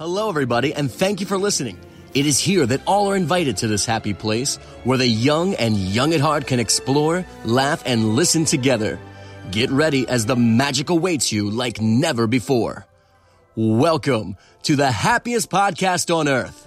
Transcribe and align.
Hello, 0.00 0.30
everybody, 0.30 0.72
and 0.72 0.90
thank 0.90 1.20
you 1.20 1.26
for 1.26 1.36
listening. 1.36 1.78
It 2.14 2.24
is 2.24 2.38
here 2.38 2.64
that 2.64 2.80
all 2.86 3.10
are 3.10 3.16
invited 3.16 3.58
to 3.58 3.66
this 3.66 3.84
happy 3.84 4.14
place 4.14 4.56
where 4.82 4.96
the 4.96 5.06
young 5.06 5.52
and 5.56 5.76
young 5.76 6.14
at 6.14 6.20
heart 6.20 6.46
can 6.46 6.58
explore, 6.58 7.26
laugh, 7.44 7.82
and 7.84 8.16
listen 8.16 8.46
together. 8.46 8.98
Get 9.50 9.68
ready 9.68 10.08
as 10.08 10.24
the 10.24 10.36
magic 10.36 10.88
awaits 10.88 11.32
you 11.32 11.50
like 11.50 11.82
never 11.82 12.26
before. 12.26 12.86
Welcome 13.54 14.38
to 14.62 14.74
the 14.74 14.90
happiest 14.90 15.50
podcast 15.50 16.10
on 16.16 16.28
earth. 16.28 16.66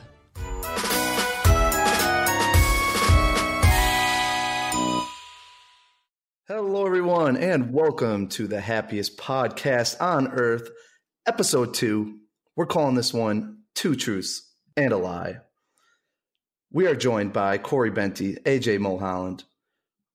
Hello, 6.48 6.86
everyone, 6.86 7.38
and 7.38 7.74
welcome 7.74 8.28
to 8.28 8.46
the 8.46 8.62
happiest 8.62 9.18
podcast 9.18 10.00
on 10.00 10.28
earth, 10.28 10.70
episode 11.26 11.74
two. 11.74 12.20
We're 12.56 12.68
calling 12.68 12.96
this 12.96 13.14
one 13.14 13.64
Two 13.74 13.96
Truths 13.96 14.54
and 14.78 14.94
a 14.94 14.98
Lie. 14.98 15.38
We 16.72 16.86
are 16.86 16.96
joined 16.96 17.34
by 17.34 17.58
Corey 17.58 17.90
Benty, 17.90 18.42
AJ 18.44 18.80
Mulholland, 18.80 19.44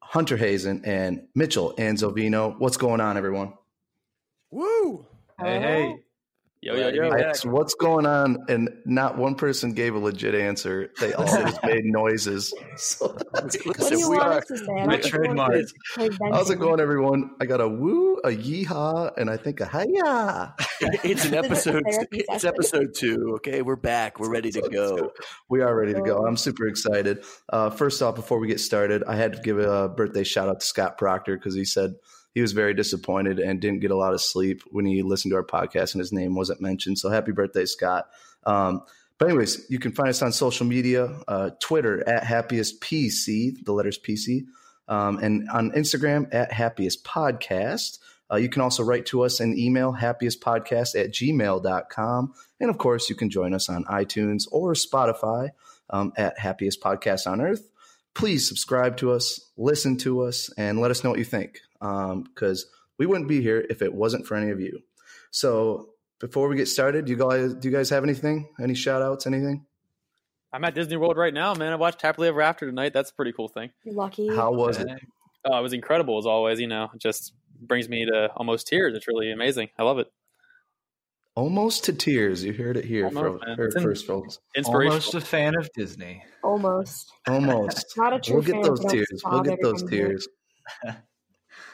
Hunter 0.00 0.36
Hazen, 0.36 0.84
and 0.84 1.26
Mitchell 1.34 1.74
Anzovino. 1.78 2.56
What's 2.58 2.76
going 2.76 3.00
on, 3.00 3.16
everyone? 3.16 3.54
Woo! 4.52 5.04
Hey, 5.40 5.60
hey. 5.60 5.96
Yo, 6.60 6.74
yo, 6.74 6.88
yo. 6.88 7.08
I 7.10 7.20
asked 7.20 7.46
what's 7.46 7.74
going 7.74 8.04
on, 8.04 8.38
and 8.48 8.68
not 8.84 9.16
one 9.16 9.36
person 9.36 9.74
gave 9.74 9.94
a 9.94 9.98
legit 10.00 10.34
answer. 10.34 10.90
They 10.98 11.12
all 11.12 11.24
just 11.24 11.62
made 11.64 11.84
noises. 11.84 12.52
So, 12.76 13.08
What 13.30 13.50
do 13.50 13.58
you 13.98 14.10
we 14.10 14.16
want 14.16 14.28
are- 14.28 14.32
us 14.38 14.46
to 14.46 14.56
say? 14.58 14.64
I 14.72 14.86
we're 14.86 14.90
don't 14.98 15.02
think 15.02 15.14
trademarked. 15.14 15.48
we're 15.98 16.08
Craig 16.08 16.18
how's 16.32 16.50
it 16.50 16.58
going, 16.60 16.80
everyone? 16.80 17.30
I 17.40 17.46
got 17.46 17.60
a 17.60 17.68
woo, 17.68 18.16
a 18.24 18.28
yeehaw, 18.30 19.12
and 19.16 19.28
I 19.30 19.36
think 19.36 19.60
a 19.60 19.66
hiya. 19.68 20.54
It's 21.04 21.24
an 21.24 21.30
This 21.48 21.66
is 21.66 21.66
a 21.66 21.76
episode. 21.76 21.82
It's 22.12 22.44
episode 22.44 22.94
two. 22.94 23.34
Okay, 23.36 23.62
we're 23.62 23.74
back. 23.76 24.18
We're 24.20 24.30
ready 24.30 24.50
to 24.52 24.60
go. 24.68 25.12
We 25.48 25.60
are 25.62 25.74
ready 25.76 25.94
to 25.94 26.02
go. 26.02 26.24
I'm 26.26 26.36
super 26.36 26.66
excited. 26.68 27.24
Uh, 27.48 27.70
first 27.70 28.00
off, 28.02 28.14
before 28.16 28.38
we 28.40 28.46
get 28.48 28.60
started, 28.60 29.02
I 29.04 29.14
had 29.16 29.32
to 29.34 29.40
give 29.42 29.58
a 29.58 29.88
birthday 29.88 30.24
shout 30.24 30.48
out 30.48 30.60
to 30.60 30.66
Scott 30.66 30.98
Proctor 30.98 31.36
because 31.36 31.54
he 31.54 31.64
said 31.64 31.94
he 32.34 32.40
was 32.40 32.52
very 32.52 32.74
disappointed 32.74 33.38
and 33.38 33.60
didn't 33.60 33.80
get 33.80 33.90
a 33.90 33.96
lot 33.96 34.14
of 34.14 34.20
sleep 34.20 34.62
when 34.70 34.84
he 34.84 35.02
listened 35.02 35.32
to 35.32 35.36
our 35.36 35.44
podcast 35.44 35.94
and 35.94 36.00
his 36.00 36.12
name 36.12 36.34
wasn't 36.34 36.60
mentioned. 36.60 36.98
So 36.98 37.10
happy 37.10 37.32
birthday, 37.32 37.64
Scott. 37.64 38.08
Um, 38.44 38.82
but 39.18 39.28
anyways, 39.28 39.66
you 39.68 39.78
can 39.78 39.92
find 39.92 40.08
us 40.08 40.22
on 40.22 40.32
social 40.32 40.64
media, 40.64 41.20
uh, 41.26 41.50
Twitter 41.60 42.08
at 42.08 42.22
happiest 42.24 42.80
PC, 42.80 43.64
the 43.64 43.72
letters 43.72 43.98
PC, 43.98 44.46
um, 44.86 45.18
and 45.18 45.48
on 45.50 45.72
Instagram 45.72 46.32
at 46.32 46.52
happiest 46.52 47.04
podcast. 47.04 47.98
Uh, 48.30 48.36
you 48.36 48.48
can 48.48 48.62
also 48.62 48.84
write 48.84 49.06
to 49.06 49.22
us 49.22 49.40
an 49.40 49.58
email, 49.58 49.92
happiestpodcast 49.92 51.00
at 51.00 51.10
gmail.com. 51.10 52.34
And 52.60 52.70
of 52.70 52.78
course, 52.78 53.08
you 53.08 53.16
can 53.16 53.30
join 53.30 53.54
us 53.54 53.68
on 53.68 53.84
iTunes 53.86 54.44
or 54.52 54.74
Spotify 54.74 55.50
um, 55.90 56.12
at 56.16 56.38
Happiest 56.38 56.80
Podcast 56.82 57.26
on 57.26 57.40
Earth. 57.40 57.68
Please 58.14 58.46
subscribe 58.46 58.98
to 58.98 59.12
us, 59.12 59.40
listen 59.56 59.96
to 59.98 60.22
us, 60.22 60.50
and 60.58 60.78
let 60.78 60.90
us 60.90 61.02
know 61.02 61.10
what 61.10 61.18
you 61.18 61.24
think 61.24 61.60
Um, 61.80 62.22
because 62.24 62.66
we 62.98 63.06
wouldn't 63.06 63.28
be 63.28 63.40
here 63.40 63.64
if 63.70 63.82
it 63.82 63.94
wasn't 63.94 64.26
for 64.26 64.36
any 64.36 64.50
of 64.50 64.60
you. 64.60 64.80
So 65.30 65.90
before 66.18 66.48
we 66.48 66.56
get 66.56 66.68
started, 66.68 67.04
do 67.04 67.12
you 67.12 67.18
guys 67.18 67.54
do 67.54 67.68
you 67.68 67.74
guys 67.74 67.90
have 67.90 68.02
anything? 68.04 68.48
Any 68.60 68.74
shout 68.74 69.02
outs? 69.02 69.26
Anything? 69.26 69.64
I'm 70.52 70.64
at 70.64 70.74
Disney 70.74 70.96
World 70.96 71.16
right 71.16 71.34
now, 71.34 71.54
man. 71.54 71.72
I 71.72 71.76
watched 71.76 72.00
Happily 72.02 72.28
Ever 72.28 72.40
After 72.40 72.66
tonight. 72.66 72.92
That's 72.94 73.10
a 73.10 73.14
pretty 73.14 73.32
cool 73.32 73.48
thing. 73.48 73.70
You're 73.84 73.94
lucky. 73.94 74.28
How 74.34 74.50
was 74.52 74.78
it? 74.78 74.88
Oh, 75.44 75.58
it 75.58 75.62
was 75.62 75.72
incredible 75.74 76.18
as 76.18 76.26
always. 76.26 76.58
You 76.58 76.66
know, 76.66 76.88
it 76.94 77.00
just 77.00 77.32
brings 77.60 77.88
me 77.88 78.06
to 78.06 78.30
almost 78.36 78.66
tears. 78.66 78.94
It's 78.96 79.06
really 79.06 79.30
amazing. 79.30 79.68
I 79.78 79.82
love 79.82 79.98
it. 79.98 80.10
Almost 81.34 81.84
to 81.84 81.92
tears. 81.92 82.42
You 82.42 82.52
heard 82.52 82.76
it 82.76 82.84
here 82.84 83.04
Almost, 83.06 83.22
from 83.40 83.48
man. 83.48 83.56
heard 83.58 83.66
It's 83.68 83.76
in- 83.76 83.82
first, 83.82 84.06
folks. 84.06 84.40
Almost 84.64 85.14
a 85.14 85.20
fan 85.20 85.54
of 85.56 85.70
Disney. 85.76 86.24
Almost. 86.42 87.12
Almost. 87.28 87.92
Not 87.96 88.12
a 88.14 88.18
true 88.18 88.36
we'll 88.36 88.42
get 88.42 88.52
fan, 88.54 88.62
those 88.62 88.84
tears. 88.86 89.22
We'll 89.24 89.42
get 89.42 89.58
those 89.62 89.82
tears. 89.84 90.26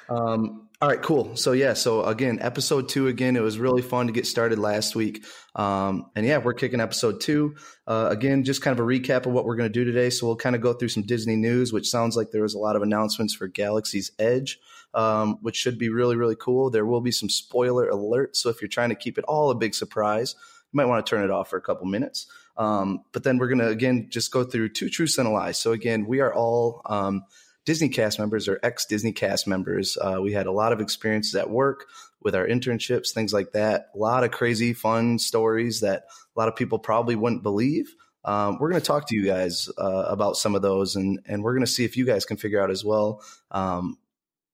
um, 0.08 0.68
all 0.82 0.88
right, 0.88 1.00
cool. 1.00 1.36
So 1.36 1.52
yeah, 1.52 1.74
so 1.74 2.04
again, 2.04 2.38
episode 2.40 2.88
two 2.88 3.08
again. 3.08 3.36
It 3.36 3.42
was 3.42 3.58
really 3.58 3.80
fun 3.80 4.06
to 4.06 4.12
get 4.12 4.26
started 4.26 4.58
last 4.58 4.94
week, 4.94 5.24
um, 5.54 6.10
and 6.14 6.26
yeah, 6.26 6.38
we're 6.38 6.52
kicking 6.52 6.80
episode 6.80 7.20
two 7.20 7.54
uh, 7.86 8.08
again. 8.10 8.44
Just 8.44 8.60
kind 8.60 8.78
of 8.78 8.84
a 8.84 8.86
recap 8.86 9.26
of 9.26 9.32
what 9.32 9.44
we're 9.44 9.56
going 9.56 9.68
to 9.68 9.72
do 9.72 9.84
today. 9.84 10.10
So 10.10 10.26
we'll 10.26 10.36
kind 10.36 10.56
of 10.56 10.62
go 10.62 10.72
through 10.72 10.88
some 10.88 11.04
Disney 11.04 11.36
news, 11.36 11.72
which 11.72 11.88
sounds 11.88 12.16
like 12.16 12.32
there 12.32 12.42
was 12.42 12.54
a 12.54 12.58
lot 12.58 12.76
of 12.76 12.82
announcements 12.82 13.34
for 13.34 13.48
Galaxy's 13.48 14.10
Edge. 14.18 14.58
Um, 14.92 15.38
which 15.42 15.56
should 15.56 15.76
be 15.76 15.88
really, 15.88 16.14
really 16.14 16.36
cool. 16.36 16.70
There 16.70 16.86
will 16.86 17.00
be 17.00 17.10
some 17.10 17.28
spoiler 17.28 17.90
alerts. 17.90 18.36
So 18.36 18.48
if 18.48 18.62
you're 18.62 18.68
trying 18.68 18.90
to 18.90 18.94
keep 18.94 19.18
it 19.18 19.24
all 19.24 19.50
a 19.50 19.54
big 19.56 19.74
surprise, 19.74 20.36
you 20.72 20.76
might 20.76 20.84
want 20.84 21.04
to 21.04 21.10
turn 21.10 21.24
it 21.24 21.32
off 21.32 21.50
for 21.50 21.56
a 21.56 21.60
couple 21.60 21.86
minutes. 21.86 22.28
Um, 22.56 23.00
but 23.10 23.24
then 23.24 23.38
we're 23.38 23.48
going 23.48 23.58
to, 23.58 23.66
again, 23.66 24.06
just 24.08 24.30
go 24.30 24.44
through 24.44 24.68
two 24.68 24.88
truths 24.88 25.18
and 25.18 25.26
a 25.26 25.32
lie. 25.32 25.50
So 25.50 25.72
again, 25.72 26.06
we 26.06 26.20
are 26.20 26.32
all 26.32 26.80
um, 26.86 27.24
Disney 27.64 27.88
cast 27.88 28.18
members 28.18 28.48
or 28.48 28.60
ex 28.62 28.84
Disney 28.84 29.12
cast 29.12 29.46
members. 29.46 29.96
Uh, 30.00 30.18
we 30.20 30.32
had 30.32 30.46
a 30.46 30.52
lot 30.52 30.72
of 30.72 30.80
experiences 30.80 31.34
at 31.34 31.50
work 31.50 31.86
with 32.20 32.34
our 32.34 32.46
internships, 32.46 33.12
things 33.12 33.32
like 33.32 33.52
that. 33.52 33.88
A 33.94 33.98
lot 33.98 34.24
of 34.24 34.30
crazy, 34.30 34.72
fun 34.72 35.18
stories 35.18 35.80
that 35.80 36.04
a 36.36 36.38
lot 36.38 36.48
of 36.48 36.56
people 36.56 36.78
probably 36.78 37.16
wouldn't 37.16 37.42
believe. 37.42 37.94
Um, 38.24 38.58
we're 38.58 38.70
going 38.70 38.80
to 38.80 38.86
talk 38.86 39.08
to 39.08 39.16
you 39.16 39.24
guys 39.24 39.68
uh, 39.78 40.04
about 40.08 40.36
some 40.36 40.54
of 40.54 40.62
those, 40.62 40.96
and 40.96 41.20
and 41.26 41.42
we're 41.42 41.54
going 41.54 41.66
to 41.66 41.70
see 41.70 41.84
if 41.84 41.96
you 41.96 42.06
guys 42.06 42.24
can 42.24 42.36
figure 42.36 42.62
out 42.62 42.70
as 42.70 42.84
well 42.84 43.22
um, 43.50 43.98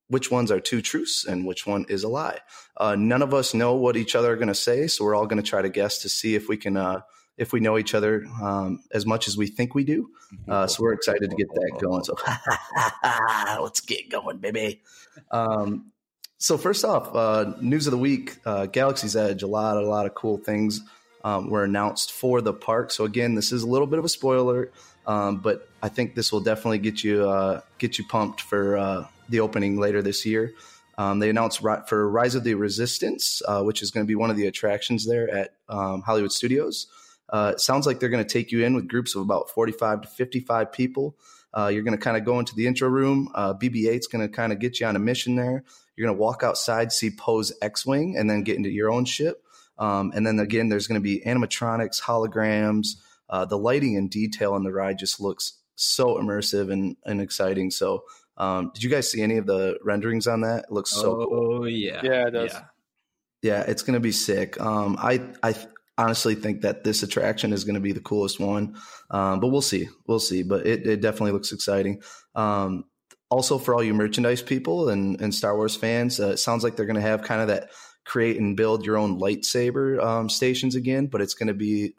which 0.08 0.30
ones 0.30 0.50
are 0.50 0.58
two 0.58 0.82
truths 0.82 1.24
and 1.24 1.46
which 1.46 1.66
one 1.66 1.86
is 1.88 2.02
a 2.02 2.08
lie. 2.08 2.38
Uh, 2.76 2.96
none 2.96 3.22
of 3.22 3.32
us 3.32 3.54
know 3.54 3.76
what 3.76 3.96
each 3.96 4.16
other 4.16 4.32
are 4.32 4.36
going 4.36 4.48
to 4.48 4.54
say, 4.54 4.88
so 4.88 5.04
we're 5.04 5.14
all 5.14 5.26
going 5.26 5.42
to 5.42 5.48
try 5.48 5.62
to 5.62 5.68
guess 5.68 6.02
to 6.02 6.08
see 6.08 6.34
if 6.34 6.48
we 6.48 6.56
can 6.56 6.76
uh, 6.76 7.00
if 7.40 7.54
we 7.54 7.58
know 7.58 7.78
each 7.78 7.94
other 7.94 8.26
um, 8.42 8.82
as 8.92 9.06
much 9.06 9.26
as 9.26 9.34
we 9.36 9.46
think 9.46 9.74
we 9.74 9.82
do. 9.82 10.10
Uh, 10.46 10.66
so 10.66 10.82
we're 10.82 10.92
excited 10.92 11.30
to 11.30 11.36
get 11.36 11.48
that 11.48 11.72
going. 11.80 12.04
So 12.04 12.14
let's 13.62 13.80
get 13.80 14.10
going, 14.10 14.38
baby. 14.38 14.82
Um, 15.30 15.90
so 16.36 16.58
first 16.58 16.84
off, 16.84 17.14
uh, 17.14 17.54
news 17.60 17.86
of 17.86 17.92
the 17.92 17.98
week: 17.98 18.36
uh, 18.44 18.66
Galaxy's 18.66 19.16
Edge. 19.16 19.42
A 19.42 19.46
lot, 19.46 19.78
a 19.78 19.80
lot 19.80 20.04
of 20.06 20.14
cool 20.14 20.36
things 20.36 20.82
um, 21.24 21.50
were 21.50 21.64
announced 21.64 22.12
for 22.12 22.42
the 22.42 22.52
park. 22.52 22.90
So 22.90 23.04
again, 23.04 23.34
this 23.34 23.52
is 23.52 23.62
a 23.62 23.66
little 23.66 23.86
bit 23.86 23.98
of 23.98 24.04
a 24.04 24.08
spoiler, 24.08 24.70
um, 25.06 25.38
but 25.38 25.66
I 25.82 25.88
think 25.88 26.14
this 26.14 26.30
will 26.30 26.40
definitely 26.40 26.78
get 26.78 27.02
you 27.02 27.28
uh, 27.28 27.62
get 27.78 27.98
you 27.98 28.04
pumped 28.06 28.42
for 28.42 28.76
uh, 28.76 29.06
the 29.30 29.40
opening 29.40 29.78
later 29.78 30.02
this 30.02 30.26
year. 30.26 30.52
Um, 30.98 31.18
they 31.18 31.30
announced 31.30 31.60
for 31.88 32.10
Rise 32.10 32.34
of 32.34 32.44
the 32.44 32.52
Resistance, 32.54 33.40
uh, 33.48 33.62
which 33.62 33.80
is 33.80 33.90
going 33.90 34.04
to 34.04 34.08
be 34.08 34.14
one 34.14 34.28
of 34.28 34.36
the 34.36 34.46
attractions 34.46 35.06
there 35.06 35.34
at 35.34 35.54
um, 35.70 36.02
Hollywood 36.02 36.32
Studios. 36.32 36.88
Uh, 37.30 37.52
it 37.54 37.60
sounds 37.60 37.86
like 37.86 38.00
they're 38.00 38.08
going 38.08 38.24
to 38.24 38.30
take 38.30 38.50
you 38.50 38.64
in 38.64 38.74
with 38.74 38.88
groups 38.88 39.14
of 39.14 39.22
about 39.22 39.50
45 39.50 40.02
to 40.02 40.08
55 40.08 40.72
people. 40.72 41.16
Uh, 41.56 41.68
you're 41.68 41.82
going 41.82 41.96
to 41.96 42.02
kind 42.02 42.16
of 42.16 42.24
go 42.24 42.38
into 42.38 42.54
the 42.54 42.66
intro 42.66 42.88
room. 42.88 43.30
Uh, 43.34 43.54
BB 43.54 43.84
8's 43.86 44.06
going 44.06 44.26
to 44.26 44.32
kind 44.32 44.52
of 44.52 44.58
get 44.58 44.80
you 44.80 44.86
on 44.86 44.96
a 44.96 45.00
mission 45.00 45.36
there. 45.36 45.64
You're 45.96 46.06
going 46.06 46.16
to 46.16 46.20
walk 46.20 46.42
outside, 46.42 46.92
see 46.92 47.10
Poe's 47.10 47.52
X 47.62 47.84
Wing, 47.86 48.16
and 48.16 48.28
then 48.28 48.42
get 48.42 48.56
into 48.56 48.70
your 48.70 48.90
own 48.90 49.04
ship. 49.04 49.44
Um, 49.78 50.12
and 50.14 50.26
then 50.26 50.38
again, 50.38 50.68
there's 50.68 50.86
going 50.86 51.00
to 51.00 51.02
be 51.02 51.20
animatronics, 51.20 52.00
holograms. 52.02 52.96
Uh, 53.28 53.44
the 53.44 53.58
lighting 53.58 53.96
and 53.96 54.10
detail 54.10 54.56
in 54.56 54.62
the 54.62 54.72
ride 54.72 54.98
just 54.98 55.20
looks 55.20 55.54
so 55.76 56.16
immersive 56.16 56.70
and, 56.70 56.96
and 57.04 57.20
exciting. 57.20 57.70
So, 57.70 58.04
um, 58.36 58.70
did 58.74 58.82
you 58.82 58.90
guys 58.90 59.10
see 59.10 59.22
any 59.22 59.36
of 59.36 59.46
the 59.46 59.78
renderings 59.82 60.26
on 60.26 60.42
that? 60.42 60.64
It 60.64 60.72
looks 60.72 60.90
so 60.90 61.16
cool. 61.16 61.60
Oh 61.60 61.64
yeah, 61.64 62.00
Yeah, 62.02 62.26
it 62.26 62.30
does. 62.30 62.54
Yeah, 63.42 63.62
it's 63.62 63.82
going 63.82 63.94
to 63.94 64.00
be 64.00 64.12
sick. 64.12 64.60
Um, 64.60 64.96
I 64.98 65.22
I 65.42 65.52
th- 65.52 65.68
honestly 66.00 66.34
think 66.34 66.62
that 66.62 66.84
this 66.84 67.02
attraction 67.02 67.52
is 67.52 67.64
going 67.64 67.74
to 67.74 67.80
be 67.80 67.92
the 67.92 68.00
coolest 68.00 68.40
one, 68.40 68.76
um, 69.10 69.40
but 69.40 69.48
we'll 69.48 69.60
see. 69.60 69.88
We'll 70.06 70.20
see. 70.20 70.42
But 70.42 70.66
it, 70.66 70.86
it 70.86 71.00
definitely 71.00 71.32
looks 71.32 71.52
exciting. 71.52 72.02
Um, 72.34 72.84
also, 73.30 73.58
for 73.58 73.74
all 73.74 73.82
you 73.82 73.94
merchandise 73.94 74.42
people 74.42 74.88
and, 74.88 75.20
and 75.20 75.34
Star 75.34 75.54
Wars 75.54 75.76
fans, 75.76 76.18
uh, 76.18 76.30
it 76.30 76.38
sounds 76.38 76.64
like 76.64 76.76
they're 76.76 76.86
going 76.86 76.96
to 76.96 77.02
have 77.02 77.22
kind 77.22 77.40
of 77.40 77.48
that 77.48 77.70
create 78.04 78.38
and 78.38 78.56
build 78.56 78.84
your 78.84 78.96
own 78.96 79.20
lightsaber 79.20 80.02
um, 80.02 80.28
stations 80.28 80.74
again, 80.74 81.06
but 81.06 81.20
it's 81.20 81.34
going 81.34 81.46
to 81.48 81.54
be 81.54 81.94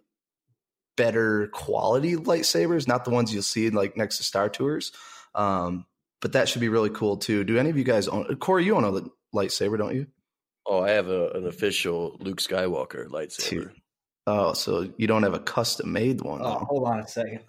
better 0.97 1.47
quality 1.53 2.15
lightsabers, 2.15 2.87
not 2.87 3.05
the 3.05 3.11
ones 3.11 3.33
you'll 3.33 3.43
see 3.43 3.69
like 3.69 3.95
next 3.95 4.17
to 4.17 4.23
Star 4.23 4.49
Tours. 4.49 4.91
Um, 5.35 5.85
but 6.21 6.33
that 6.33 6.49
should 6.49 6.61
be 6.61 6.69
really 6.69 6.89
cool 6.89 7.17
too. 7.17 7.43
Do 7.43 7.57
any 7.57 7.69
of 7.69 7.77
you 7.77 7.83
guys 7.83 8.07
own? 8.07 8.35
Corey, 8.35 8.65
you 8.65 8.75
own 8.75 8.83
a 8.83 9.09
lightsaber, 9.35 9.77
don't 9.77 9.95
you? 9.95 10.07
Oh, 10.65 10.81
I 10.81 10.91
have 10.91 11.07
a, 11.07 11.29
an 11.31 11.47
official 11.47 12.17
Luke 12.19 12.39
Skywalker 12.39 13.07
lightsaber. 13.07 13.49
Dude. 13.49 13.80
Oh, 14.27 14.53
so 14.53 14.87
you 14.97 15.07
don't 15.07 15.23
have 15.23 15.33
a 15.33 15.39
custom 15.39 15.91
made 15.91 16.21
one? 16.21 16.41
Oh, 16.43 16.59
hold 16.69 16.87
on 16.87 16.99
a 16.99 17.07
second. 17.07 17.41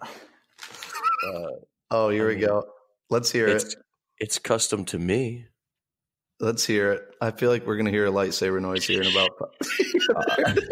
Uh, 1.27 1.47
Oh, 1.91 2.09
here 2.09 2.27
we 2.27 2.37
I 2.37 2.39
go. 2.39 2.63
Let's 3.11 3.31
hear 3.31 3.47
it's 3.47 3.65
it. 3.73 3.75
it's 4.17 4.39
custom 4.39 4.83
to 4.85 4.97
me. 4.97 5.45
Let's 6.39 6.65
hear 6.65 6.91
it. 6.93 7.03
I 7.21 7.29
feel 7.29 7.51
like 7.51 7.67
we're 7.67 7.77
gonna 7.77 7.91
hear 7.91 8.07
a 8.07 8.11
lightsaber 8.11 8.59
noise 8.59 8.85
here 8.87 9.01
in 9.03 9.11
about. 9.11 9.29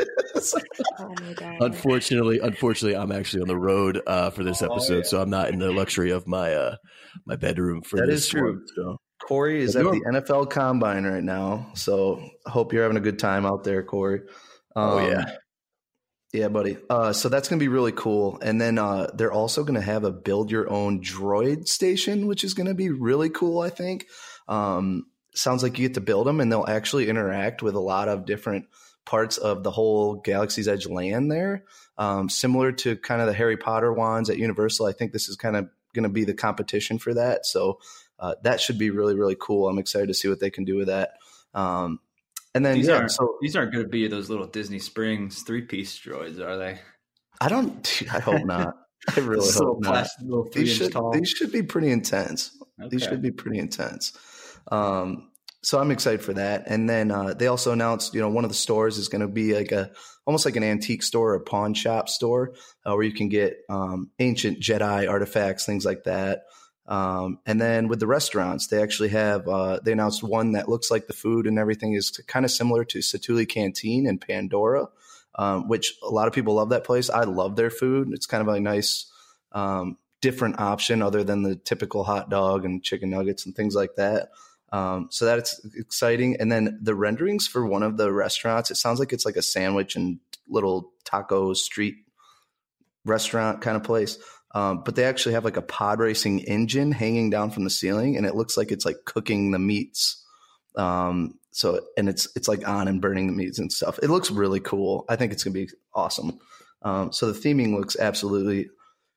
Oh 1.00 1.14
my 1.22 1.34
god. 1.34 1.58
Unfortunately, 1.62 2.40
unfortunately, 2.40 2.98
I'm 2.98 3.12
actually 3.12 3.44
on 3.44 3.48
the 3.48 3.58
road 3.58 4.02
uh, 4.08 4.32
for 4.32 4.44
this 4.44 4.62
Oh, 4.64 4.68
episode, 4.74 4.98
yeah. 4.98 5.04
so 5.04 5.22
I'm 5.22 5.30
not 5.30 5.50
in 5.50 5.60
the 5.60 5.72
luxury 5.72 6.10
of 6.12 6.28
my 6.28 6.54
uh, 6.54 6.76
my 7.28 7.36
bedroom 7.36 7.82
for 7.84 7.98
That 7.98 8.08
this 8.08 8.22
is 8.24 8.28
true. 8.30 8.54
one, 8.54 8.66
so. 8.76 8.98
Corey 9.28 9.62
is 9.62 9.76
at 9.76 9.84
the 9.84 10.02
NFL 10.08 10.50
Combine 10.50 11.04
right 11.06 11.24
now, 11.24 11.72
so 11.76 12.28
hope 12.48 12.74
you're 12.74 12.82
having 12.82 12.98
a 12.98 13.02
good 13.02 13.20
time 13.20 13.46
out 13.46 13.64
there, 13.64 13.84
Corey. 13.84 14.22
Oh, 14.76 14.98
Um, 14.98 15.12
yeah. 15.12 15.26
Yeah, 16.34 16.48
buddy. 16.48 16.78
Uh, 16.90 17.12
so 17.12 17.28
that's 17.28 17.50
going 17.50 17.60
to 17.60 17.64
be 17.64 17.68
really 17.68 17.92
cool. 17.92 18.40
And 18.42 18.60
then 18.60 18.78
uh, 18.78 19.08
they're 19.14 19.34
also 19.34 19.64
going 19.64 19.76
to 19.76 19.82
have 19.82 20.06
a 20.06 20.12
build 20.12 20.50
your 20.50 20.70
own 20.70 21.02
droid 21.02 21.68
station, 21.68 22.26
which 22.26 22.46
is 22.46 22.54
going 22.54 22.68
to 22.68 22.74
be 22.74 22.90
really 22.90 23.30
cool, 23.30 23.60
I 23.60 23.70
think. 23.70 24.08
Um, 24.48 25.08
sounds 25.36 25.62
like 25.62 25.78
you 25.78 25.88
get 25.88 25.96
to 25.96 26.02
build 26.02 26.28
them 26.28 26.40
and 26.40 26.50
they'll 26.50 26.66
actually 26.68 27.10
interact 27.10 27.62
with 27.62 27.76
a 27.76 27.82
lot 27.82 28.08
of 28.08 28.26
different 28.26 28.68
parts 29.06 29.38
of 29.38 29.64
the 29.64 29.72
whole 29.72 30.16
Galaxy's 30.16 30.70
Edge 30.70 30.88
land 30.88 31.30
there. 31.30 31.66
Um, 31.98 32.30
similar 32.30 32.72
to 32.72 32.96
kind 32.96 33.20
of 33.20 33.28
the 33.28 33.34
Harry 33.34 33.58
Potter 33.58 33.92
wands 33.92 34.30
at 34.30 34.38
Universal. 34.38 34.86
I 34.86 34.94
think 34.94 35.12
this 35.12 35.28
is 35.28 35.36
kind 35.36 35.58
of 35.58 35.70
going 35.94 36.04
to 36.04 36.10
be 36.10 36.24
the 36.24 36.34
competition 36.34 36.98
for 36.98 37.14
that. 37.14 37.46
So 37.46 37.80
uh, 38.20 38.36
that 38.44 38.62
should 38.62 38.78
be 38.78 38.90
really, 38.90 39.16
really 39.16 39.36
cool. 39.38 39.68
I'm 39.68 39.80
excited 39.80 40.08
to 40.08 40.14
see 40.14 40.30
what 40.30 40.40
they 40.40 40.50
can 40.50 40.64
do 40.64 40.78
with 40.78 40.88
that. 40.88 41.14
Um, 41.54 42.00
and 42.54 42.66
then 42.66 42.76
These 42.76 42.88
yeah, 42.88 42.96
aren't 42.96 43.12
so 43.12 43.38
these 43.42 43.56
aren't 43.56 43.72
going 43.72 43.86
to 43.86 43.90
be 43.90 44.08
those 44.08 44.30
little 44.30 44.48
Disney 44.48 44.80
Springs 44.80 45.44
three 45.44 45.62
piece 45.62 45.98
droids, 46.00 46.40
are 46.40 46.58
they? 46.58 46.80
I 47.40 47.50
don't. 47.50 48.04
I 48.12 48.20
hope 48.20 48.46
not. 48.46 48.76
I 49.16 49.20
really 49.20 49.50
hope 49.52 49.82
not. 49.82 49.92
plastic, 49.92 50.26
little 50.28 50.46
three 50.46 50.64
These 50.64 50.76
should, 50.76 50.96
these 51.14 51.30
should 51.30 51.52
be 51.52 51.64
pretty 51.64 51.90
intense. 51.90 52.52
These 52.90 53.04
should 53.04 53.22
be 53.22 53.32
pretty 53.32 53.60
intense. 53.60 54.18
Um, 54.72 55.32
so 55.64 55.80
I'm 55.80 55.92
excited 55.92 56.22
for 56.22 56.34
that. 56.34 56.64
And 56.68 56.90
then 56.90 57.12
uh, 57.12 57.34
they 57.34 57.48
also 57.48 57.72
announced, 57.72 58.14
you 58.14 58.22
know, 58.22 58.30
one 58.30 58.44
of 58.44 58.50
the 58.50 58.56
stores 58.56 58.98
is 58.98 59.10
going 59.10 59.22
to 59.22 59.28
be 59.28 59.54
like 59.56 59.72
a 59.72 59.92
almost 60.26 60.46
like 60.46 60.56
an 60.56 60.64
antique 60.64 61.04
store 61.04 61.34
or 61.34 61.40
pawn 61.40 61.74
shop 61.74 62.10
store 62.10 62.54
uh, 62.86 62.94
where 62.94 63.04
you 63.04 63.14
can 63.14 63.30
get 63.30 63.58
um, 63.70 64.12
ancient 64.20 64.60
Jedi 64.60 65.10
artifacts, 65.10 65.66
things 65.66 65.86
like 65.86 66.04
that. 66.04 66.44
Um, 66.92 67.40
and 67.46 67.62
then 67.62 67.88
with 67.88 68.02
the 68.02 68.08
restaurants, 68.08 68.68
they 68.68 68.84
actually 68.84 69.10
have 69.10 69.48
uh, 69.48 69.80
they 69.82 69.94
announced 69.94 70.24
one 70.24 70.52
that 70.52 70.68
looks 70.68 70.92
like 70.92 71.08
the 71.08 71.14
food 71.14 71.48
and 71.48 71.58
everything 71.58 71.94
is 71.94 72.12
kind 72.28 72.44
of 72.44 72.52
similar 72.52 72.84
to 72.84 73.00
Satu'li 73.00 73.48
Canteen 73.48 74.06
and 74.06 74.20
Pandora, 74.20 74.90
um, 75.36 75.70
which 75.70 75.96
a 76.04 76.10
lot 76.10 76.28
of 76.28 76.34
people 76.34 76.56
love 76.56 76.72
that 76.72 76.84
place. 76.84 77.10
I 77.10 77.24
love 77.24 77.56
their 77.56 77.70
food. 77.70 78.10
It's 78.12 78.26
kind 78.26 78.46
of 78.46 78.54
a 78.54 78.60
nice 78.60 79.10
um, 79.54 79.98
different 80.20 80.60
option 80.60 81.02
other 81.02 81.24
than 81.24 81.44
the 81.44 81.56
typical 81.56 82.04
hot 82.04 82.30
dog 82.30 82.66
and 82.66 82.84
chicken 82.84 83.10
nuggets 83.10 83.46
and 83.46 83.56
things 83.56 83.74
like 83.74 83.96
that. 83.96 84.32
Um, 84.74 85.08
so 85.12 85.24
that's 85.24 85.66
exciting. 85.78 86.42
And 86.42 86.52
then 86.52 86.78
the 86.82 86.94
renderings 86.94 87.48
for 87.48 87.66
one 87.66 87.84
of 87.84 87.96
the 87.96 88.12
restaurants, 88.12 88.70
it 88.70 88.76
sounds 88.76 89.00
like 89.00 89.14
it's 89.14 89.26
like 89.26 89.38
a 89.38 89.42
sandwich 89.42 89.96
and 89.96 90.20
little 90.50 90.92
taco 91.06 91.54
street 91.54 91.96
restaurant 93.06 93.62
kind 93.62 93.78
of 93.78 93.84
place. 93.84 94.18
Um, 94.54 94.84
but 94.84 94.96
they 94.96 95.06
actually 95.06 95.34
have 95.34 95.46
like 95.46 95.58
a 95.58 95.62
pod 95.62 96.00
racing 96.00 96.42
engine 96.42 96.92
hanging 96.92 97.30
down 97.30 97.52
from 97.52 97.64
the 97.64 97.70
ceiling, 97.70 98.18
and 98.18 98.26
it 98.26 98.36
looks 98.36 98.58
like 98.58 98.72
it's 98.72 98.86
like 98.86 98.98
cooking 99.06 99.52
the 99.52 99.60
meats. 99.60 100.26
Um, 100.76 101.40
so 101.52 101.82
and 101.98 102.10
it's 102.10 102.28
it's 102.36 102.48
like 102.48 102.68
on 102.68 102.88
and 102.88 103.02
burning 103.02 103.28
the 103.28 103.34
meats 103.34 103.60
and 103.60 103.72
stuff. 103.72 104.00
It 104.02 104.10
looks 104.10 104.32
really 104.32 104.60
cool. 104.60 105.06
I 105.10 105.16
think 105.16 105.32
it's 105.32 105.44
gonna 105.44 105.54
be 105.54 105.70
awesome. 105.94 106.40
Um, 106.82 107.12
so 107.12 107.32
the 107.32 107.40
theming 107.40 107.76
looks 107.76 107.96
absolutely 107.98 108.70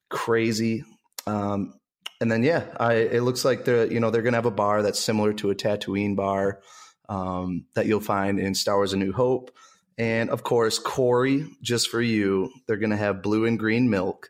crazy. 0.09 0.83
Um, 1.27 1.79
and 2.21 2.31
then 2.31 2.43
yeah, 2.43 2.65
I 2.79 2.93
it 2.93 3.23
looks 3.23 3.43
like 3.43 3.65
they're 3.65 3.91
you 3.91 3.99
know 3.99 4.11
they're 4.11 4.21
gonna 4.21 4.37
have 4.37 4.45
a 4.45 4.51
bar 4.51 4.81
that's 4.81 4.99
similar 4.99 5.33
to 5.33 5.51
a 5.51 5.55
Tatooine 5.55 6.15
bar 6.15 6.61
um, 7.09 7.65
that 7.75 7.85
you'll 7.85 7.99
find 7.99 8.39
in 8.39 8.55
Star 8.55 8.75
Wars: 8.75 8.93
A 8.93 8.97
New 8.97 9.13
Hope. 9.13 9.51
And 9.97 10.29
of 10.29 10.43
course, 10.43 10.77
Corey, 10.77 11.47
just 11.61 11.89
for 11.89 12.01
you, 12.01 12.51
they're 12.67 12.77
gonna 12.77 12.97
have 12.97 13.21
blue 13.21 13.45
and 13.45 13.57
green 13.57 13.89
milk, 13.89 14.29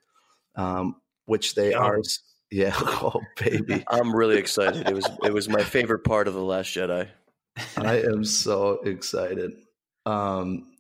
um, 0.56 0.96
which 1.26 1.56
they 1.56 1.72
Yum. 1.72 1.84
are. 1.84 2.02
Yeah, 2.52 2.74
oh 2.80 3.22
baby, 3.40 3.84
I'm 3.90 4.16
really 4.16 4.38
excited. 4.38 4.88
It 4.88 4.96
was 4.96 5.10
it 5.24 5.34
was 5.34 5.50
my 5.50 5.64
favorite 5.64 6.04
part 6.04 6.28
of 6.28 6.34
the 6.34 6.44
Last 6.44 6.68
Jedi. 6.76 7.10
I 7.78 8.00
am 8.02 8.24
so 8.24 8.82
excited. 8.84 9.54
Um, 10.06 10.72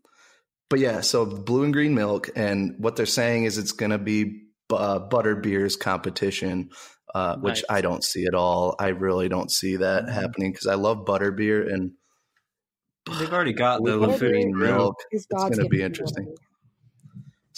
but 0.69 0.79
yeah, 0.79 1.01
so 1.01 1.25
blue 1.25 1.63
and 1.63 1.73
green 1.73 1.95
milk, 1.95 2.29
and 2.35 2.75
what 2.79 2.95
they're 2.95 3.05
saying 3.05 3.45
is 3.45 3.57
it's 3.57 3.71
going 3.71 3.91
to 3.91 3.97
be 3.97 4.43
uh, 4.71 4.99
butter 4.99 5.35
beers 5.35 5.75
competition, 5.75 6.69
uh, 7.13 7.37
which 7.37 7.63
I 7.69 7.81
don't 7.81 8.03
see 8.03 8.25
at 8.25 8.35
all. 8.35 8.75
I 8.79 8.89
really 8.89 9.29
don't 9.29 9.51
see 9.51 9.77
that 9.77 10.05
Mhm. 10.05 10.11
happening 10.11 10.51
because 10.51 10.67
I 10.67 10.75
love 10.75 11.05
butter 11.05 11.31
beer 11.31 11.67
and 11.67 11.91
They've 13.19 13.31
already 13.31 13.53
got 13.53 13.77
the 13.83 13.97
blue 13.97 14.09
and 14.09 14.19
green 14.19 14.57
milk. 14.57 14.95
It's 15.11 15.25
going 15.27 15.51
to 15.53 15.69
be 15.69 15.77
gift 15.77 15.85
interesting. 15.85 16.35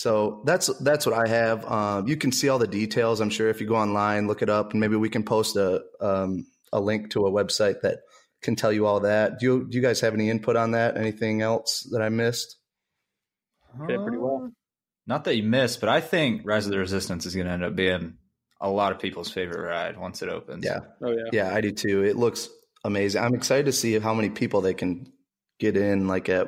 Water. 0.05 0.09
So 0.38 0.41
that's 0.45 0.67
that's 0.79 1.05
what 1.05 1.15
I 1.15 1.27
have. 1.29 1.65
Um, 1.65 2.07
you 2.07 2.17
can 2.17 2.31
see 2.31 2.49
all 2.49 2.59
the 2.59 2.67
details. 2.67 3.19
I'm 3.19 3.29
sure 3.29 3.49
if 3.49 3.59
you 3.61 3.67
go 3.67 3.75
online, 3.75 4.27
look 4.27 4.41
it 4.41 4.49
up, 4.49 4.71
and 4.71 4.79
maybe 4.79 4.95
we 4.95 5.09
can 5.09 5.23
post 5.23 5.55
a 5.55 5.83
um, 5.99 6.45
a 6.71 6.79
link 6.79 7.11
to 7.11 7.25
a 7.25 7.31
website 7.31 7.81
that 7.81 7.99
can 8.41 8.55
tell 8.55 8.71
you 8.71 8.85
all 8.85 9.01
that. 9.01 9.39
Do 9.39 9.45
you 9.45 9.67
do 9.69 9.75
you 9.77 9.81
guys 9.81 10.01
have 10.01 10.13
any 10.13 10.29
input 10.29 10.55
on 10.55 10.71
that? 10.71 10.97
Anything 10.97 11.41
else 11.41 11.88
that 11.91 12.01
I 12.01 12.09
missed? 12.09 12.57
Did 13.88 14.01
pretty 14.01 14.17
well. 14.17 14.51
Not 15.05 15.23
that 15.25 15.35
you 15.35 15.44
missed, 15.44 15.79
but 15.79 15.89
I 15.89 16.01
think 16.01 16.41
Rise 16.45 16.65
of 16.65 16.71
the 16.71 16.79
Resistance 16.79 17.25
is 17.25 17.35
going 17.35 17.47
to 17.47 17.53
end 17.53 17.63
up 17.63 17.75
being 17.75 18.17
a 18.59 18.69
lot 18.69 18.91
of 18.91 18.99
people's 18.99 19.31
favorite 19.31 19.65
ride 19.65 19.97
once 19.97 20.21
it 20.21 20.29
opens. 20.29 20.65
Yeah, 20.65 20.79
Oh 21.01 21.11
yeah. 21.11 21.29
yeah, 21.31 21.53
I 21.53 21.61
do 21.61 21.71
too. 21.71 22.03
It 22.03 22.15
looks 22.17 22.49
amazing. 22.83 23.21
I'm 23.23 23.35
excited 23.35 23.67
to 23.67 23.71
see 23.71 23.97
how 23.99 24.13
many 24.13 24.29
people 24.29 24.61
they 24.61 24.73
can 24.73 25.11
get 25.59 25.77
in, 25.77 26.07
like 26.07 26.27
at 26.27 26.47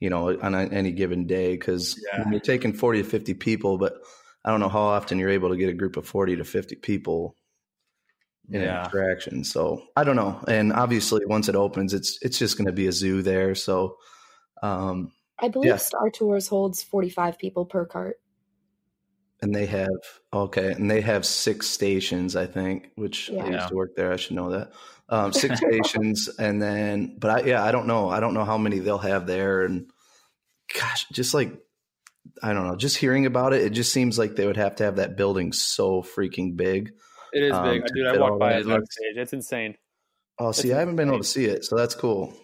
you 0.00 0.10
know 0.10 0.38
on 0.40 0.54
a, 0.54 0.64
any 0.66 0.92
given 0.92 1.26
day, 1.26 1.52
because 1.52 2.00
Yeah. 2.14 2.24
you're 2.30 2.40
taking 2.40 2.72
40 2.72 3.02
to 3.02 3.08
50 3.08 3.34
people, 3.34 3.78
but 3.78 3.94
I 4.44 4.50
don't 4.50 4.60
know 4.60 4.68
how 4.68 4.82
often 4.82 5.18
you're 5.18 5.30
able 5.30 5.50
to 5.50 5.56
get 5.56 5.68
a 5.68 5.74
group 5.74 5.96
of 5.96 6.06
40 6.06 6.36
to 6.36 6.44
50 6.44 6.76
people 6.76 7.34
in 8.50 8.62
an 8.62 8.66
Yeah. 8.68 8.86
attraction. 8.86 9.44
So 9.44 9.82
I 9.96 10.04
don't 10.04 10.16
know. 10.16 10.42
And 10.48 10.72
obviously, 10.72 11.24
once 11.26 11.48
it 11.48 11.56
opens, 11.56 11.92
it's 11.92 12.18
it's 12.22 12.38
just 12.38 12.56
going 12.56 12.66
to 12.66 12.72
be 12.72 12.86
a 12.86 12.92
zoo 12.92 13.22
there. 13.22 13.54
So 13.54 13.96
um, 14.62 15.12
I 15.38 15.48
believe 15.48 15.70
Yeah. 15.70 15.76
Star 15.76 16.10
Tours 16.10 16.48
holds 16.48 16.82
45 16.82 17.38
people 17.38 17.64
per 17.66 17.84
cart. 17.84 18.16
And 19.40 19.54
they 19.54 19.66
have 19.66 19.88
okay, 20.32 20.72
and 20.72 20.90
they 20.90 21.00
have 21.00 21.24
six 21.24 21.66
stations, 21.68 22.36
I 22.36 22.46
think, 22.46 22.90
which 22.96 23.30
I 23.30 23.48
used 23.48 23.68
to 23.68 23.74
work 23.74 23.96
there. 23.96 24.12
I 24.12 24.16
should 24.16 24.36
know 24.36 24.50
that. 24.50 24.72
Um, 25.08 25.32
six 25.32 25.58
stations, 25.60 26.28
and 26.38 26.60
then, 26.60 27.16
but 27.18 27.30
I, 27.30 27.46
yeah, 27.48 27.64
I 27.64 27.72
don't 27.72 27.86
know. 27.86 28.08
I 28.08 28.20
don't 28.20 28.34
know 28.34 28.44
how 28.44 28.58
many 28.58 28.78
they'll 28.78 28.98
have 28.98 29.26
there, 29.26 29.62
and 29.62 29.90
gosh, 30.78 31.06
just 31.12 31.34
like 31.34 31.52
I 32.42 32.52
don't 32.52 32.66
know, 32.66 32.76
just 32.76 32.96
hearing 32.96 33.26
about 33.26 33.52
it, 33.52 33.62
it 33.62 33.70
just 33.70 33.92
seems 33.92 34.18
like 34.18 34.36
they 34.36 34.46
would 34.46 34.56
have 34.56 34.76
to 34.76 34.84
have 34.84 34.96
that 34.96 35.16
building 35.16 35.52
so 35.52 36.02
freaking 36.02 36.56
big. 36.56 36.92
It 37.32 37.42
is 37.42 37.52
Um, 37.52 37.64
big, 37.64 37.86
dude. 37.86 38.06
I 38.06 38.18
walked 38.18 38.40
by 38.40 38.54
it 38.54 38.66
backstage. 38.66 39.16
It's 39.16 39.32
insane. 39.32 39.76
Oh, 40.38 40.52
see, 40.52 40.68
It's 40.68 40.76
I 40.76 40.80
haven't 40.80 40.96
been 40.96 41.08
able 41.08 41.18
to 41.18 41.24
see 41.24 41.46
it, 41.46 41.64
so 41.64 41.76
that's 41.76 41.94
cool. 41.94 42.34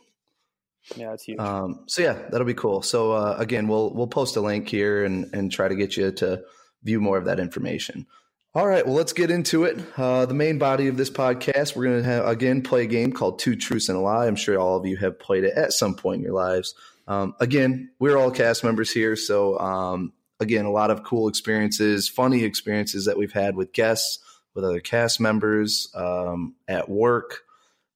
Yeah, 0.96 1.12
it's 1.14 1.25
huge. 1.25 1.38
Um, 1.38 1.85
so 1.87 2.02
yeah, 2.02 2.14
that'll 2.31 2.46
be 2.46 2.55
cool. 2.55 2.82
So 2.82 3.12
uh, 3.12 3.37
again, 3.38 3.69
we'll 3.69 3.91
we'll 3.94 4.06
post 4.06 4.37
a 4.37 4.41
link 4.41 4.69
here 4.69 5.05
and 5.05 5.32
and 5.32 5.50
try 5.50 5.69
to 5.69 5.75
get 5.75 5.96
you 5.96 6.12
to 6.12 6.43
view 6.84 7.00
more 7.00 7.19
of 7.19 7.24
that 7.24 7.41
information. 7.41 8.06
All 8.55 8.69
right, 8.69 8.86
well, 8.86 8.94
let's 8.94 9.12
get 9.12 9.32
into 9.32 9.64
it. 9.64 9.84
Uh, 9.96 10.26
the 10.26 10.34
main 10.34 10.58
body 10.58 10.86
of 10.86 10.96
this 10.96 11.10
podcast, 11.10 11.74
we're 11.74 11.86
going 11.86 12.05
to 12.05 12.29
again 12.29 12.62
play 12.62 12.84
a 12.84 12.86
game 12.86 13.12
called 13.12 13.41
Two 13.41 13.56
Truths 13.56 13.88
and 13.88 13.98
a 13.98 14.00
Lie. 14.00 14.29
I'm 14.29 14.36
sure 14.36 14.56
all 14.60 14.76
of 14.76 14.86
you 14.86 14.96
have 14.98 15.19
played 15.19 15.43
it 15.43 15.55
at 15.56 15.72
some 15.72 15.96
point 15.96 16.19
in 16.19 16.22
your 16.22 16.34
lives. 16.34 16.74
Um, 17.08 17.34
again, 17.41 17.91
we're 17.98 18.17
all 18.17 18.31
cast 18.31 18.62
members 18.62 18.93
here, 18.93 19.17
so 19.17 19.58
um, 19.58 20.12
again, 20.38 20.67
a 20.67 20.70
lot 20.70 20.93
of 20.93 21.03
cool 21.03 21.26
experiences, 21.26 22.08
funny 22.08 22.44
experiences 22.44 23.06
that 23.06 23.19
we've 23.19 23.32
had 23.32 23.56
with 23.56 23.72
guests, 23.72 24.20
with 24.55 24.64
other 24.64 24.81
cast 24.81 25.19
members, 25.19 25.88
um, 25.94 26.55
at 26.69 26.88
work, 26.88 27.44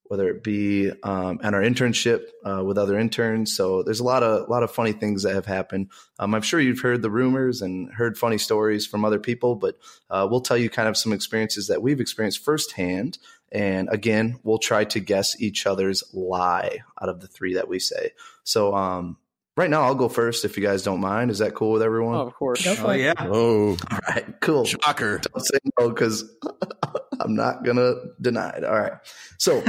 whether 0.09 0.29
it 0.29 0.43
be 0.43 0.91
um, 1.03 1.39
at 1.43 1.55
our 1.55 1.61
internship 1.63 2.23
uh, 2.45 2.63
with 2.65 2.77
other 2.79 2.99
interns. 2.99 3.55
So 3.55 3.83
there's 3.83 4.01
a 4.01 4.05
lot 4.05 4.23
of 4.23 4.49
a 4.49 4.51
lot 4.51 4.63
of 4.63 4.71
funny 4.71 4.93
things 4.93 5.23
that 5.23 5.35
have 5.35 5.47
happened. 5.47 5.91
Um, 6.19 6.35
I'm 6.35 6.43
sure 6.43 6.59
you've 6.61 6.81
heard 6.81 7.03
the 7.03 7.11
rumors 7.11 7.63
and 7.63 7.93
heard 7.93 8.19
funny 8.19 8.39
stories 8.39 8.87
from 8.87 9.05
other 9.05 9.19
people, 9.19 9.55
but 9.55 9.79
uh, 10.11 10.27
we'll 10.31 10.41
tell 10.41 10.57
you 10.57 10.69
kind 10.71 10.89
of 10.89 10.97
some 10.97 11.13
experiences 11.13 11.69
that 11.69 11.83
we've 11.83 12.01
experienced 12.01 12.45
firsthand. 12.45 13.19
And 13.53 13.89
again, 13.91 14.39
we'll 14.43 14.59
try 14.59 14.85
to 14.85 15.01
guess 15.01 15.41
each 15.41 15.67
other's 15.67 16.03
lie 16.13 16.79
out 17.01 17.09
of 17.09 17.21
the 17.21 17.27
three 17.29 17.55
that 17.55 17.69
we 17.69 17.79
say. 17.79 18.13
So 18.45 18.75
um, 18.75 19.17
right 19.57 19.71
now, 19.71 19.85
I'll 19.85 19.95
go 19.95 20.09
first 20.11 20.45
if 20.45 20.57
you 20.59 20.63
guys 20.63 20.83
don't 20.83 21.01
mind. 21.01 21.31
Is 21.31 21.39
that 21.39 21.55
cool 21.55 21.73
with 21.73 21.83
everyone? 21.83 22.17
oh, 22.17 22.27
of 22.27 22.35
course. 22.35 22.63
Go 22.65 22.77
Oh 22.87 22.91
it. 22.91 23.01
yeah. 23.01 23.15
Oh, 23.19 23.71
All 23.91 23.99
right, 24.09 24.41
cool. 24.43 24.65
shocker! 24.67 25.19
Don't 25.19 25.41
say 25.47 25.59
no 25.81 25.89
because 25.89 26.31
I'm 27.21 27.35
not 27.35 27.65
gonna 27.65 27.95
deny 28.21 28.51
it. 28.51 28.65
All 28.65 28.79
right. 28.79 28.93
So, 29.39 29.63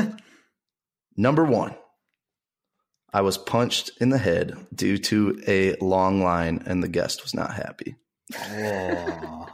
number 1.19 1.43
one, 1.43 1.75
I 3.11 3.21
was 3.21 3.38
punched 3.38 3.91
in 3.99 4.09
the 4.09 4.17
head 4.17 4.53
due 4.73 4.97
to 4.97 5.41
a 5.47 5.75
long 5.81 6.23
line, 6.23 6.63
and 6.65 6.81
the 6.81 6.88
guest 6.88 7.23
was 7.23 7.33
not 7.33 7.53
happy. 7.53 7.95
Oh. 8.38 9.47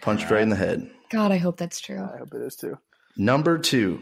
Punched 0.00 0.30
right 0.30 0.42
in 0.42 0.48
the 0.50 0.56
head. 0.56 0.90
God, 1.10 1.32
I 1.32 1.38
hope 1.38 1.56
that's 1.56 1.80
true. 1.80 2.00
I 2.02 2.18
hope 2.18 2.32
it 2.34 2.42
is 2.42 2.54
too. 2.56 2.78
Number 3.16 3.58
two, 3.58 4.00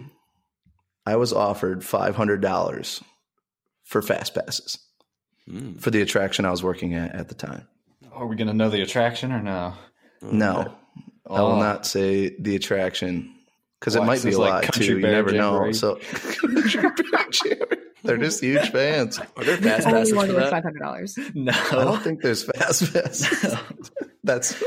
I 1.06 1.16
was 1.16 1.32
offered 1.32 1.84
five 1.84 2.16
hundred 2.16 2.40
dollars 2.42 3.02
for 3.84 4.02
fast 4.02 4.34
passes 4.34 4.78
Mm. 5.48 5.80
for 5.80 5.90
the 5.90 6.02
attraction 6.02 6.44
I 6.44 6.50
was 6.50 6.62
working 6.62 6.94
at 6.94 7.12
at 7.14 7.28
the 7.28 7.34
time. 7.34 7.66
Are 8.12 8.26
we 8.26 8.36
going 8.36 8.46
to 8.48 8.54
know 8.54 8.68
the 8.68 8.82
attraction 8.82 9.32
or 9.32 9.42
no? 9.42 9.74
No, 10.22 10.74
I 11.28 11.40
will 11.40 11.52
Oh. 11.52 11.58
not 11.60 11.86
say 11.86 12.36
the 12.38 12.54
attraction 12.54 13.34
because 13.80 13.96
it 13.96 14.02
might 14.04 14.22
be 14.22 14.32
a 14.32 14.38
like 14.38 14.52
lie 14.52 14.60
Country 14.62 14.86
too. 14.86 14.94
You 14.96 15.00
never 15.00 15.32
know. 15.32 15.52
Jamboree? 15.54 15.72
So, 15.72 15.96
Country 16.12 16.82
Bear 16.82 17.26
Jamboree. 17.32 17.76
They're 18.02 18.16
just 18.18 18.40
huge 18.42 18.70
fans. 18.70 19.18
Are 19.18 19.44
there 19.44 19.56
fast 19.58 19.86
Only 19.86 19.98
passes 20.00 20.14
one 20.14 20.26
for 20.28 20.34
worth 20.34 20.42
that? 20.44 20.50
five 20.50 20.62
hundred 20.62 20.78
dollars. 20.80 21.18
No. 21.34 21.52
I 21.52 21.84
don't 21.84 22.02
think 22.02 22.22
there's 22.22 22.44
fast 22.44 22.82
passes. 22.92 23.56
That's 24.24 24.62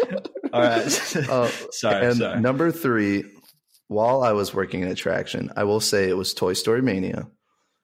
All 0.51 0.61
right. 0.61 1.15
uh, 1.29 1.47
sorry. 1.71 2.05
and 2.07 2.17
sorry. 2.17 2.41
number 2.41 2.71
three. 2.71 3.23
While 3.87 4.23
I 4.23 4.31
was 4.31 4.53
working 4.55 4.81
in 4.81 4.87
attraction, 4.87 5.51
I 5.55 5.65
will 5.65 5.79
say 5.81 6.09
it 6.09 6.17
was 6.17 6.33
Toy 6.33 6.53
Story 6.53 6.81
Mania. 6.81 7.27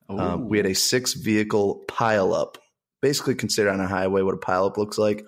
Um, 0.08 0.48
we 0.50 0.58
had 0.58 0.66
a 0.66 0.74
six 0.74 1.14
vehicle 1.14 1.84
pile 1.88 2.34
up. 2.34 2.58
Basically, 3.02 3.36
consider 3.36 3.70
on 3.70 3.80
a 3.80 3.88
highway 3.88 4.24
what 4.24 4.34
a 4.34 4.38
pile 4.38 4.66
up 4.66 4.78
looks 4.78 4.98
like. 4.98 5.26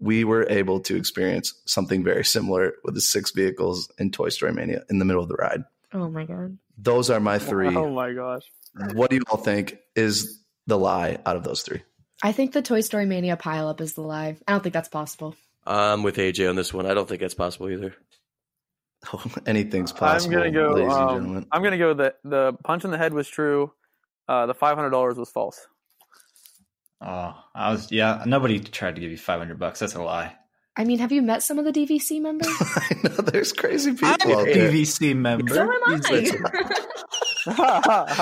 We 0.00 0.24
were 0.24 0.46
able 0.48 0.80
to 0.80 0.96
experience 0.96 1.52
something 1.66 2.04
very 2.04 2.24
similar 2.24 2.74
with 2.84 2.94
the 2.94 3.00
six 3.00 3.32
vehicles 3.32 3.90
in 3.98 4.10
Toy 4.12 4.28
Story 4.28 4.52
Mania 4.52 4.82
in 4.88 4.98
the 4.98 5.04
middle 5.04 5.22
of 5.22 5.28
the 5.28 5.34
ride. 5.34 5.64
Oh 5.92 6.08
my 6.08 6.24
god. 6.24 6.58
Those 6.76 7.10
are 7.10 7.18
my 7.20 7.38
three. 7.38 7.74
Oh 7.74 7.90
my 7.90 8.12
gosh. 8.12 8.42
What 8.94 9.10
do 9.10 9.16
you 9.16 9.22
all 9.30 9.38
think 9.38 9.78
is 9.96 10.40
the 10.66 10.78
lie 10.78 11.18
out 11.26 11.36
of 11.36 11.42
those 11.42 11.62
three? 11.62 11.82
I 12.22 12.32
think 12.32 12.52
the 12.52 12.62
Toy 12.62 12.80
Story 12.80 13.06
Mania 13.06 13.36
pileup 13.36 13.80
is 13.80 13.94
the 13.94 14.02
lie. 14.02 14.36
I 14.46 14.52
don't 14.52 14.62
think 14.62 14.72
that's 14.72 14.88
possible. 14.88 15.34
I'm 15.66 16.02
with 16.02 16.16
AJ 16.16 16.48
on 16.48 16.56
this 16.56 16.72
one. 16.72 16.86
I 16.86 16.94
don't 16.94 17.08
think 17.08 17.20
that's 17.20 17.34
possible 17.34 17.68
either. 17.70 17.94
Anything's 19.46 19.92
possible. 19.92 20.34
I'm 20.34 20.40
gonna 20.40 20.50
go. 20.52 20.72
ladies 20.74 20.92
and 20.92 21.02
Um, 21.02 21.14
gentlemen. 21.16 21.46
I'm 21.52 21.62
gonna 21.62 21.78
go. 21.78 21.94
The 21.94 22.14
the 22.24 22.52
punch 22.64 22.84
in 22.84 22.90
the 22.90 22.98
head 22.98 23.12
was 23.14 23.28
true. 23.28 23.72
Uh, 24.28 24.46
the 24.46 24.54
five 24.54 24.76
hundred 24.76 24.90
dollars 24.90 25.16
was 25.16 25.30
false. 25.30 25.66
Oh, 27.00 27.34
I 27.54 27.70
was 27.70 27.92
yeah. 27.92 28.24
Nobody 28.26 28.58
tried 28.60 28.96
to 28.96 29.00
give 29.00 29.10
you 29.10 29.16
five 29.16 29.38
hundred 29.38 29.58
bucks. 29.58 29.80
That's 29.80 29.94
a 29.94 30.02
lie. 30.02 30.34
I 30.76 30.84
mean, 30.84 30.98
have 31.00 31.10
you 31.10 31.22
met 31.22 31.42
some 31.42 31.58
of 31.58 31.64
the 31.64 31.72
DVC 31.72 32.20
members? 32.20 32.46
I 32.60 32.94
know 33.02 33.10
there's 33.10 33.52
crazy 33.52 33.92
people 33.92 34.14
I'm 34.20 34.30
a 34.30 34.44
there. 34.44 34.70
DVC 34.70 35.16
member. 35.16 35.52
so 35.52 35.62
am 35.62 35.70
I. 35.86 35.94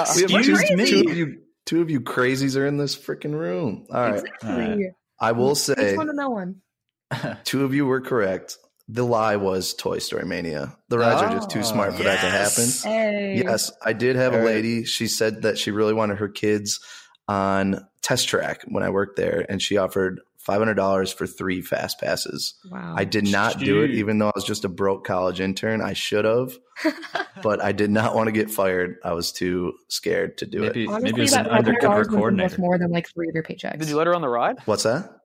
Excuse 0.00 0.70
me. 0.70 0.86
Two 0.86 1.10
of 1.10 1.16
you, 1.16 1.38
two 1.66 1.82
of 1.82 1.90
you 1.90 2.00
crazies 2.00 2.58
are 2.58 2.66
in 2.66 2.78
this 2.78 2.96
freaking 2.96 3.34
room. 3.34 3.86
All 3.90 4.00
right. 4.00 4.24
exactly. 4.24 4.90
I 5.20 5.32
will 5.32 5.50
Which 5.50 5.58
say 5.58 5.96
one 5.96 6.06
to 6.06 6.14
know 6.14 6.30
one? 6.30 6.62
two 7.44 7.64
of 7.64 7.74
you 7.74 7.84
were 7.86 8.00
correct. 8.00 8.56
The 8.88 9.04
lie 9.04 9.36
was 9.36 9.74
Toy 9.74 9.98
Story 9.98 10.24
Mania. 10.24 10.76
The 10.88 10.98
rides 10.98 11.20
are 11.20 11.30
just 11.30 11.50
too 11.50 11.58
oh, 11.58 11.62
smart 11.62 11.94
for 11.94 12.04
that 12.04 12.20
to 12.20 12.30
happen. 12.30 12.64
yes. 12.64 12.82
Hey. 12.84 13.42
Yes, 13.44 13.72
I 13.84 13.92
did 13.92 14.14
have 14.16 14.32
a 14.32 14.38
All 14.38 14.44
right. 14.44 14.54
lady. 14.54 14.84
She 14.84 15.08
said 15.08 15.42
that 15.42 15.58
she 15.58 15.72
really 15.72 15.92
wanted 15.92 16.18
her 16.18 16.28
kids 16.28 16.78
on 17.28 17.86
test 18.02 18.28
track 18.28 18.62
when 18.68 18.82
I 18.82 18.90
worked 18.90 19.16
there, 19.16 19.44
and 19.48 19.60
she 19.60 19.76
offered 19.76 20.20
five 20.38 20.58
hundred 20.58 20.74
dollars 20.74 21.12
for 21.12 21.26
three 21.26 21.60
fast 21.60 22.00
passes. 22.00 22.54
Wow. 22.70 22.94
I 22.96 23.04
did 23.04 23.26
not 23.26 23.58
do 23.58 23.82
it, 23.82 23.90
even 23.90 24.18
though 24.18 24.28
I 24.28 24.32
was 24.34 24.44
just 24.44 24.64
a 24.64 24.68
broke 24.68 25.04
college 25.04 25.40
intern. 25.40 25.80
I 25.82 25.92
should 25.92 26.24
have, 26.24 26.56
but 27.42 27.60
I 27.62 27.72
did 27.72 27.90
not 27.90 28.14
want 28.14 28.28
to 28.28 28.32
get 28.32 28.48
fired. 28.50 28.96
I 29.04 29.12
was 29.12 29.32
too 29.32 29.74
scared 29.88 30.38
to 30.38 30.46
do 30.46 30.62
it. 30.62 30.76
Maybe 30.76 30.86
Honestly, 30.86 31.10
maybe 31.10 31.22
it's 31.24 31.32
that 31.32 31.46
an 31.46 31.52
undercover 31.52 31.94
$500 31.94 31.98
was 31.98 32.08
worth 32.08 32.16
coordinator. 32.16 32.60
more 32.60 32.78
than 32.78 32.92
like 32.92 33.08
three 33.08 33.28
of 33.28 33.34
your 33.34 33.42
paychecks. 33.42 33.80
Did 33.80 33.88
you 33.88 33.96
let 33.96 34.06
her 34.06 34.14
on 34.14 34.22
the 34.22 34.28
ride? 34.28 34.58
What's 34.66 34.84
that? 34.84 35.15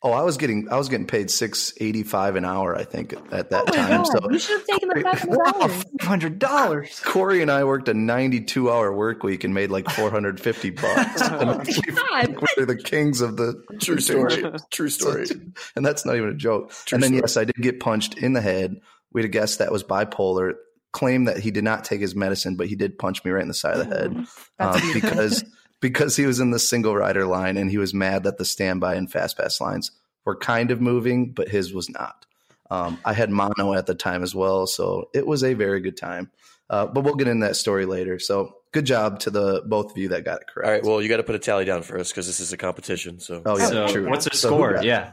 Oh, 0.00 0.12
I 0.12 0.22
was 0.22 0.36
getting 0.36 0.68
I 0.70 0.76
was 0.76 0.88
getting 0.88 1.08
paid 1.08 1.28
six 1.28 1.72
eighty 1.80 2.04
five 2.04 2.36
an 2.36 2.44
hour. 2.44 2.76
I 2.76 2.84
think 2.84 3.14
at 3.32 3.50
that 3.50 3.64
Oh 3.68 3.72
time. 3.72 4.02
God, 4.02 4.04
So 4.06 4.30
you 4.30 4.38
should 4.38 4.58
have 4.58 4.66
taken 4.68 4.88
the 4.90 5.00
five 5.00 5.18
hundred 5.18 5.36
Wow, 5.36 5.52
dollars. 5.52 5.72
five 6.00 6.08
hundred 6.08 6.38
dollars. 6.38 7.00
Corey 7.04 7.42
and 7.42 7.50
I 7.50 7.64
worked 7.64 7.88
a 7.88 7.94
ninety 7.94 8.40
two 8.40 8.70
hour 8.70 8.92
work 8.92 9.24
week 9.24 9.42
and 9.42 9.52
made 9.54 9.70
like 9.72 9.90
four 9.90 10.08
hundred 10.10 10.40
fifty 10.40 10.70
bucks. 10.70 11.22
Oh 11.30 11.38
And 11.40 11.48
my 11.48 12.26
God. 12.26 12.46
we're 12.56 12.66
the 12.66 12.76
kings 12.76 13.20
of 13.20 13.36
the 13.36 13.60
True 13.80 13.98
story. 14.00 14.44
True 14.70 14.88
story. 14.88 15.26
and 15.74 15.84
that's 15.84 16.06
not 16.06 16.14
even 16.14 16.28
a 16.28 16.34
joke. 16.34 16.70
True 16.86 16.94
and 16.96 17.02
then 17.02 17.10
story. 17.10 17.20
yes, 17.22 17.36
I 17.36 17.44
did 17.44 17.56
get 17.56 17.80
punched 17.80 18.16
in 18.18 18.34
the 18.34 18.40
head. 18.40 18.76
We 19.12 19.22
had 19.22 19.26
a 19.26 19.32
guest 19.32 19.58
that 19.58 19.72
was 19.72 19.82
bipolar. 19.82 20.52
Claimed 20.92 21.26
that 21.28 21.38
he 21.38 21.50
did 21.50 21.64
not 21.64 21.84
take 21.84 22.00
his 22.00 22.14
medicine, 22.14 22.56
but 22.56 22.66
he 22.68 22.74
did 22.76 22.98
punch 22.98 23.22
me 23.24 23.30
right 23.32 23.42
in 23.42 23.48
the 23.48 23.54
side 23.54 23.76
of 23.78 23.88
the 23.90 23.94
head 23.96 24.26
um, 24.58 24.80
because 24.94 25.44
because 25.80 26.16
he 26.16 26.26
was 26.26 26.40
in 26.40 26.50
the 26.50 26.58
single 26.58 26.96
rider 26.96 27.26
line 27.26 27.56
and 27.56 27.70
he 27.70 27.78
was 27.78 27.94
mad 27.94 28.24
that 28.24 28.38
the 28.38 28.44
standby 28.44 28.94
and 28.94 29.10
fast 29.10 29.36
pass 29.38 29.60
lines 29.60 29.90
were 30.24 30.36
kind 30.36 30.70
of 30.70 30.80
moving, 30.80 31.32
but 31.32 31.48
his 31.48 31.72
was 31.72 31.88
not. 31.88 32.26
Um, 32.70 32.98
I 33.04 33.12
had 33.14 33.30
mono 33.30 33.72
at 33.74 33.86
the 33.86 33.94
time 33.94 34.22
as 34.22 34.34
well, 34.34 34.66
so 34.66 35.08
it 35.14 35.26
was 35.26 35.42
a 35.42 35.54
very 35.54 35.80
good 35.80 35.96
time. 35.96 36.30
Uh, 36.68 36.84
but 36.86 37.02
we'll 37.02 37.14
get 37.14 37.28
into 37.28 37.46
that 37.46 37.56
story 37.56 37.86
later. 37.86 38.18
So 38.18 38.56
good 38.72 38.84
job 38.84 39.20
to 39.20 39.30
the 39.30 39.62
both 39.64 39.92
of 39.92 39.96
you 39.96 40.08
that 40.10 40.24
got 40.24 40.42
it 40.42 40.48
correct. 40.48 40.66
All 40.66 40.72
right. 40.74 40.84
Well, 40.84 41.00
you 41.00 41.08
got 41.08 41.16
to 41.16 41.22
put 41.22 41.34
a 41.34 41.38
tally 41.38 41.64
down 41.64 41.80
for 41.82 41.98
us 41.98 42.10
because 42.10 42.26
this 42.26 42.40
is 42.40 42.52
a 42.52 42.58
competition. 42.58 43.20
So. 43.20 43.40
oh 43.46 43.56
yeah, 43.56 43.66
So 43.68 43.88
true. 43.88 44.10
what's 44.10 44.26
the 44.26 44.36
So 44.36 44.48
score? 44.48 44.74
got- 44.74 44.84
yeah. 44.84 45.12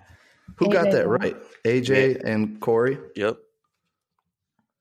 Who 0.58 0.70
got 0.70 0.92
that 0.92 1.08
right? 1.08 1.36
AJ 1.64 2.22
and 2.26 2.60
Corey. 2.60 2.98
Yep. 3.16 3.38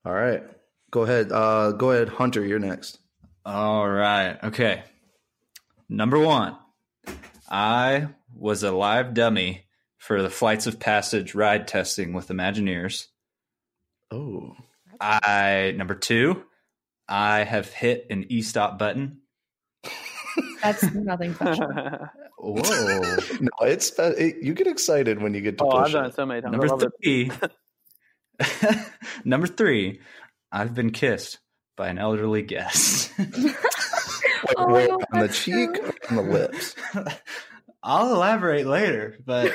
All 0.04 0.12
right. 0.12 0.42
Go 0.90 1.02
ahead. 1.02 1.32
Uh, 1.32 1.72
go 1.72 1.90
ahead, 1.92 2.08
Hunter. 2.08 2.44
You're 2.44 2.58
next. 2.58 2.98
All 3.46 3.88
right. 3.88 4.36
Okay. 4.44 4.82
Number 5.88 6.18
one, 6.18 6.56
I 7.48 8.08
was 8.34 8.62
a 8.62 8.72
live 8.72 9.14
dummy 9.14 9.66
for 9.98 10.22
the 10.22 10.30
Flights 10.30 10.66
of 10.66 10.80
Passage 10.80 11.34
ride 11.34 11.68
testing 11.68 12.12
with 12.12 12.28
Imagineers. 12.28 13.06
Oh, 14.10 14.56
I 15.00 15.74
number 15.76 15.94
two, 15.94 16.44
I 17.08 17.44
have 17.44 17.68
hit 17.72 18.06
an 18.10 18.26
e-stop 18.28 18.78
button. 18.78 19.18
That's 20.62 20.82
nothing 20.94 21.34
special. 21.34 21.68
whoa! 22.38 23.16
no, 23.40 23.50
it's 23.62 23.92
it, 23.98 24.36
you 24.42 24.54
get 24.54 24.66
excited 24.66 25.22
when 25.22 25.34
you 25.34 25.40
get 25.40 25.58
to 25.58 25.64
oh, 25.64 25.70
I've 25.70 25.92
done 25.92 26.06
it. 26.06 26.08
it 26.08 26.14
so 26.14 26.26
many 26.26 26.40
times. 26.40 26.52
Number 26.52 26.90
three, 27.02 27.30
number 29.24 29.46
three, 29.46 30.00
I've 30.50 30.74
been 30.74 30.90
kissed 30.90 31.38
by 31.76 31.88
an 31.88 31.98
elderly 31.98 32.42
guest. 32.42 33.12
Like, 34.56 34.66
Oh 34.66 34.70
my 34.70 34.86
God, 34.86 35.04
on 35.12 35.20
the 35.20 35.28
cheek, 35.28 35.70
or 35.78 35.94
on 36.10 36.16
the 36.16 36.22
lips. 36.32 36.74
I'll 37.82 38.14
elaborate 38.14 38.66
later, 38.66 39.18
but 39.24 39.52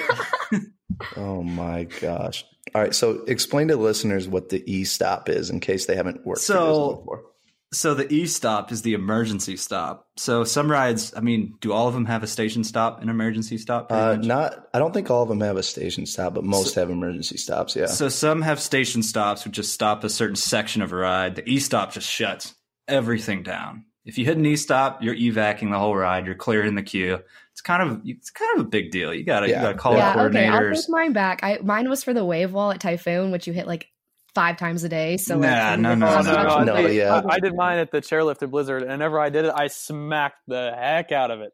Oh 1.15 1.41
my 1.43 1.85
gosh! 1.85 2.45
All 2.75 2.81
right, 2.81 2.93
so 2.93 3.23
explain 3.25 3.69
to 3.69 3.77
listeners 3.77 4.27
what 4.27 4.49
the 4.49 4.63
e 4.71 4.83
stop 4.83 5.29
is 5.29 5.49
in 5.49 5.59
case 5.59 5.85
they 5.85 5.95
haven't 5.95 6.25
worked 6.25 6.41
So- 6.41 6.95
before. 6.97 7.23
So 7.71 7.93
the 7.93 8.11
E 8.11 8.25
stop 8.25 8.71
is 8.71 8.81
the 8.81 8.95
emergency 8.95 9.55
stop. 9.55 10.07
So 10.17 10.43
some 10.43 10.71
rides, 10.71 11.13
I 11.15 11.19
mean, 11.21 11.53
do 11.61 11.71
all 11.71 11.87
of 11.87 11.93
them 11.93 12.05
have 12.05 12.23
a 12.23 12.27
station 12.27 12.63
stop, 12.63 12.99
an 13.03 13.09
emergency 13.09 13.59
stop? 13.59 13.91
Uh, 13.91 14.15
not, 14.15 14.67
I 14.73 14.79
don't 14.79 14.91
think 14.91 15.11
all 15.11 15.21
of 15.21 15.29
them 15.29 15.41
have 15.41 15.55
a 15.55 15.61
station 15.61 16.07
stop, 16.07 16.33
but 16.33 16.43
most 16.43 16.73
have 16.73 16.89
emergency 16.89 17.37
stops. 17.37 17.75
Yeah. 17.75 17.85
So 17.85 18.09
some 18.09 18.41
have 18.41 18.59
station 18.59 19.03
stops, 19.03 19.45
which 19.45 19.53
just 19.53 19.71
stop 19.71 20.03
a 20.03 20.09
certain 20.09 20.35
section 20.35 20.81
of 20.81 20.91
a 20.91 20.95
ride. 20.95 21.35
The 21.35 21.47
E 21.47 21.59
stop 21.59 21.93
just 21.93 22.09
shuts 22.09 22.55
everything 22.87 23.43
down. 23.43 23.85
If 24.09 24.17
you 24.17 24.25
hit 24.25 24.37
an 24.37 24.45
E 24.45 24.55
stop, 24.55 25.03
you're 25.03 25.13
evacing 25.13 25.69
the 25.69 25.77
whole 25.77 25.95
ride. 25.95 26.25
You're 26.25 26.33
clearing 26.35 26.73
the 26.75 26.81
queue. 26.83 27.19
It's 27.51 27.61
kind 27.61 27.83
of 27.89 28.01
it's 28.05 28.31
kind 28.31 28.59
of 28.59 28.65
a 28.65 28.69
big 28.69 28.89
deal. 28.91 29.13
You 29.13 29.23
gotta 29.23 29.47
Yeah. 29.47 29.57
you 29.57 29.61
gotta 29.67 29.77
call 29.77 29.93
yeah, 29.95 30.09
out 30.09 30.17
okay. 30.27 30.47
I'll 30.47 30.59
coordinators. 30.61 30.75
take 30.81 30.89
mine 30.89 31.13
back. 31.13 31.39
I 31.43 31.59
mine 31.63 31.87
was 31.89 32.03
for 32.03 32.13
the 32.13 32.25
wave 32.25 32.51
wall 32.53 32.71
at 32.71 32.79
Typhoon, 32.79 33.31
which 33.31 33.45
you 33.47 33.53
hit 33.53 33.67
like 33.67 33.87
five 34.33 34.57
times 34.57 34.83
a 34.83 34.89
day. 34.89 35.17
So 35.17 35.37
Nah, 35.37 35.71
when 35.71 35.81
no, 35.83 35.89
the 35.89 35.95
no, 35.97 36.21
no, 36.21 36.63
no, 36.63 36.73
No, 36.75 36.87
yeah. 36.87 37.21
I, 37.29 37.35
I 37.35 37.39
did 37.39 37.55
mine 37.55 37.77
at 37.79 37.91
the 37.91 38.01
chairlifted 38.01 38.49
Blizzard, 38.49 38.81
and 38.81 38.91
whenever 38.91 39.19
I 39.19 39.29
did 39.29 39.45
it, 39.45 39.53
I 39.55 39.67
smacked 39.67 40.37
the 40.47 40.73
heck 40.75 41.11
out 41.11 41.29
of 41.31 41.41
it. 41.41 41.51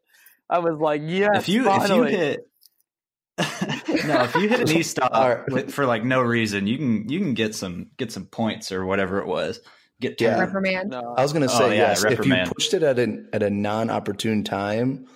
I 0.48 0.60
was 0.60 0.78
like, 0.78 1.02
yes, 1.04 1.30
if 1.36 1.48
you 1.48 1.64
finally. 1.64 2.06
if 2.06 2.12
you 2.12 2.18
hit 2.18 2.40
no, 4.06 4.22
if 4.24 4.34
you 4.36 4.48
hit 4.48 4.60
an 4.60 4.70
E 4.76 4.82
stop 4.82 5.10
All 5.12 5.28
right. 5.28 5.50
with- 5.50 5.74
for 5.74 5.84
like 5.84 6.04
no 6.04 6.22
reason, 6.22 6.66
you 6.66 6.78
can 6.78 7.08
you 7.08 7.18
can 7.18 7.34
get 7.34 7.54
some 7.54 7.88
get 7.98 8.10
some 8.12 8.24
points 8.26 8.72
or 8.72 8.86
whatever 8.86 9.18
it 9.18 9.26
was. 9.26 9.60
Get 10.00 10.20
Yeah. 10.20 10.38
reprimand. 10.40 10.90
no, 10.90 11.14
I 11.16 11.22
was 11.22 11.32
going 11.32 11.46
to 11.48 11.52
Oh, 11.54 11.58
say 11.58 11.76
yeah, 11.78 11.88
yes. 11.88 12.04
If 12.04 12.26
you 12.26 12.34
pushed 12.46 12.74
it 12.74 12.82
at 12.82 12.98
an 12.98 13.28
at 13.32 13.42
a 13.42 13.48
non 13.50 13.88
opportune 13.88 14.44
time, 14.44 15.06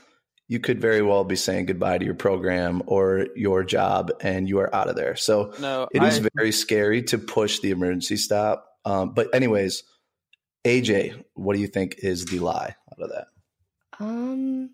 you 0.48 0.58
could 0.58 0.80
very 0.80 1.02
well 1.02 1.22
be 1.24 1.36
saying 1.36 1.66
goodbye 1.66 1.98
to 1.98 2.04
your 2.04 2.14
program 2.14 2.82
or 2.86 3.26
your 3.36 3.62
job, 3.62 4.10
and 4.22 4.48
you 4.48 4.58
are 4.60 4.74
out 4.74 4.88
of 4.88 4.96
there. 4.96 5.16
So 5.16 5.52
no, 5.60 5.86
it 5.92 6.02
is 6.02 6.18
I- 6.24 6.28
very 6.34 6.52
scary 6.52 7.02
to 7.04 7.18
push 7.18 7.60
the 7.60 7.70
emergency 7.72 8.16
stop. 8.16 8.66
Um, 8.86 9.12
but 9.12 9.34
anyways, 9.34 9.82
AJ, 10.64 11.22
what 11.34 11.54
do 11.54 11.60
you 11.60 11.66
think 11.68 11.96
is 11.98 12.24
the 12.24 12.38
lie 12.38 12.74
out 12.92 13.02
of 13.02 13.10
that? 13.10 13.26
Um, 13.98 14.70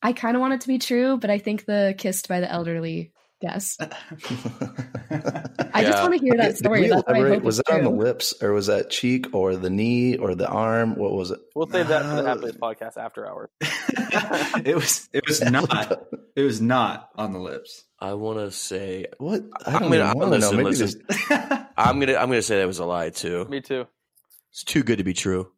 I 0.00 0.12
kind 0.12 0.36
of 0.36 0.40
want 0.40 0.54
it 0.54 0.60
to 0.60 0.68
be 0.68 0.78
true, 0.78 1.16
but 1.18 1.30
I 1.30 1.38
think 1.38 1.64
the 1.64 1.94
kissed 1.98 2.28
by 2.28 2.38
the 2.38 2.48
elderly 2.50 3.12
guest. 3.40 3.80
I 5.72 5.82
just 5.82 6.02
want 6.02 6.14
to 6.14 6.18
hear 6.18 6.34
that 6.36 6.48
Did 6.48 6.56
story. 6.58 6.80
we 6.82 6.88
That's 6.88 7.02
elaborate? 7.08 7.42
was 7.42 7.58
it's 7.58 7.68
that 7.70 7.78
on 7.78 7.84
the 7.84 7.90
lips 7.90 8.34
or 8.42 8.52
was 8.52 8.66
that 8.68 8.90
cheek 8.90 9.26
or 9.34 9.56
the 9.56 9.70
knee 9.70 10.16
or 10.16 10.34
the 10.34 10.48
arm? 10.48 10.96
What 10.96 11.12
was 11.12 11.30
it? 11.30 11.40
we'll 11.54 11.68
save 11.68 11.88
that 11.88 12.02
for 12.02 12.16
the 12.16 12.22
Uh, 12.22 12.34
Happiest 12.34 12.58
podcast 12.60 12.96
after 12.96 13.26
hours. 13.28 13.50
it 14.64 14.74
was 14.74 15.08
it 15.12 15.24
was 15.26 15.42
not 15.42 16.06
it 16.34 16.42
was 16.42 16.60
not 16.60 17.10
on 17.16 17.32
the 17.32 17.38
lips. 17.40 17.84
I 18.00 18.14
want 18.14 18.38
to 18.38 18.50
say 18.50 19.06
What? 19.18 19.42
I 19.66 19.72
I'm 19.74 19.82
gonna- 19.82 19.94
even 19.96 20.06
I'm- 20.06 20.18
want 20.18 20.32
to 20.32 20.38
know. 20.38 20.50
listen, 20.50 20.56
Maybe 20.56 20.70
listen. 20.70 21.02
there's- 21.28 21.66
I'm 21.76 22.00
gonna 22.00 22.14
I'm 22.16 22.28
gonna 22.28 22.42
say 22.42 22.58
that 22.58 22.66
was 22.66 22.78
a 22.78 22.86
lie 22.86 23.10
too. 23.10 23.44
Me 23.50 23.60
too. 23.60 23.86
It's 24.52 24.64
too 24.64 24.82
good 24.82 24.98
to 24.98 25.04
be 25.04 25.12
true. 25.12 25.52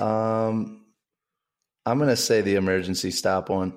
um, 0.00 0.84
I'm 1.86 1.98
going 1.98 2.08
to 2.10 2.16
say 2.16 2.40
the 2.42 2.54
emergency 2.54 3.10
stop 3.10 3.48
one. 3.48 3.76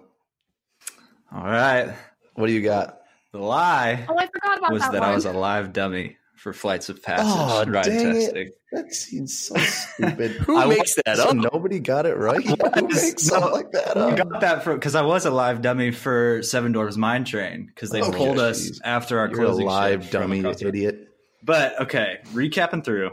All 1.33 1.43
right. 1.43 1.93
What 2.35 2.47
do 2.47 2.53
you 2.53 2.61
got? 2.61 2.99
The 3.33 3.39
lie 3.39 4.05
Oh, 4.09 4.15
I 4.17 4.27
forgot 4.27 4.57
about 4.59 4.71
was 4.71 4.81
that, 4.83 4.91
that. 4.93 5.03
I 5.03 5.13
was 5.13 5.25
a 5.25 5.33
live 5.33 5.73
dummy 5.73 6.17
for 6.35 6.53
flights 6.53 6.87
of 6.89 7.03
passage 7.03 7.25
Oh, 7.27 7.65
ride 7.71 7.83
dang 7.85 8.15
it. 8.15 8.21
testing. 8.25 8.51
That 8.71 8.93
seems 8.93 9.37
so 9.37 9.55
stupid. 9.57 10.31
Who 10.45 10.57
I 10.57 10.65
makes 10.67 10.95
that 11.05 11.17
so 11.17 11.29
up? 11.29 11.35
nobody 11.35 11.79
got 11.79 12.05
it 12.05 12.15
right. 12.15 12.45
Who 12.45 12.55
makes 12.87 13.25
No, 13.27 13.39
something 13.39 13.51
like 13.51 13.71
that 13.71 13.97
I 13.97 14.01
up? 14.11 14.17
got 14.17 14.41
that 14.41 14.63
from 14.63 14.75
because 14.75 14.95
I 14.95 15.01
was 15.01 15.25
a 15.25 15.31
live 15.31 15.61
dummy 15.61 15.91
for 15.91 16.41
Seven 16.43 16.71
Dwarfs 16.71 16.95
Mine 16.97 17.25
Train 17.25 17.65
because 17.67 17.89
they 17.89 18.01
Oh, 18.01 18.11
pulled 18.11 18.39
us 18.39 18.69
jeez. 18.71 18.79
after 18.83 19.19
our 19.19 19.29
You're 19.29 19.43
a 19.43 19.51
live 19.51 20.09
dummy, 20.09 20.35
a 20.35 20.37
you 20.37 20.43
concert. 20.43 20.67
idiot. 20.69 21.07
But 21.43 21.81
okay, 21.81 22.19
recapping 22.33 22.83
through. 22.85 23.11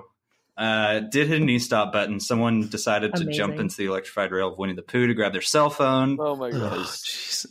Uh, 0.56 1.00
did 1.00 1.26
hit 1.26 1.42
an 1.42 1.48
e-stop 1.48 1.92
button. 1.92 2.20
Someone 2.20 2.68
decided 2.68 3.12
to 3.16 3.24
jump 3.24 3.58
into 3.58 3.76
the 3.76 3.86
electrified 3.86 4.30
rail 4.30 4.52
of 4.52 4.56
Winnie 4.58 4.74
the 4.74 4.82
Pooh 4.82 5.08
to 5.08 5.12
grab 5.14 5.32
their 5.32 5.42
cell 5.42 5.68
phone. 5.68 6.16
Oh 6.20 6.36
my 6.36 6.50
Oh, 6.54 6.86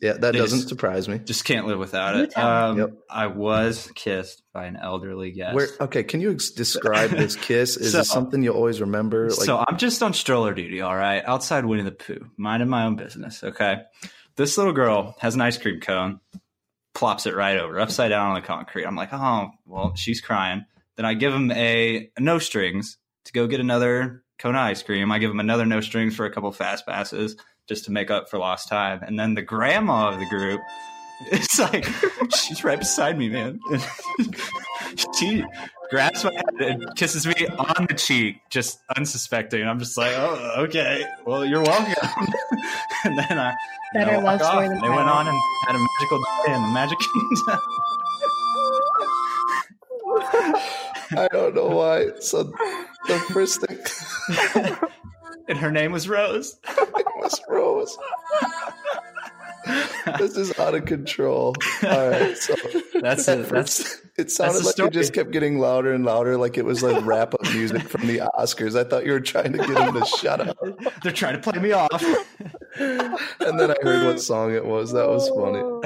Yeah, 0.02 0.14
that 0.14 0.22
They 0.32 0.38
doesn't 0.38 0.60
just- 0.60 0.70
surprise 0.70 1.10
me. 1.10 1.20
Just 1.20 1.44
can't 1.44 1.68
live 1.68 1.80
without 1.80 2.16
You 2.16 2.24
it. 2.24 2.38
Um, 2.38 2.78
Yep. 2.78 2.90
I 3.10 3.28
was 3.28 3.92
kissed 3.94 4.42
by 4.54 4.68
an 4.68 4.78
elderly 4.78 5.32
guest. 5.32 5.54
Where? 5.54 5.68
Okay, 5.82 6.04
can 6.04 6.22
you 6.22 6.32
ex- 6.32 6.52
describe 6.52 7.10
this 7.10 7.36
kiss? 7.36 7.76
Is 7.76 7.92
So- 7.92 8.00
it 8.00 8.06
something 8.06 8.42
you 8.42 8.54
always 8.54 8.80
remember? 8.80 9.26
Like, 9.30 9.34
so 9.48 9.62
I'm 9.68 9.78
just 9.78 10.02
on 10.02 10.14
stroller 10.14 10.54
duty, 10.54 10.80
all 10.80 10.96
right, 10.96 11.22
outside 11.26 11.66
Winnie 11.66 11.84
the 11.84 11.92
Pooh, 11.92 12.30
minding 12.38 12.70
my 12.70 12.86
own 12.86 12.96
business. 12.96 13.44
Okay, 13.44 13.82
this 14.38 14.58
little 14.58 14.72
girl 14.74 15.16
has 15.20 15.36
an 15.36 15.42
ice 15.42 15.58
cream 15.58 15.82
cone, 15.82 16.22
plops 16.94 17.26
it 17.26 17.36
right 17.36 17.58
over, 17.58 17.80
upside 17.82 18.12
down 18.12 18.30
on 18.30 18.36
the 18.36 18.42
concrete. 18.48 18.86
I'm 18.86 18.96
like, 18.96 19.12
oh, 19.12 19.50
well, 19.66 19.94
she's 19.96 20.22
crying. 20.22 20.64
Then 20.98 21.06
I 21.06 21.14
give 21.14 21.34
him 21.34 21.52
a, 21.52 22.10
a 22.18 22.22
no 22.22 22.40
strings 22.40 22.98
to 23.26 23.34
go 23.34 23.48
get 23.48 23.60
another 23.60 24.24
cone 24.40 24.56
ice 24.56 24.84
cream. 24.84 25.12
I 25.12 25.20
give 25.20 25.32
him 25.32 25.40
another 25.40 25.66
no 25.66 25.82
strings 25.82 26.16
for 26.16 26.26
a 26.26 26.32
couple 26.32 26.52
fast 26.52 26.86
passes 26.86 27.36
just 27.68 27.86
to 27.86 27.92
make 27.92 28.12
up 28.12 28.30
for 28.30 28.38
lost 28.38 28.68
time. 28.68 29.02
And 29.02 29.18
then 29.18 29.34
the 29.36 29.42
grandma 29.42 30.10
of 30.10 30.20
the 30.20 30.26
group. 30.28 30.60
It's 31.32 31.58
like 31.58 31.88
she's 32.36 32.66
right 32.66 32.78
beside 32.78 33.18
me, 33.18 33.30
man. 33.30 33.58
she 35.18 35.42
grabs 35.90 36.24
my 36.26 36.34
head 36.34 36.70
and 36.70 36.96
kisses 36.98 37.26
me 37.26 37.48
on 37.48 37.86
the 37.88 37.94
cheek, 37.94 38.38
just 38.50 38.80
unsuspecting. 38.98 39.66
I'm 39.66 39.80
just 39.80 39.98
like, 39.98 40.12
oh, 40.18 40.54
okay. 40.64 41.06
Well, 41.26 41.46
you're 41.46 41.62
welcome. 41.62 41.94
and 43.06 43.18
then 43.18 43.40
I 43.40 43.54
Better 43.94 44.14
know, 44.14 44.20
love 44.20 44.42
story 44.42 44.66
off. 44.66 44.72
than 44.74 44.82
They 44.82 44.90
went 44.90 45.08
on 45.08 45.28
and 45.28 45.38
had 45.68 45.76
a 45.76 45.80
magical 45.80 46.20
day 46.46 46.54
in 46.56 46.62
the 46.62 46.68
Magic 46.70 46.98
Kingdom. 47.00 47.60
I 51.18 51.28
don't 51.32 51.56
know 51.56 51.68
why. 51.68 52.08
So 52.20 52.44
the 53.08 53.20
first 53.32 53.62
thing 53.62 54.78
and 55.48 55.58
her 55.58 55.72
name 55.72 55.92
was 55.92 56.08
Rose. 56.10 56.58
It 56.68 57.06
was 57.18 57.42
Rose. 57.50 57.98
This 60.20 60.36
is 60.36 60.58
out 60.60 60.76
of 60.76 60.86
control. 60.86 61.56
All 61.84 62.10
right, 62.10 62.38
so 62.38 62.54
That's 63.02 63.28
it. 63.30 63.48
That's 63.50 63.82
first, 63.84 64.02
it 64.18 64.30
sounded 64.30 64.60
the 64.60 64.66
like 64.66 64.74
story. 64.74 64.88
it 64.90 64.94
just 64.94 65.14
kept 65.14 65.32
getting 65.32 65.58
louder 65.58 65.94
and 65.94 66.04
louder, 66.04 66.36
like 66.38 66.58
it 66.58 66.66
was 66.66 66.84
like 66.84 67.04
wrap 67.06 67.34
up 67.34 67.42
music 67.54 67.84
from 67.84 68.06
the 68.08 68.18
Oscars. 68.38 68.78
I 68.78 68.84
thought 68.84 69.06
you 69.06 69.14
were 69.14 69.22
trying 69.22 69.54
to 69.54 69.60
get 69.60 69.70
him 69.70 69.94
to 69.94 70.06
shut 70.06 70.42
up, 70.42 70.58
they're 71.02 71.14
trying 71.14 71.36
to 71.36 71.40
play 71.40 71.60
me 71.62 71.72
off. 71.72 72.04
and 72.78 73.60
then 73.60 73.72
I 73.72 73.76
heard 73.82 74.06
what 74.06 74.20
song 74.20 74.54
it 74.54 74.66
was. 74.66 74.92
That 74.92 75.08
was 75.08 75.30
funny. 75.30 75.60
Oh. 75.60 75.82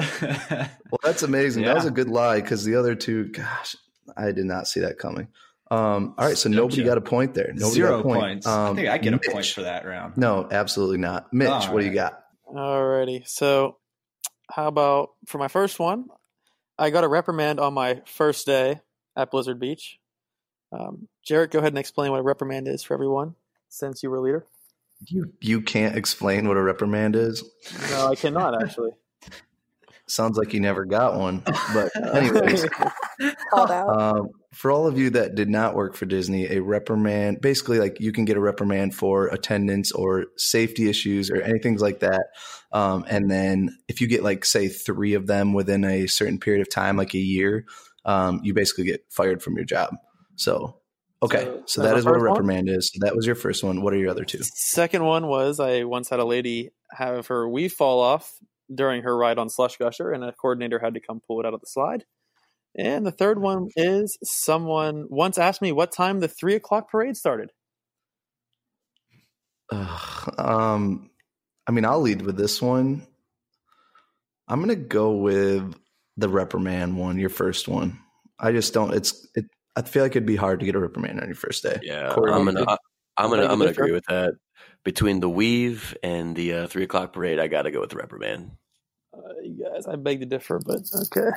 Well, 0.90 0.98
that's 1.04 1.22
amazing. 1.22 1.64
That 1.64 1.76
was 1.76 1.84
a 1.84 1.90
good 1.92 2.08
lie 2.08 2.40
because 2.40 2.64
the 2.64 2.74
other 2.74 2.94
two, 2.96 3.28
gosh, 3.28 3.76
I 4.16 4.32
did 4.32 4.44
not 4.44 4.66
see 4.68 4.80
that 4.80 4.98
coming. 4.98 5.28
Um, 5.70 6.14
all 6.16 6.26
right, 6.26 6.38
so 6.38 6.48
nobody 6.48 6.78
Gotcha. 6.78 6.88
got 6.88 6.98
a 6.98 7.02
point 7.02 7.34
there. 7.34 7.50
Nobody 7.52 7.74
Zero 7.74 7.90
got 7.90 8.00
a 8.00 8.02
point. 8.02 8.20
points. 8.20 8.46
I 8.46 8.68
Um, 8.68 8.76
think 8.76 8.88
I 8.88 8.96
get 8.98 9.12
a 9.14 9.18
point 9.18 9.46
for 9.46 9.62
that 9.62 9.84
round. 9.86 10.16
No, 10.16 10.48
absolutely 10.50 10.96
not. 10.98 11.30
Mitch, 11.32 11.48
All 11.48 11.72
what 11.74 11.80
do 11.80 11.84
you 11.86 11.90
right. 11.90 12.12
got? 12.12 12.24
Alrighty. 12.50 13.28
So, 13.28 13.76
how 14.50 14.66
about 14.68 15.10
for 15.26 15.36
my 15.38 15.48
first 15.48 15.78
one? 15.78 16.06
I 16.78 16.88
got 16.90 17.04
a 17.04 17.08
reprimand 17.08 17.60
on 17.60 17.74
my 17.74 18.00
first 18.06 18.46
day 18.46 18.80
at 19.16 19.30
Blizzard 19.30 19.58
Beach. 19.60 19.98
Um, 20.72 21.08
Jarrett, 21.22 21.50
go 21.50 21.58
ahead 21.58 21.72
and 21.72 21.78
explain 21.78 22.12
what 22.12 22.20
a 22.20 22.22
reprimand 22.22 22.66
is 22.68 22.82
for 22.82 22.94
everyone, 22.94 23.34
since 23.68 24.02
you 24.02 24.10
were 24.10 24.20
leader. 24.20 24.46
You 25.06 25.32
you 25.40 25.60
can't 25.60 25.96
explain 25.96 26.48
what 26.48 26.56
a 26.56 26.62
reprimand 26.62 27.14
is. 27.14 27.44
No, 27.90 28.06
I 28.08 28.14
cannot 28.14 28.60
actually. 28.62 28.92
Sounds 30.06 30.38
like 30.38 30.54
you 30.54 30.60
never 30.60 30.84
got 30.86 31.18
one. 31.18 31.42
But 31.74 31.90
anyways, 32.14 32.64
Called 33.50 33.70
out. 33.70 34.00
um, 34.00 34.28
for 34.54 34.70
all 34.70 34.86
of 34.86 34.98
you 34.98 35.10
that 35.10 35.34
did 35.34 35.48
not 35.48 35.74
work 35.74 35.94
for 35.94 36.06
Disney, 36.06 36.46
a 36.46 36.60
reprimand 36.62 37.40
basically 37.40 37.78
like 37.78 38.00
you 38.00 38.12
can 38.12 38.24
get 38.24 38.36
a 38.36 38.40
reprimand 38.40 38.94
for 38.94 39.26
attendance 39.26 39.92
or 39.92 40.26
safety 40.36 40.88
issues 40.88 41.30
or 41.30 41.40
anything 41.42 41.76
like 41.78 42.00
that. 42.00 42.22
Um, 42.72 43.04
and 43.08 43.30
then 43.30 43.76
if 43.88 44.00
you 44.00 44.06
get 44.06 44.22
like 44.22 44.44
say 44.44 44.68
three 44.68 45.14
of 45.14 45.26
them 45.26 45.52
within 45.52 45.84
a 45.84 46.06
certain 46.06 46.38
period 46.38 46.62
of 46.62 46.70
time, 46.70 46.96
like 46.96 47.14
a 47.14 47.18
year, 47.18 47.64
um, 48.04 48.40
you 48.42 48.54
basically 48.54 48.84
get 48.84 49.04
fired 49.10 49.42
from 49.42 49.56
your 49.56 49.64
job. 49.64 49.94
So 50.36 50.80
okay, 51.22 51.44
So- 51.44 51.52
so, 51.52 51.62
so 51.66 51.82
that 51.82 51.90
the 51.92 51.96
is 51.98 52.04
what 52.04 52.10
a 52.12 52.14
first 52.14 52.22
one? 52.22 52.32
reprimand 52.32 52.68
is. 52.70 52.90
So 52.94 52.98
that 53.06 53.16
was 53.16 53.26
your 53.26 53.34
first 53.34 53.62
one. 53.64 53.82
What 53.82 53.92
are 53.92 53.98
your 53.98 54.10
other 54.10 54.24
two? 54.24 54.40
Second 54.42 55.04
one 55.04 55.26
was 55.26 55.58
I 55.60 55.84
once 55.84 56.08
had 56.08 56.20
a 56.20 56.24
lady 56.24 56.70
have 56.92 57.26
her 57.26 57.48
weave 57.48 57.72
fall 57.72 58.00
off 58.00 58.32
during 58.74 59.02
her 59.02 59.16
ride 59.16 59.38
on 59.38 59.48
Slush 59.50 59.76
Gusher, 59.78 60.12
and 60.12 60.22
a 60.22 60.32
coordinator 60.32 60.78
had 60.78 60.94
to 60.94 61.00
come 61.00 61.20
pull 61.26 61.40
it 61.40 61.46
out 61.46 61.54
of 61.54 61.60
the 61.60 61.66
slide. 61.66 62.04
And 62.76 63.06
the 63.06 63.12
third 63.12 63.40
one 63.40 63.68
is 63.76 64.18
someone 64.22 65.06
once 65.08 65.38
asked 65.38 65.62
me 65.62 65.72
what 65.72 65.92
time 65.92 66.20
the 66.20 66.28
three 66.28 66.54
o'clock 66.54 66.90
parade 66.90 67.16
started. 67.16 67.50
Ugh, 69.72 70.34
um, 70.38 71.10
I 71.66 71.72
mean, 71.72 71.84
I'll 71.84 72.00
lead 72.00 72.22
with 72.22 72.36
this 72.36 72.62
one. 72.62 73.06
I'm 74.46 74.60
gonna 74.60 74.76
go 74.76 75.12
with 75.12 75.74
the 76.16 76.28
reprimand 76.28 76.96
one, 76.96 77.18
your 77.18 77.28
first 77.28 77.68
one. 77.68 77.98
I 78.38 78.52
just 78.52 78.72
don't. 78.72 78.94
It's. 78.94 79.26
It, 79.34 79.46
I 79.76 79.82
feel 79.82 80.02
like 80.02 80.12
it'd 80.12 80.26
be 80.26 80.36
hard 80.36 80.60
to 80.60 80.66
get 80.66 80.74
a 80.74 80.78
reprimand 80.80 81.20
on 81.20 81.26
your 81.26 81.36
first 81.36 81.62
day. 81.62 81.78
Yeah, 81.82 82.12
Corey, 82.12 82.32
I'm 82.32 82.44
gonna, 82.44 82.64
good? 82.64 82.78
I'm 83.16 83.30
gonna, 83.30 83.42
I'm 83.42 83.58
gonna 83.58 83.70
agree 83.70 83.92
with 83.92 84.06
that. 84.08 84.34
Between 84.84 85.20
the 85.20 85.28
weave 85.28 85.96
and 86.02 86.34
the 86.34 86.54
uh, 86.54 86.66
three 86.66 86.82
o'clock 86.82 87.12
parade, 87.12 87.38
I 87.38 87.46
got 87.46 87.62
to 87.62 87.70
go 87.70 87.80
with 87.80 87.90
the 87.90 87.96
reprimand. 87.96 88.52
Uh, 89.14 89.34
you 89.42 89.62
guys, 89.62 89.86
I 89.86 89.96
beg 89.96 90.20
to 90.20 90.26
differ, 90.26 90.60
but 90.64 90.80
okay. 90.94 91.30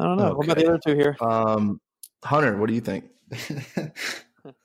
I 0.00 0.04
don't 0.04 0.16
know. 0.16 0.34
What 0.34 0.44
about 0.46 0.56
the 0.56 0.66
other 0.68 0.80
two 0.84 0.94
here? 0.94 1.16
Um, 1.20 1.80
Hunter, 2.24 2.56
what 2.56 2.68
do 2.68 2.74
you 2.74 2.80
think? 2.80 3.04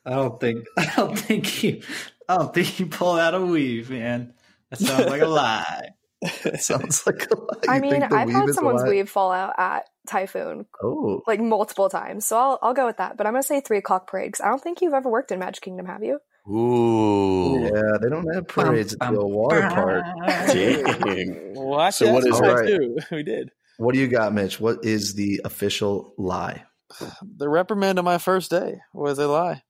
I 0.05 0.11
don't 0.11 0.39
think 0.39 0.65
I 0.77 0.91
don't 0.95 1.17
think 1.17 1.63
you 1.63 1.81
I 2.29 2.37
don't 2.37 2.53
think 2.53 2.79
you 2.79 2.85
pull 2.87 3.17
out 3.19 3.33
a 3.35 3.41
weave, 3.41 3.89
man. 3.89 4.33
That 4.69 4.79
sounds 4.79 5.05
like 5.09 5.21
a 5.21 5.25
lie. 5.43 5.89
It 6.21 6.61
sounds 6.61 7.05
like 7.05 7.29
a 7.29 7.37
lie. 7.37 7.59
I 7.67 7.75
You 7.75 7.81
mean, 7.81 8.03
I've 8.03 8.29
had 8.29 8.49
someone's 8.53 8.83
weave 8.83 9.09
fall 9.09 9.31
out 9.31 9.53
at 9.57 9.89
Typhoon 10.07 10.65
Oh, 10.81 11.21
like 11.27 11.39
multiple 11.39 11.89
times, 11.89 12.25
so 12.25 12.37
I'll 12.37 12.59
I'll 12.61 12.73
go 12.73 12.85
with 12.85 12.97
that. 12.97 13.17
But 13.17 13.27
I'm 13.27 13.33
gonna 13.33 13.43
say 13.43 13.59
three 13.59 13.77
o'clock 13.77 14.07
parade 14.07 14.31
because 14.31 14.41
I 14.41 14.47
don't 14.49 14.61
think 14.61 14.81
you've 14.81 14.93
ever 14.93 15.09
worked 15.09 15.31
in 15.31 15.39
Magic 15.39 15.63
Kingdom, 15.63 15.85
have 15.87 16.03
you? 16.03 16.19
Ooh, 16.47 17.59
yeah. 17.59 17.97
They 18.01 18.09
don't 18.09 18.31
have 18.33 18.47
parades 18.47 18.95
at 19.01 19.13
the 19.13 19.25
water 19.25 19.61
park. 19.69 20.05
dang. 20.27 21.53
Well, 21.55 21.81
actually, 21.81 22.07
So 22.07 22.13
what 22.13 22.23
that's 22.23 22.35
is 22.35 22.41
what 22.41 22.59
it? 22.69 22.73
I 22.73 22.77
do. 22.77 22.97
We 23.11 23.23
did. 23.23 23.51
What 23.77 23.93
do 23.93 23.99
you 23.99 24.07
got, 24.07 24.33
Mitch? 24.33 24.59
What 24.59 24.83
is 24.83 25.13
the 25.15 25.41
official 25.45 26.13
lie? 26.17 26.63
The 27.37 27.49
reprimand 27.49 27.99
on 27.99 28.05
my 28.05 28.17
first 28.17 28.51
day 28.51 28.79
was 28.93 29.19
a 29.19 29.27
lie. 29.27 29.63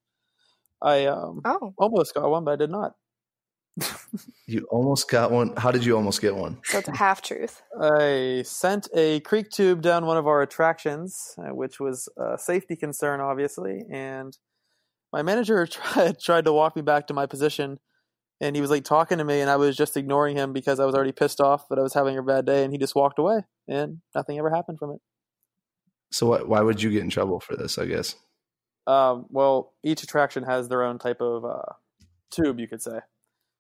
I 0.82 1.06
um, 1.06 1.42
Oh, 1.46 1.74
almost 1.78 2.14
got 2.14 2.30
one, 2.30 2.44
but 2.44 2.52
I 2.52 2.56
did 2.58 2.70
not. 2.70 2.94
You 4.48 4.68
almost 4.70 5.10
got 5.10 5.32
one. 5.32 5.56
How 5.58 5.72
did 5.72 5.84
you 5.84 5.96
almost 5.96 6.22
get 6.22 6.36
one? 6.36 6.60
so 6.66 6.78
it's 6.78 6.88
a 6.88 6.96
half 6.96 7.24
truth. 7.24 7.64
I 7.82 8.44
sent 8.46 8.88
a 8.94 9.20
creek 9.22 9.50
tube 9.50 9.82
down 9.82 10.06
one 10.06 10.18
of 10.18 10.28
our 10.28 10.44
attractions, 10.44 11.34
uh, 11.40 11.54
which 11.56 11.80
was 11.80 12.08
a 12.16 12.38
safety 12.38 12.76
concern, 12.76 13.22
obviously. 13.22 13.84
And 13.92 14.38
my 15.12 15.24
manager 15.24 15.66
tried, 15.72 16.20
tried 16.20 16.46
to 16.46 16.54
walk 16.54 16.76
me 16.76 16.84
back 16.84 17.08
to 17.08 17.16
my 17.16 17.26
position, 17.26 17.80
and 18.42 18.56
he 18.56 18.62
was 18.62 18.70
like 18.70 18.84
talking 18.84 19.18
to 19.18 19.24
me, 19.24 19.42
and 19.42 19.50
I 19.50 19.56
was 19.56 19.76
just 19.76 19.98
ignoring 19.98 20.36
him 20.36 20.54
because 20.54 20.80
I 20.80 20.86
was 20.86 20.96
already 20.96 21.12
pissed 21.12 21.42
off 21.42 21.68
that 21.70 21.80
I 21.80 21.82
was 21.82 21.94
having 21.94 22.18
a 22.18 22.24
bad 22.24 22.46
day, 22.46 22.64
and 22.64 22.72
he 22.72 22.78
just 22.78 22.96
walked 22.96 23.20
away, 23.20 23.42
and 23.68 24.02
nothing 24.14 24.38
ever 24.38 24.50
happened 24.50 24.80
from 24.80 24.92
it. 24.92 25.02
So, 26.12 26.28
what, 26.28 26.48
why 26.48 26.62
would 26.62 26.82
you 26.82 26.92
get 26.92 27.04
in 27.04 27.10
trouble 27.10 27.40
for 27.40 27.56
this? 27.56 27.78
I 27.78 27.86
guess. 27.86 28.16
Um, 28.88 29.26
well, 29.30 29.74
each 29.84 30.04
attraction 30.04 30.44
has 30.44 30.70
their 30.70 30.84
own 30.84 31.00
type 31.00 31.20
of 31.20 31.44
uh, 31.44 31.74
tube, 32.32 32.60
you 32.60 32.68
could 32.68 32.82
say. 32.82 33.00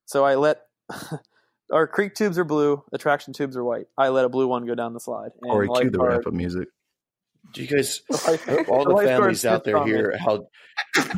So 0.05 0.23
I 0.23 0.35
let 0.35 0.61
our 1.71 1.87
creek 1.87 2.13
tubes 2.13 2.37
are 2.37 2.43
blue, 2.43 2.83
attraction 2.93 3.33
tubes 3.33 3.57
are 3.57 3.63
white. 3.63 3.87
I 3.97 4.09
let 4.09 4.25
a 4.25 4.29
blue 4.29 4.47
one 4.47 4.65
go 4.65 4.75
down 4.75 4.93
the 4.93 4.99
slide. 4.99 5.31
and 5.41 5.51
Corey, 5.51 5.67
cue 5.67 5.89
the 5.89 5.97
lifeguard- 5.97 6.11
wrap 6.11 6.27
up 6.27 6.33
music. 6.33 6.67
Do 7.53 7.61
you 7.61 7.67
guys, 7.67 8.01
all 8.67 8.85
the 8.85 9.03
families 9.05 9.45
out 9.45 9.63
there 9.63 9.77
on 9.77 9.87
here, 9.87 10.17
how 10.17 10.47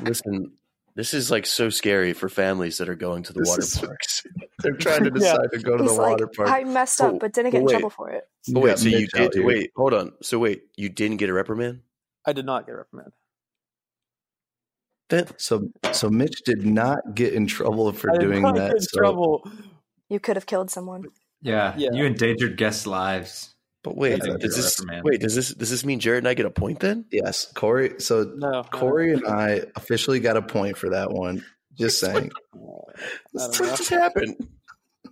listen? 0.02 0.52
This 0.98 1.14
is 1.14 1.30
like 1.30 1.46
so 1.46 1.70
scary 1.70 2.12
for 2.14 2.28
families 2.28 2.80
that 2.80 2.90
are 2.90 2.96
going 2.96 3.22
to 3.24 3.32
the 3.34 3.40
This 3.42 3.50
water 3.50 3.62
is- 3.62 3.78
parks. 3.78 4.24
They're 4.64 4.74
trying 4.74 5.04
to 5.04 5.12
Yeah. 5.14 5.20
decide 5.20 5.52
to 5.54 5.60
go 5.60 5.78
to 5.78 5.84
He's 5.84 5.92
the 5.96 6.02
like, 6.02 6.10
water 6.12 6.28
park. 6.28 6.50
I 6.50 6.64
messed 6.64 7.00
up, 7.00 7.12
But- 7.14 7.20
but 7.20 7.34
didn't 7.34 7.52
but 7.52 7.58
get 7.58 7.62
in 7.62 7.68
trouble 7.70 7.90
for 7.92 8.10
it. 8.10 8.24
But 8.52 8.64
wait, 8.64 8.70
got 8.72 8.80
so 8.80 8.88
you 8.90 9.08
did? 9.14 9.34
here. 9.36 9.46
Wait, 9.46 9.72
hold 9.76 9.94
on. 9.94 10.14
So 10.24 10.40
wait, 10.40 10.64
you 10.76 10.90
didn't 10.90 11.18
get 11.18 11.30
a 11.30 11.34
reprimand? 11.34 11.82
I 12.26 12.34
did 12.34 12.46
not 12.48 12.66
get 12.66 12.74
a 12.74 12.78
reprimand. 12.80 13.14
Then 15.10 15.28
So, 15.38 15.70
so 15.94 16.10
Mitch 16.10 16.42
did 16.44 16.66
not 16.66 17.14
get 17.16 17.34
in 17.34 17.48
trouble 17.48 17.92
for 17.94 18.12
I 18.12 18.18
doing 18.18 18.42
that. 18.42 18.72
in 18.72 18.82
so- 18.82 18.98
trouble. 19.00 19.50
You 20.10 20.20
could 20.20 20.36
have 20.36 20.48
killed 20.48 20.72
someone. 20.72 21.06
Yeah, 21.42 21.76
Yeah. 21.78 21.90
you 21.94 22.06
endangered 22.06 22.58
guests' 22.58 22.88
lives. 22.88 23.54
But 23.88 23.96
wait, 23.96 24.22
Yeah, 24.22 24.36
does 24.36 24.54
this 24.58 24.86
wait 25.02 25.22
does 25.22 25.34
this 25.34 25.54
does 25.54 25.70
this 25.70 25.86
mean 25.86 26.02
Jared 26.02 26.18
and 26.18 26.28
I 26.28 26.34
get 26.34 26.46
a 26.46 26.50
point 26.50 26.82
then? 26.82 27.06
Yes, 27.10 27.50
Corey. 27.54 27.94
So 28.00 28.34
No, 28.36 28.64
Corey 28.64 29.14
and 29.14 29.26
I 29.26 29.62
officially 29.78 30.20
got 30.20 30.36
a 30.36 30.42
point 30.42 30.78
for 30.78 30.90
that 30.90 31.10
one. 31.10 31.46
Just 31.80 32.02
saying. 32.02 32.32
I 32.54 32.58
What 33.32 33.54
just 33.54 33.88
happened? 33.90 34.46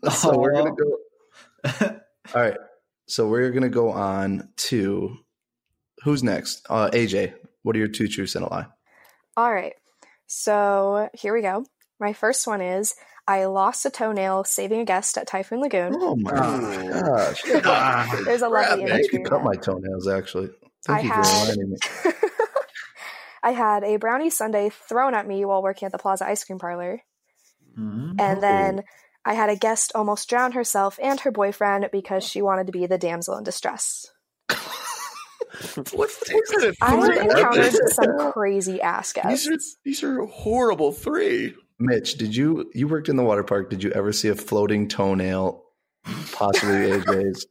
so 0.12 0.38
we're 0.38 0.52
gonna 0.52 0.76
go. 0.76 2.00
All 2.36 2.42
right. 2.42 2.58
So 3.08 3.30
we're 3.30 3.52
gonna 3.52 3.70
go 3.70 3.92
on 3.92 4.50
to 4.58 5.16
who's 6.04 6.22
next? 6.22 6.66
Uh, 6.70 6.90
AJ. 6.90 7.34
What 7.64 7.78
are 7.78 7.80
your 7.80 7.88
two 7.88 8.10
truths 8.10 8.36
and 8.36 8.44
a 8.44 8.50
lie? 8.50 8.68
All 9.38 9.54
right. 9.54 9.76
So 10.28 11.10
here 11.14 11.34
we 11.34 11.42
go. 11.42 11.66
My 12.00 12.14
first 12.14 12.46
one 12.48 12.62
is 12.62 12.96
I 13.28 13.46
lost 13.46 13.86
a 13.86 13.90
toenail 13.90 14.44
saving 14.44 14.82
a 14.82 14.86
guest 14.86 15.18
at 15.18 15.28
Typhoon 15.28 15.62
Lagoon. 15.62 15.94
Oh 15.96 16.16
my 16.16 16.32
Oh. 16.34 16.92
gosh! 16.92 17.42
There's 18.26 18.42
a 18.42 18.50
crap, 18.50 18.70
lovely 18.72 18.84
man. 18.86 18.94
I 18.94 18.96
image. 18.98 19.10
could 19.12 19.26
cut 19.26 19.44
my 19.44 19.56
toenails 19.56 20.08
actually. 20.08 20.50
I 20.88 21.02
Thank 21.02 21.04
you 21.06 21.10
for 21.10 21.16
had- 21.16 21.50
reminding 21.58 21.70
me. 21.72 21.78
I 23.44 23.52
had 23.52 23.84
a 23.84 23.98
brownie 23.98 24.30
sundae 24.32 24.70
thrown 24.70 25.14
at 25.14 25.28
me 25.28 25.46
while 25.46 25.62
working 25.64 25.86
at 25.86 25.92
the 25.92 25.98
Plaza 26.00 26.28
Ice 26.28 26.44
Cream 26.44 26.58
Parlor. 26.60 27.02
Mhm. 27.78 28.20
And 28.20 28.42
then 28.42 28.84
I 29.24 29.34
had 29.36 29.50
a 29.50 29.56
guest 29.56 29.92
almost 29.96 30.28
drown 30.30 30.52
herself 30.54 30.98
and 31.02 31.20
her 31.22 31.32
boyfriend 31.32 31.90
because 31.92 32.24
she 32.24 32.42
wanted 32.42 32.66
to 32.68 32.72
be 32.72 32.86
the 32.88 32.98
damsel 32.98 33.38
in 33.38 33.44
distress. 33.44 34.08
What, 35.76 35.88
what 35.94 36.12
kind 36.52 36.64
of 36.66 36.76
I 36.82 37.06
three 37.06 37.18
have 37.18 37.28
are 37.28 37.38
encountered 37.38 37.74
some 37.90 38.32
crazy 38.34 38.82
ass 38.82 39.14
guests. 39.14 39.48
These 39.48 39.48
are 39.48 39.58
these 39.86 40.04
are 40.04 40.26
horrible 40.26 40.92
three. 40.92 41.56
Mitch, 41.80 42.16
did 42.16 42.36
you 42.36 42.72
you 42.74 42.88
worked 42.88 43.10
in 43.10 43.16
the 43.16 43.24
water 43.24 43.44
park? 43.44 43.70
Did 43.70 43.84
you 43.84 43.92
ever 43.92 44.14
see 44.14 44.30
a 44.30 44.36
floating 44.36 44.88
toenail? 44.88 45.64
Possibly 46.32 46.76
AJ's. 46.92 47.46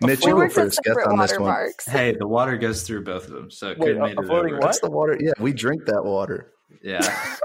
Mitch, 0.00 0.24
you 0.24 0.32
go 0.32 0.48
first. 0.48 0.80
Guess 0.84 0.96
on 1.06 1.18
this 1.18 1.32
water 1.32 1.42
one. 1.42 1.52
parks. 1.52 1.86
Hey, 1.88 2.14
the 2.18 2.26
water 2.26 2.56
goes 2.56 2.82
through 2.84 3.04
both 3.04 3.24
of 3.26 3.32
them, 3.32 3.50
so 3.50 3.70
it 3.70 3.78
Wait, 3.78 3.86
could 3.88 3.96
have 3.96 4.04
a- 4.04 4.08
made 4.08 4.18
a 4.18 4.22
it 4.22 4.26
floating 4.26 4.52
over. 4.52 4.60
what? 4.60 4.66
That's 4.66 4.80
the 4.80 4.90
water. 4.90 5.16
Yeah, 5.20 5.32
we 5.40 5.52
drink 5.52 5.86
that 5.86 6.04
water. 6.04 6.52
Yeah, 6.82 7.00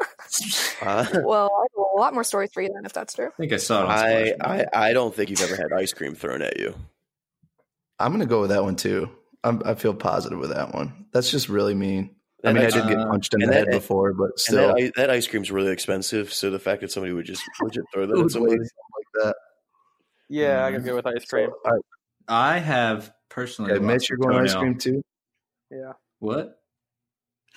Uh, 0.82 1.06
Well, 1.24 1.50
I 1.54 1.64
have 1.76 1.86
a 1.96 2.00
lot 2.00 2.14
more 2.14 2.24
stories 2.24 2.52
for 2.54 2.62
you 2.62 2.70
then, 2.74 2.86
if 2.86 2.94
that's 2.94 3.14
true. 3.14 3.28
I 3.28 3.32
think 3.38 3.54
I 3.54 3.58
saw 3.58 3.82
it 3.84 3.86
on 3.86 3.92
I, 3.92 4.62
I 4.62 4.90
I 4.90 4.94
don't 4.94 5.14
think 5.16 5.30
you've 5.30 5.42
ever 5.42 5.56
had 5.56 5.72
ice 5.74 5.94
cream 5.94 6.14
thrown 6.16 6.42
at 6.42 6.60
you. 6.60 6.76
I'm 8.00 8.12
gonna 8.12 8.26
go 8.26 8.42
with 8.42 8.50
that 8.52 8.64
one 8.64 8.76
too. 8.76 9.10
I'm, 9.44 9.62
I 9.66 9.76
feel 9.76 9.94
positive 9.94 10.40
with 10.40 10.52
that 10.54 10.74
one. 10.74 11.06
That's 11.12 11.30
just 11.32 11.50
really 11.50 11.74
mean. 11.76 12.16
I 12.46 12.50
And 12.50 12.58
mean, 12.58 12.66
I 12.66 12.70
that's- 12.70 12.88
did 12.88 12.90
get 12.98 13.00
uh, 13.06 13.10
punched 13.10 13.34
in 13.34 13.40
the 13.40 13.46
and 13.46 13.54
head 13.56 13.68
before, 13.72 14.14
but 14.14 14.24
And 14.32 14.40
still, 14.40 14.68
that, 14.76 14.76
i- 14.84 14.92
that 14.98 15.10
ice 15.10 15.28
cream's 15.28 15.52
really 15.52 15.72
expensive, 15.72 16.34
so 16.34 16.50
the 16.50 16.60
fact 16.60 16.82
that 16.82 16.92
somebody 16.92 17.14
would 17.14 17.26
just 17.26 17.44
legit 17.62 17.84
throw 17.94 18.06
that 18.06 18.16
Who 18.16 18.26
at 18.26 18.32
somebody. 18.32 18.58
like 18.58 18.68
that. 19.24 19.36
Yeah, 20.30 20.66
I 20.66 20.72
could 20.72 20.84
go 20.84 20.96
with 20.96 21.06
ice 21.08 21.26
cream. 21.26 21.50
So, 21.50 21.56
all 21.66 21.72
right, 21.74 21.82
I 22.28 22.60
have 22.60 23.14
personally. 23.30 23.72
okay, 23.74 23.84
Mitch, 23.84 24.10
you're 24.10 24.18
a 24.18 24.22
going 24.22 24.44
ice 24.44 24.56
cream 24.56 24.78
too. 24.78 25.02
Yeah. 25.72 25.94
What? 26.20 26.60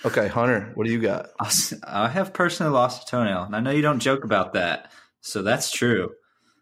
Okay, 0.05 0.27
Hunter, 0.27 0.71
what 0.75 0.85
do 0.85 0.91
you 0.91 1.01
got? 1.01 1.29
I'll 1.39 1.47
s- 1.47 1.73
I 1.83 2.07
have 2.07 2.31
personally 2.33 2.71
lost 2.71 3.07
a 3.07 3.11
toenail, 3.11 3.43
and 3.43 3.55
I 3.55 3.59
know 3.61 3.71
you 3.71 3.81
don't 3.81 3.99
joke 3.99 4.23
about 4.23 4.53
that, 4.53 4.91
so 5.21 5.41
that's 5.41 5.71
true. 5.71 6.11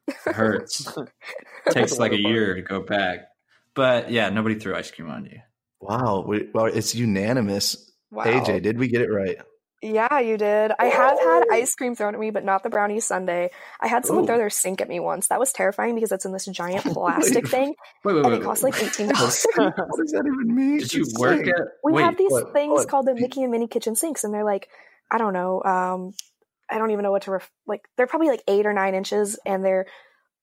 It 0.08 0.16
hurts. 0.36 0.88
takes 1.70 1.98
like 2.00 2.12
a 2.14 2.20
year 2.22 2.56
to 2.56 2.62
go 2.62 2.80
back, 2.82 3.28
but 3.74 4.10
yeah, 4.10 4.30
nobody 4.30 4.56
threw 4.56 4.74
ice 4.76 4.90
cream 4.90 5.10
on 5.10 5.26
you. 5.26 5.40
Wow, 5.82 6.24
we, 6.28 6.48
well, 6.54 6.66
it's 6.66 6.96
unanimous. 6.96 7.92
Wow. 8.16 8.24
AJ, 8.26 8.62
did 8.64 8.78
we 8.80 8.88
get 8.88 9.02
it 9.02 9.12
right? 9.12 9.38
Yeah, 9.82 10.20
you 10.20 10.38
did. 10.38 10.72
I 10.80 10.86
have 10.86 11.20
had 11.20 11.44
ice 11.52 11.76
cream 11.76 11.94
thrown 11.96 12.16
at 12.16 12.20
me, 12.20 12.32
but 12.32 12.44
not 12.44 12.64
the 12.64 12.70
brownie 12.70 13.00
sundae. 13.02 13.50
I 13.80 13.88
had 13.88 14.04
someone 14.06 14.24
Ooh. 14.24 14.28
throw 14.28 14.38
their 14.38 14.50
sink 14.50 14.82
at 14.82 14.90
me 14.90 15.00
once. 15.00 15.28
That 15.28 15.40
was 15.40 15.52
terrifying 15.54 15.94
because 15.94 16.12
it's 16.12 16.26
in 16.26 16.32
this 16.32 16.46
giant 16.46 16.84
plastic 16.86 17.44
Wait. 17.44 17.52
thing, 17.52 17.76
Wait, 18.04 18.14
wait, 18.16 18.24
and 18.24 18.32
wait. 18.32 18.42
it 18.42 18.44
cost 18.44 18.64
wait. 18.64 18.74
like 18.74 18.84
eighteen 18.84 19.10
dollars. 19.10 19.46
what 19.56 19.76
does 19.76 20.12
that 20.12 20.24
even 20.26 20.56
mean? 20.56 20.80
Did 20.80 20.94
you 20.94 21.02
It's 21.04 21.20
work 21.20 21.40
insane. 21.42 21.54
at? 21.54 21.62
we 21.84 21.92
wait, 21.94 22.04
have 22.04 22.18
these 22.18 22.32
what- 22.32 22.52
things 22.54 22.72
what? 22.72 22.88
called 22.88 23.06
the 23.06 23.14
Mickey 23.14 23.44
and 23.44 23.52
Minnie 23.52 23.68
kitchen 23.68 23.96
sinks, 23.96 24.24
and 24.24 24.34
they're 24.34 24.46
like, 24.46 24.70
I 25.12 25.20
don't 25.20 25.34
know, 25.34 25.62
um, 25.62 26.14
I 26.70 26.80
don't 26.80 26.90
even 26.92 27.04
know 27.04 27.12
what 27.12 27.24
to 27.24 27.32
ref- 27.32 27.52
like. 27.68 27.82
They're 27.98 28.08
probably 28.08 28.30
like 28.30 28.44
eight 28.48 28.66
or 28.66 28.74
nine 28.74 28.96
inches, 28.96 29.38
and 29.46 29.64
they're 29.64 29.86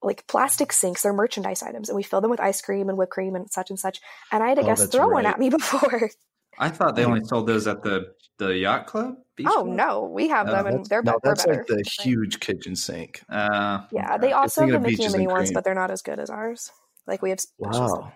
like 0.02 0.24
plastic 0.28 0.72
sinks. 0.72 1.02
They're 1.02 1.12
merchandise 1.12 1.64
items, 1.64 1.88
and 1.88 1.96
we 1.96 2.04
fill 2.04 2.20
them 2.20 2.30
with 2.30 2.38
ice 2.40 2.60
cream 2.60 2.88
and 2.88 2.96
whipped 2.98 3.12
cream 3.12 3.34
and 3.34 3.50
such 3.50 3.70
and 3.70 3.78
such. 3.78 3.98
And 4.30 4.40
I 4.42 4.50
had 4.50 4.58
a 4.58 4.60
Oh, 4.60 4.66
guest 4.66 4.82
that's 4.82 4.94
throw 4.94 5.08
one 5.08 5.26
at 5.26 5.40
me 5.40 5.48
before. 5.50 6.10
I 6.58 6.68
thought 6.68 6.96
they 6.96 7.04
only 7.04 7.24
sold 7.24 7.46
those 7.46 7.66
at 7.66 7.82
the 7.82 8.12
the 8.38 8.54
yacht 8.56 8.86
club. 8.86 9.16
Beach 9.36 9.46
oh 9.48 9.62
club? 9.62 9.76
no, 9.76 10.02
we 10.04 10.28
have 10.28 10.46
No, 10.46 10.52
them, 10.52 10.66
and 10.66 10.86
they're, 10.86 11.02
no, 11.02 11.12
be- 11.12 11.18
they're 11.22 11.34
that's 11.34 11.46
like 11.46 11.66
the 11.66 11.82
huge 12.02 12.40
kitchen 12.40 12.76
sink. 12.76 13.22
Uh, 13.28 13.80
Yeah, 13.90 14.18
they 14.18 14.32
also 14.32 14.62
thinking 14.62 14.74
have 14.74 14.82
the 14.82 14.88
Mickey 14.88 14.96
Peaches 14.96 15.14
and 15.14 15.20
Minnie 15.20 15.24
and 15.24 15.32
ones, 15.32 15.52
but 15.52 15.64
they're 15.64 15.74
not 15.74 15.90
as 15.90 16.02
good 16.02 16.18
as 16.18 16.28
ours. 16.30 16.70
Like 17.06 17.22
we 17.22 17.30
have 17.30 17.40
special 17.40 17.72
stuff. 17.72 17.98
Wow. 18.00 18.12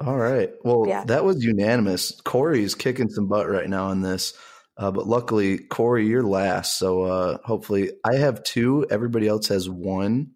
All 0.00 0.16
right. 0.16 0.50
Well, 0.64 0.84
Yeah. 0.86 1.04
that 1.04 1.24
was 1.24 1.44
unanimous. 1.44 2.20
Corey's 2.24 2.74
kicking 2.74 3.08
some 3.08 3.28
butt 3.28 3.48
right 3.48 3.68
now 3.68 3.86
on 3.86 4.00
this. 4.02 4.34
Uh, 4.76 4.90
but 4.90 5.06
luckily, 5.06 5.58
Corey, 5.58 6.06
you're 6.06 6.22
last. 6.24 6.78
So 6.78 7.02
uh, 7.02 7.38
hopefully, 7.44 7.92
I 8.04 8.16
have 8.16 8.42
two. 8.42 8.86
Everybody 8.90 9.28
else 9.28 9.48
has 9.48 9.68
one. 9.68 10.30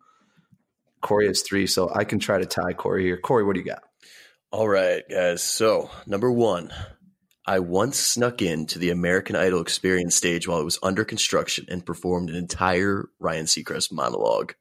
Corey 1.00 1.26
has 1.26 1.42
three. 1.42 1.66
So 1.66 1.90
I 1.94 2.04
can 2.04 2.18
try 2.18 2.38
to 2.38 2.46
tie 2.46 2.72
Corey 2.74 3.04
here. 3.04 3.16
Corey, 3.16 3.44
what 3.44 3.54
do 3.54 3.60
you 3.60 3.66
got? 3.66 3.82
All 4.52 4.68
right, 4.68 5.02
guys. 5.10 5.42
So, 5.42 5.90
number 6.06 6.30
one, 6.30 6.72
I 7.46 7.60
once 7.60 7.98
snuck 7.98 8.42
in 8.42 8.66
to 8.66 8.78
the 8.78 8.90
American 8.90 9.36
Idol 9.36 9.60
experience 9.60 10.16
stage 10.16 10.48
while 10.48 10.60
it 10.60 10.64
was 10.64 10.78
under 10.82 11.04
construction 11.04 11.66
and 11.68 11.84
performed 11.86 12.28
an 12.30 12.36
entire 12.36 13.08
Ryan 13.20 13.46
Seacrest 13.46 13.92
monologue. 13.92 14.54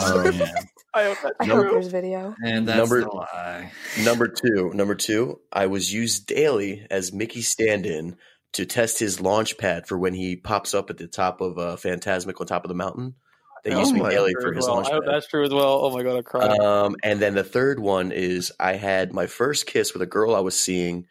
Oh, 0.00 0.28
yeah. 0.34 0.52
I 0.92 1.04
hope 1.04 1.18
that's 1.22 1.36
I 1.40 1.46
Number- 1.46 1.64
hope 1.64 1.72
there's 1.74 1.86
video. 1.88 2.34
And 2.44 2.66
that's 2.66 2.78
Number- 2.78 3.00
the 3.02 3.08
lie. 3.10 3.72
Number 4.02 4.26
two, 4.28 4.72
number 4.74 4.94
two, 4.96 5.40
I 5.52 5.66
was 5.66 5.92
used 5.92 6.26
daily 6.26 6.86
as 6.90 7.12
Mickey 7.12 7.42
stand-in 7.42 8.16
to 8.54 8.66
test 8.66 8.98
his 8.98 9.20
launch 9.20 9.56
pad 9.58 9.86
for 9.86 9.96
when 9.96 10.12
he 10.14 10.34
pops 10.34 10.74
up 10.74 10.90
at 10.90 10.98
the 10.98 11.06
top 11.06 11.40
of 11.40 11.58
uh, 11.58 11.76
Fantasmic 11.76 12.40
on 12.40 12.46
top 12.48 12.64
of 12.64 12.68
the 12.68 12.74
mountain. 12.74 13.14
They 13.62 13.72
Oh 13.72 13.78
used 13.78 13.92
me 13.94 14.00
my 14.00 14.10
daily 14.10 14.32
for 14.40 14.52
his 14.52 14.66
well. 14.66 14.76
launch 14.76 14.88
I 14.88 14.94
hope 14.94 15.04
pad. 15.04 15.14
that's 15.14 15.28
true 15.28 15.44
as 15.44 15.52
well. 15.54 15.84
Oh 15.84 15.90
my 15.96 16.02
god, 16.02 16.16
I 16.18 16.22
cried. 16.22 16.58
Um, 16.58 16.96
and 17.04 17.20
then 17.20 17.34
the 17.36 17.44
third 17.44 17.78
one 17.78 18.10
is 18.10 18.50
I 18.58 18.72
had 18.72 19.12
my 19.12 19.26
first 19.28 19.66
kiss 19.66 19.92
with 19.92 20.02
a 20.02 20.06
girl 20.06 20.34
I 20.34 20.40
was 20.40 20.58
seeing 20.58 21.06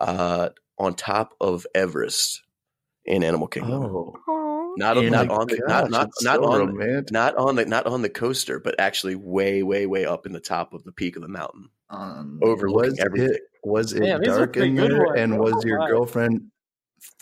uh, 0.00 0.50
on 0.78 0.94
top 0.94 1.34
of 1.40 1.66
Everest 1.74 2.42
in 3.04 3.22
Animal 3.24 3.48
Kingdom. 3.48 3.84
Oh, 3.84 4.74
Not 4.76 4.96
Oh 4.96 5.00
not 5.02 5.30
on 5.30 5.46
the 5.46 5.56
gosh, 5.58 5.68
not 5.68 5.90
not 5.90 6.08
not 6.22 6.36
so 6.36 6.44
on 6.44 6.66
romantic. 6.66 7.12
not 7.12 7.36
on 7.36 7.56
the 7.56 7.64
not 7.66 7.86
on 7.86 8.02
the 8.02 8.08
coaster, 8.10 8.58
but 8.58 8.74
actually 8.80 9.14
way 9.14 9.62
way 9.62 9.86
way 9.86 10.04
up 10.04 10.26
in 10.26 10.32
the 10.32 10.40
top 10.40 10.72
of 10.74 10.82
the 10.84 10.92
peak 10.92 11.16
of 11.16 11.22
the 11.22 11.28
mountain, 11.28 11.68
Um, 11.90 12.40
overlooking 12.42 12.90
was 12.90 12.98
everything. 12.98 13.28
it 13.34 13.40
was 13.62 13.92
it 13.92 14.00
Damn, 14.00 14.22
dark 14.22 14.56
in 14.56 14.74
there? 14.74 15.04
ones. 15.04 15.18
And 15.20 15.38
was 15.38 15.54
Oh 15.54 15.62
your 15.68 15.78
my. 15.78 15.88
girlfriend 15.88 16.50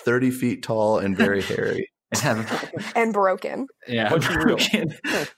thirty 0.01 0.31
feet 0.31 0.63
tall 0.63 0.99
and 0.99 1.17
very 1.17 1.43
hairy? 1.43 1.91
and 2.97 3.13
broken. 3.13 3.67
yeah, 3.89 4.11
What's 4.11 4.29
your 4.29 4.41
broken. 4.43 4.95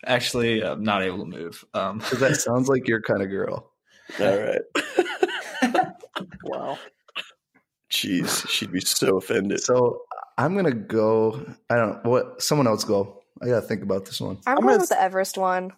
Actually, 0.06 0.62
I'm 0.62 0.82
not 0.84 1.02
able 1.02 1.18
to 1.20 1.24
move. 1.24 1.64
Um, 1.74 1.98
Because 1.98 2.20
that 2.20 2.36
sounds 2.36 2.68
like 2.68 2.86
your 2.86 3.00
kind 3.02 3.22
of 3.22 3.30
girl. 3.30 3.72
All 4.20 4.38
right, 4.38 4.60
wow. 6.44 6.78
Jeez, 7.94 8.48
she'd 8.48 8.72
be 8.72 8.80
so 8.80 9.16
offended. 9.16 9.60
So 9.60 10.02
I'm 10.36 10.54
gonna 10.56 10.72
go. 10.74 11.46
I 11.70 11.76
don't. 11.76 12.04
What? 12.04 12.42
Someone 12.42 12.66
else 12.66 12.84
go. 12.84 13.22
I 13.42 13.46
gotta 13.46 13.62
think 13.62 13.82
about 13.82 14.04
this 14.06 14.20
one. 14.20 14.38
I'm, 14.46 14.52
I'm 14.52 14.62
going 14.62 14.66
gonna 14.68 14.78
with 14.80 14.88
the 14.88 15.00
Everest 15.00 15.38
one. 15.38 15.72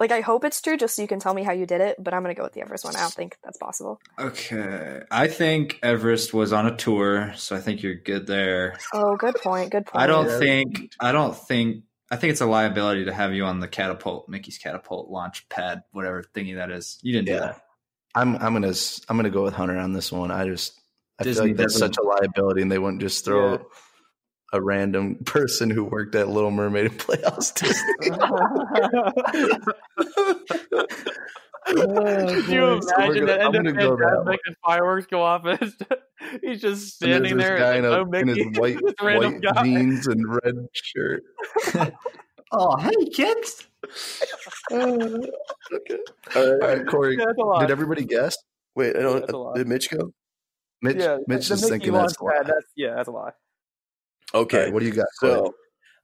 Like 0.00 0.10
I 0.10 0.20
hope 0.20 0.44
it's 0.44 0.60
true, 0.60 0.76
just 0.76 0.96
so 0.96 1.02
you 1.02 1.08
can 1.08 1.20
tell 1.20 1.32
me 1.34 1.44
how 1.44 1.52
you 1.52 1.66
did 1.66 1.80
it. 1.80 1.96
But 2.02 2.12
I'm 2.14 2.22
gonna 2.22 2.34
go 2.34 2.42
with 2.42 2.52
the 2.52 2.60
Everest 2.62 2.84
one. 2.84 2.96
I 2.96 3.00
don't 3.00 3.12
think 3.14 3.36
that's 3.44 3.58
possible. 3.58 4.00
okay, 4.18 5.00
I 5.10 5.28
think 5.28 5.78
Everest 5.82 6.34
was 6.34 6.52
on 6.52 6.66
a 6.66 6.76
tour, 6.76 7.32
so 7.36 7.54
I 7.56 7.60
think 7.60 7.82
you're 7.82 7.94
good 7.94 8.26
there. 8.26 8.76
Oh, 8.92 9.16
good 9.16 9.36
point. 9.36 9.70
Good 9.70 9.86
point. 9.86 10.02
I 10.02 10.06
don't 10.06 10.26
Yeah. 10.26 10.38
think. 10.38 10.92
I 11.00 11.12
don't 11.12 11.36
think. 11.36 11.84
I 12.10 12.16
think 12.16 12.32
it's 12.32 12.40
a 12.42 12.46
liability 12.46 13.06
to 13.06 13.14
have 13.14 13.32
you 13.32 13.44
on 13.44 13.60
the 13.60 13.68
catapult, 13.68 14.28
Mickey's 14.28 14.58
catapult 14.58 15.08
launch 15.10 15.48
pad, 15.48 15.82
whatever 15.92 16.22
thingy 16.34 16.56
that 16.56 16.70
is. 16.70 16.98
You 17.02 17.12
didn't 17.12 17.28
do 17.28 17.38
that. 17.38 17.60
I'm. 18.14 18.36
I'm 18.36 18.52
gonna. 18.52 18.74
I'm 19.08 19.16
gonna 19.16 19.30
go 19.30 19.42
with 19.44 19.54
Hunter 19.54 19.76
on 19.78 19.92
this 19.92 20.10
one. 20.12 20.30
I 20.32 20.44
just. 20.46 20.80
I 21.18 21.22
Disney 21.24 21.48
feel 21.48 21.52
like 21.52 21.56
that's 21.58 21.78
such 21.78 21.96
a 21.98 22.02
liability, 22.02 22.62
and 22.62 22.70
they 22.72 22.78
wouldn't 22.78 23.00
just 23.00 23.24
throw 23.24 23.52
Yeah. 23.52 23.58
a 24.52 24.60
random 24.62 25.16
person 25.24 25.70
who 25.70 25.84
worked 25.84 26.14
at 26.14 26.28
Little 26.28 26.50
Mermaid 26.50 26.86
and 26.86 26.98
Playhouse 26.98 27.52
Disney. 27.52 28.10
Oh, 31.66 32.26
Could 32.28 32.46
you 32.48 32.60
boy. 32.60 32.80
So 32.80 32.92
we're 32.98 33.04
imagine 33.04 33.14
gonna- 33.14 33.26
that 33.26 33.40
I'm 33.40 33.54
end 33.54 33.68
of 33.68 33.74
gonna 33.74 33.88
go 33.88 33.96
that 33.96 34.04
Fantasmic 34.26 34.38
and 34.44 34.56
fireworks 34.62 35.06
go 35.06 35.22
off 35.22 35.46
and 35.46 35.74
he's 36.42 36.60
just 36.60 36.94
standing 36.96 37.38
this 37.38 37.46
there 37.46 37.56
guy 37.58 37.76
and 37.76 37.86
in, 37.86 37.92
a, 37.92 37.96
oh 37.96 38.12
in 38.12 38.28
his 38.28 38.58
white, 38.58 38.76
white 39.00 39.40
guy. 39.40 39.62
jeans 39.64 40.06
and 40.06 40.22
red 40.28 40.54
shirt. 40.74 41.22
Oh, 42.52 42.76
hey 42.76 42.90
kids! 43.14 43.66
okay. 44.70 45.98
All 46.36 46.58
right, 46.58 46.86
Corey. 46.86 47.16
Yeah, 47.18 47.24
that's 47.28 47.38
a 47.38 47.42
lot. 47.42 47.60
Did 47.60 47.70
everybody 47.70 48.04
guess? 48.04 48.36
Wait, 48.76 48.94
I 48.94 49.00
don't. 49.00 49.20
that's 49.26 49.32
did 49.56 49.66
Mitch 49.66 49.88
go? 49.90 50.12
Mitch. 50.84 50.96
yeah, 50.98 51.18
Mitch 51.26 51.50
is 51.50 51.68
thinking 51.68 51.92
that's 51.92 52.16
a 52.18 52.24
lie. 52.24 52.42
that's 52.44 52.66
yeah, 52.76 52.94
that's 52.94 53.08
a 53.08 53.12
lie. 53.12 53.30
Okay. 54.34 54.56
All 54.58 54.64
right, 54.64 54.72
what 54.72 54.80
do 54.80 54.86
you 54.86 54.92
got? 54.92 55.06
So 55.20 55.54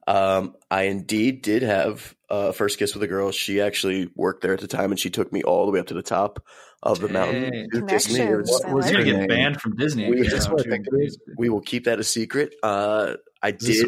Um, 0.06 0.56
I 0.70 0.82
indeed 0.84 1.42
did 1.42 1.62
have 1.62 2.14
a 2.30 2.52
first 2.52 2.78
kiss 2.78 2.94
with 2.94 3.02
a 3.02 3.06
girl. 3.06 3.30
She 3.32 3.60
actually 3.60 4.10
worked 4.16 4.40
there 4.42 4.54
at 4.54 4.60
the 4.60 4.66
time, 4.66 4.90
and 4.90 4.98
she 4.98 5.10
took 5.10 5.32
me 5.32 5.42
all 5.42 5.66
the 5.66 5.72
way 5.72 5.78
up 5.80 5.86
to 5.88 5.94
the 5.94 6.02
top 6.02 6.42
of 6.82 7.00
the 7.00 7.08
mountain. 7.08 7.52
Dang. 7.52 7.70
to 7.72 7.86
kiss 7.86 8.12
me. 8.12 8.20
It 8.20 8.36
was- 8.36 8.48
Connections. 8.48 8.64
I 8.64 8.72
was 8.74 8.84
like 8.86 8.92
You're 8.94 9.04
her 9.04 9.12
gonna 9.12 9.18
get 9.26 9.28
banned 9.28 9.60
from 9.60 9.76
Disney. 9.76 10.08
We- 10.10 10.20
if 10.22 10.30
that's 10.32 10.46
you're 10.46 10.54
what 10.54 10.66
I 10.66 10.68
not 10.68 10.72
think 10.72 10.90
doing 10.90 11.02
it 11.02 11.06
is. 11.06 11.18
we 11.36 11.48
will 11.50 11.60
keep 11.60 11.84
that 11.84 11.98
a 12.00 12.04
secret. 12.04 12.54
Uh, 12.62 13.16
I 13.42 13.50
did 13.50 13.86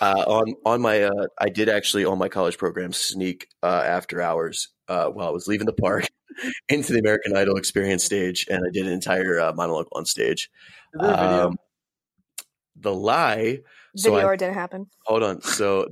uh, 0.00 0.24
on 0.26 0.54
on 0.64 0.80
my 0.80 1.02
uh, 1.02 1.26
I 1.38 1.48
did 1.48 1.68
actually 1.68 2.04
on 2.04 2.18
my 2.18 2.28
college 2.28 2.56
program 2.56 2.92
sneak 2.92 3.48
uh, 3.62 3.82
after 3.84 4.22
hours 4.22 4.68
uh, 4.88 5.06
while 5.08 5.28
I 5.28 5.30
was 5.30 5.46
leaving 5.46 5.66
the 5.66 5.72
park 5.72 6.06
into 6.68 6.92
the 6.92 6.98
American 7.00 7.36
Idol 7.36 7.56
experience 7.56 8.04
stage, 8.04 8.46
and 8.50 8.64
I 8.66 8.70
did 8.72 8.86
an 8.86 8.92
entire 8.92 9.40
uh, 9.40 9.52
monologue 9.54 9.88
on 9.92 10.04
stage. 10.04 10.50
Is 10.94 11.00
there 11.00 11.10
a 11.10 11.16
video? 11.16 11.46
Um, 11.48 11.58
the 12.76 12.94
lie. 12.94 13.60
So 13.96 14.12
Video 14.12 14.28
I, 14.30 14.36
didn't 14.36 14.54
happen. 14.54 14.86
hold 15.06 15.22
on. 15.22 15.40
So 15.42 15.86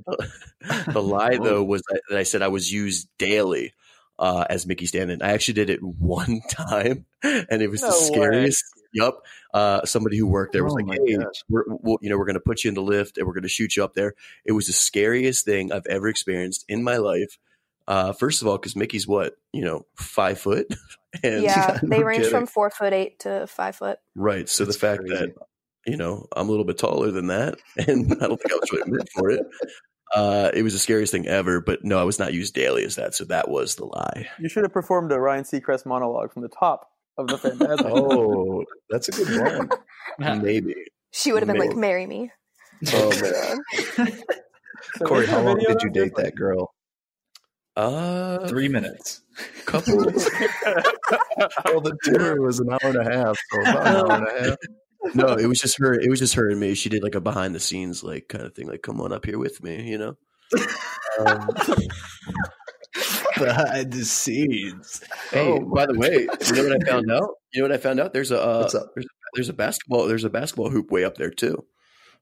the 0.87 1.01
lie 1.01 1.37
though 1.41 1.63
was 1.63 1.81
that 1.89 2.01
that 2.09 2.17
I 2.19 2.23
said 2.23 2.41
I 2.41 2.49
was 2.49 2.71
used 2.71 3.07
daily 3.17 3.73
uh, 4.19 4.45
as 4.49 4.67
Mickey 4.67 4.85
Stanton. 4.85 5.21
I 5.21 5.31
actually 5.31 5.53
did 5.53 5.69
it 5.69 5.81
one 5.81 6.41
time, 6.49 7.05
and 7.23 7.61
it 7.61 7.69
was 7.69 7.81
No 7.81 7.89
the 7.91 7.95
way. 7.95 8.07
scariest. 8.27 8.63
Yup. 8.93 9.23
Uh, 9.53 9.83
somebody 9.85 10.17
who 10.17 10.27
worked 10.27 10.51
there 10.53 10.63
was 10.63 10.73
Oh 10.73 10.83
like, 10.85 10.99
"Hey, 11.07 11.17
we're, 11.49 11.63
we'll, 11.67 11.97
you 12.01 12.09
know, 12.09 12.17
we're 12.17 12.25
going 12.25 12.35
to 12.35 12.39
put 12.41 12.63
you 12.63 12.69
in 12.69 12.75
the 12.75 12.81
lift 12.81 13.17
and 13.17 13.25
we're 13.25 13.33
going 13.33 13.43
to 13.43 13.49
shoot 13.49 13.75
you 13.77 13.83
up 13.83 13.93
there." 13.93 14.13
It 14.45 14.51
was 14.51 14.67
the 14.67 14.73
scariest 14.73 15.45
thing 15.45 15.71
I've 15.71 15.87
ever 15.87 16.07
experienced 16.09 16.65
in 16.67 16.83
my 16.83 16.97
life. 16.97 17.39
Uh, 17.87 18.13
first 18.13 18.41
of 18.41 18.47
all, 18.47 18.57
because 18.57 18.75
Mickey's 18.75 19.07
what 19.07 19.33
you 19.51 19.63
know, 19.65 19.85
five 19.97 20.39
foot, 20.39 20.67
and 21.23 21.43
yeah, 21.43 21.79
no 21.83 21.89
they 21.97 22.03
range 22.03 22.23
kidding. 22.23 22.31
from 22.39 22.47
four 22.47 22.69
foot 22.69 22.93
eight 22.93 23.19
to 23.19 23.45
five 23.47 23.75
foot. 23.75 23.99
right. 24.15 24.47
So 24.47 24.63
It's 24.63 24.75
the 24.75 24.79
fact 24.79 25.01
crazy. 25.01 25.15
that 25.15 25.33
you 25.85 25.97
know 25.97 26.27
I'm 26.35 26.47
a 26.47 26.51
little 26.51 26.65
bit 26.65 26.77
taller 26.77 27.11
than 27.11 27.27
that, 27.27 27.55
and 27.77 28.11
I 28.13 28.27
don't 28.27 28.37
think 28.41 28.51
I 28.53 28.55
was 28.55 28.71
really 28.71 28.91
meant 28.91 29.09
for 29.09 29.29
it. 29.31 29.45
Uh, 30.15 30.51
it 30.53 30.61
was 30.61 30.73
the 30.73 30.79
scariest 30.79 31.11
thing 31.11 31.27
ever, 31.27 31.59
but 31.59 31.83
no, 31.83 31.99
I 31.99 32.03
was 32.03 32.19
not 32.19 32.33
used 32.33 32.53
daily 32.53 32.83
as 32.85 32.95
that, 32.97 33.15
so 33.15 33.25
that 33.25 33.49
was 33.49 33.75
the 33.75 33.85
lie. 33.85 34.27
You 34.39 34.47
should 34.47 34.63
have 34.63 34.71
performed 34.71 35.11
a 35.11 35.19
Ryan 35.19 35.43
Seacrest 35.43 35.85
monologue 35.87 36.31
from 36.31 36.43
the 36.43 36.49
top 36.49 36.87
of 37.17 37.27
the 37.27 37.37
Phantasm. 37.37 37.87
Oh, 37.91 38.63
that's 38.91 39.09
a 39.09 39.11
good 39.11 39.41
one. 40.19 40.41
Maybe. 40.43 40.75
She 41.11 41.31
would 41.31 41.41
have 41.41 41.47
been 41.47 41.57
like, 41.67 41.75
"Marry 41.75 42.05
me." 42.05 42.31
Oh 42.93 43.09
man. 43.21 44.13
So 44.97 45.05
Corey, 45.05 45.25
how 45.25 45.41
a 45.41 45.43
long 45.43 45.57
did 45.57 45.81
you 45.81 45.89
date 45.89 46.13
this? 46.15 46.25
that 46.25 46.35
girl? 46.35 46.73
Uh, 47.75 48.47
Three 48.47 48.67
minutes. 48.67 49.21
couple. 49.65 49.95
Well, 51.65 51.81
the 51.81 51.97
tour 52.03 52.39
was 52.41 52.59
an 52.59 52.69
hour 52.71 52.79
and 52.83 52.95
a 52.95 53.03
half, 53.03 53.37
so 53.51 53.61
about 53.61 53.87
an 53.87 53.95
hour 53.95 54.11
and 54.17 54.27
a 54.27 54.49
half. 54.49 54.57
no, 55.15 55.27
it 55.33 55.47
was 55.47 55.59
just 55.59 55.77
her. 55.79 55.93
It 55.93 56.09
was 56.09 56.19
just 56.19 56.35
her 56.35 56.47
and 56.49 56.59
me. 56.59 56.75
She 56.75 56.89
did 56.89 57.01
like 57.03 57.15
a 57.15 57.21
behind 57.21 57.55
the 57.55 57.59
scenes 57.59 58.03
like 58.03 58.27
kind 58.29 58.45
of 58.45 58.53
thing, 58.53 58.67
like 58.67 58.81
come 58.83 59.01
on 59.01 59.11
up 59.11 59.25
here 59.25 59.39
with 59.39 59.63
me, 59.63 59.89
you 59.89 59.97
know. 59.97 60.15
Um, 61.25 61.49
Behind 63.37 63.91
the 63.91 64.05
scenes. 64.05 65.03
hey, 65.31 65.59
by 65.73 65.87
the 65.87 65.95
way, 65.97 66.27
you 66.45 66.53
know 66.53 66.69
what 66.69 66.83
I 66.83 66.89
found 66.91 67.11
out? 67.11 67.29
You 67.51 67.61
know 67.61 67.67
what 67.69 67.71
I 67.71 67.77
found 67.77 67.99
out? 67.99 68.13
There's 68.13 68.29
a 68.31 68.39
uh, 68.41 68.59
What's 68.59 68.75
up? 68.75 68.91
there's, 68.93 69.07
there's 69.33 69.49
a 69.49 69.53
basketball 69.53 70.05
there's 70.05 70.23
a 70.23 70.29
basketball 70.29 70.69
hoop 70.69 70.91
way 70.91 71.03
up 71.03 71.15
there 71.17 71.31
too. 71.31 71.65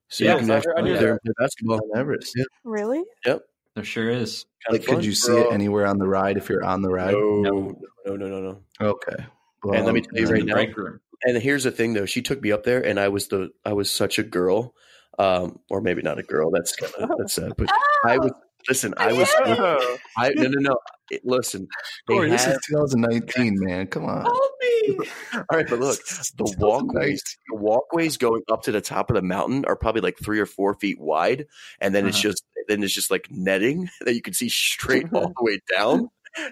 So 0.07 0.23
Yeah, 0.23 0.35
you 0.35 0.39
can 0.39 0.51
actually 0.51 0.73
I 0.77 0.81
go 0.81 0.97
there 0.97 1.11
and 1.11 1.19
play 1.25 1.33
basketball. 1.37 1.81
On 1.93 1.99
Everest. 1.99 2.33
Yeah. 2.37 2.45
Really? 2.63 3.03
There 3.75 3.83
sure 3.83 4.09
is. 4.09 4.45
Kinda 4.67 4.79
Like, 4.81 4.87
could 4.87 5.05
you 5.05 5.13
see 5.13 5.31
Bro. 5.31 5.49
it 5.49 5.53
anywhere 5.53 5.85
on 5.87 5.97
the 5.97 6.07
ride 6.07 6.37
if 6.37 6.49
you're 6.49 6.63
on 6.63 6.81
the 6.81 6.89
ride? 6.89 7.13
No, 7.13 7.41
no, 7.41 8.15
no, 8.15 8.27
no, 8.27 8.41
no. 8.41 8.57
Okay. 8.81 9.25
Well, 9.63 9.75
And 9.75 9.85
let 9.85 9.93
me 9.93 10.01
tell 10.01 10.19
you 10.19 10.27
right 10.27 10.43
now, 10.45 10.55
room. 10.75 10.99
and 11.23 11.37
here's 11.41 11.63
the 11.63 11.71
thing 11.71 11.93
though 11.93 12.05
she 12.07 12.21
took 12.23 12.41
me 12.41 12.51
up 12.51 12.63
there 12.63 12.83
and 12.83 12.99
i 12.99 13.09
was 13.09 13.27
the 13.27 13.51
i 13.63 13.73
was 13.73 13.91
such 13.91 14.17
a 14.17 14.23
girl 14.23 14.73
um 15.19 15.59
or 15.69 15.81
maybe 15.81 16.01
not 16.01 16.17
a 16.17 16.23
girl 16.23 16.49
that's 16.49 16.75
kind 16.75 16.91
of 16.95 17.11
that's 17.19 17.33
sad 17.33 17.53
but 17.59 17.69
i 18.03 18.17
was 18.17 18.31
listen 18.67 18.91
i 18.97 19.13
was 19.13 19.29
Oh. 19.45 19.97
i 20.17 20.29
no 20.29 20.47
no 20.47 20.59
no 20.71 20.77
it, 21.11 21.21
listen 21.25 21.67
Corey, 22.07 22.29
this 22.31 22.45
had- 22.45 22.53
is 22.55 22.61
2019, 22.69 23.59
man. 23.59 23.85
Come 23.85 24.05
on. 24.05 24.25
all 24.25 24.37
right 25.51 25.67
but 25.69 25.77
look 25.79 25.99
the 26.37 26.55
walkways 26.57 27.21
the 27.49 27.55
walkways 27.57 28.17
going 28.17 28.41
up 28.51 28.63
to 28.63 28.71
the 28.71 28.81
top 28.81 29.11
of 29.11 29.15
the 29.15 29.21
mountain 29.21 29.63
are 29.65 29.75
probably 29.75 30.01
like 30.01 30.17
three 30.17 30.39
or 30.39 30.45
four 30.47 30.73
feet 30.73 30.99
wide 30.99 31.45
and 31.79 31.93
then 31.93 32.07
it's 32.07 32.17
Uh-huh. 32.17 32.29
just 32.31 32.43
then 32.67 32.83
it's 32.83 32.93
just 32.93 33.11
like 33.11 33.27
netting 33.31 33.89
that 34.01 34.13
you 34.13 34.21
can 34.21 34.33
see 34.33 34.49
straight 34.49 35.05
all 35.13 35.27
the 35.27 35.43
way 35.43 35.59
down 35.75 36.09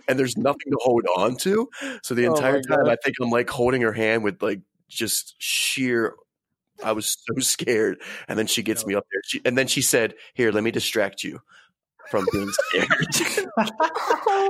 and 0.08 0.20
there's 0.20 0.38
nothing 0.38 0.72
to 0.72 0.78
hold 0.82 1.06
on 1.18 1.36
to 1.38 1.70
so 2.04 2.14
the 2.14 2.26
Oh 2.26 2.32
entire 2.36 2.56
my 2.56 2.62
time 2.76 2.86
God. 2.86 2.90
i 2.90 2.98
think 3.04 3.16
i'm 3.22 3.30
like 3.30 3.50
holding 3.50 3.82
her 3.82 3.94
hand 3.94 4.24
with 4.24 4.42
like 4.44 4.60
just 4.90 5.36
sheer 5.38 6.16
i 6.84 6.92
was 6.92 7.16
so 7.28 7.34
scared 7.40 8.02
and 8.28 8.38
then 8.38 8.48
she 8.48 8.62
gets 8.64 8.86
me 8.86 8.96
up 8.96 9.06
there 9.12 9.22
she, 9.26 9.42
and 9.46 9.58
then 9.58 9.68
she 9.68 9.82
said 9.82 10.16
here 10.34 10.52
let 10.52 10.64
me 10.64 10.72
distract 10.72 11.24
you 11.24 11.40
from 12.10 12.26
being 12.34 12.50
scared 12.52 12.88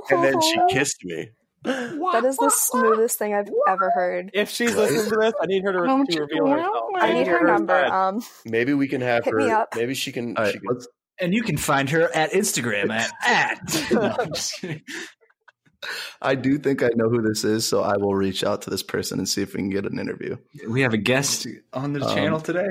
and 0.09 0.23
then 0.23 0.41
she 0.41 0.59
kissed 0.71 1.03
me 1.03 1.29
That 1.63 2.23
is 2.25 2.37
the 2.37 2.49
smoothest 2.55 3.19
thing 3.19 3.33
I've 3.33 3.49
ever 3.67 3.91
heard. 3.91 4.31
If 4.33 4.49
she's 4.49 4.73
listening 4.77 5.09
to 5.09 5.17
this, 5.19 5.33
I 5.41 5.45
need 5.45 5.61
her 5.65 5.73
to, 5.73 5.79
Don't 5.85 6.09
to 6.09 6.21
reveal 6.21 6.45
go 6.45 6.51
herself. 6.51 6.75
out, 6.95 7.03
I 7.03 7.11
need 7.11 7.27
her 7.27 7.45
number. 7.45 7.85
Um, 7.85 8.23
maybe 8.45 8.73
we 8.73 8.87
can 8.87 9.01
have 9.01 9.25
Hit 9.25 9.33
her 9.33 9.39
me 9.39 9.51
up. 9.51 9.67
maybe 9.75 9.93
she 9.93 10.13
can, 10.13 10.37
All 10.37 10.43
right, 10.45 10.53
she 10.53 10.59
can 10.59 10.67
let's, 10.69 10.87
And 11.21 11.34
you 11.34 11.43
can 11.43 11.58
find 11.58 11.89
her 11.89 12.13
at 12.15 12.32
Instagram 12.32 12.91
at 12.91 13.12
at. 13.25 13.91
No, 13.91 14.15
I'm 14.19 14.34
just 14.34 14.53
kidding. 14.62 14.82
I 16.21 16.36
do 16.36 16.58
think 16.58 16.84
I 16.84 16.89
know 16.95 17.08
who 17.10 17.21
this 17.21 17.43
is, 17.45 17.65
so 17.67 17.82
I 17.82 17.95
will 17.97 18.13
reach 18.13 18.43
out 18.43 18.63
to 18.63 18.69
this 18.69 18.84
person 18.84 19.17
and 19.19 19.27
see 19.29 19.41
if 19.41 19.53
we 19.53 19.60
can 19.60 19.69
get 19.69 19.86
an 19.86 19.97
interview. 19.99 20.36
We 20.67 20.82
have 20.82 20.93
a 20.93 20.97
guest 20.97 21.47
on 21.71 21.93
the 21.93 22.05
Um, 22.05 22.13
channel 22.15 22.39
today. 22.41 22.67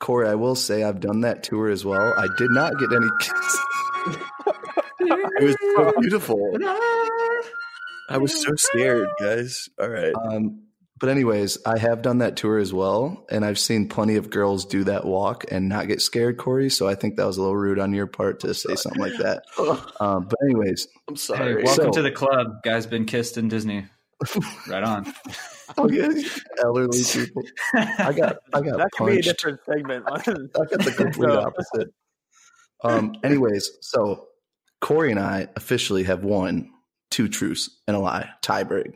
Corey, 0.00 0.28
I 0.28 0.34
will 0.34 0.54
say 0.56 0.82
I've 0.82 1.00
done 1.00 1.20
that 1.20 1.42
tour 1.44 1.68
as 1.68 1.84
well. 1.84 2.14
I 2.16 2.26
did 2.36 2.50
not 2.50 2.78
get 2.78 2.92
any 2.92 3.06
kisses. 3.20 3.60
it 5.00 5.44
was 5.44 5.56
so 5.76 5.92
beautiful 6.00 6.56
i 8.10 8.16
was 8.18 8.42
so 8.42 8.54
scared 8.56 9.06
guys 9.20 9.68
all 9.80 9.88
right 9.88 10.14
Um, 10.14 10.62
but 11.00 11.08
anyways, 11.08 11.58
I 11.64 11.78
have 11.78 12.02
done 12.02 12.18
that 12.18 12.36
tour 12.36 12.58
as 12.58 12.72
well, 12.72 13.26
and 13.30 13.44
I've 13.44 13.58
seen 13.58 13.88
plenty 13.88 14.16
of 14.16 14.30
girls 14.30 14.64
do 14.64 14.84
that 14.84 15.04
walk 15.04 15.44
and 15.50 15.68
not 15.68 15.88
get 15.88 16.00
scared, 16.02 16.36
Corey. 16.38 16.70
So 16.70 16.88
I 16.88 16.94
think 16.94 17.16
that 17.16 17.26
was 17.26 17.36
a 17.36 17.40
little 17.40 17.56
rude 17.56 17.78
on 17.78 17.92
your 17.92 18.06
part 18.06 18.40
to 18.40 18.54
say 18.54 18.74
something 18.74 19.00
like 19.02 19.16
that. 19.18 19.42
Um, 20.00 20.26
but 20.28 20.38
anyways, 20.44 20.86
i'm 21.08 21.16
sorry. 21.16 21.56
Hey, 21.58 21.62
welcome 21.64 21.84
So- 21.86 21.90
to 21.90 22.02
the 22.02 22.10
club. 22.12 22.62
Guy's 22.62 22.86
been 22.86 23.04
kissed 23.04 23.36
in 23.38 23.48
Disney. 23.48 23.86
Right 24.68 24.82
on. 24.82 25.12
elderly 25.78 26.98
people. 27.12 27.42
I 27.74 28.12
got 28.12 28.38
I 28.52 28.60
got 28.62 28.78
That 28.78 28.90
could 28.96 29.06
be 29.06 29.18
a 29.18 29.22
different 29.22 29.60
segment. 29.64 30.04
I 30.10 30.16
got 30.22 30.34
the 30.34 30.94
complete 30.96 31.28
So- 31.30 31.40
opposite. 31.40 31.88
Um, 32.84 33.14
anyways, 33.24 33.70
so 33.80 34.26
Corey 34.80 35.10
and 35.10 35.18
I 35.20 35.48
officially 35.56 36.04
have 36.04 36.22
won 36.24 36.70
two 37.10 37.28
truths 37.28 37.70
and 37.88 37.96
a 37.96 38.00
lie 38.00 38.30
tiebreak. 38.42 38.94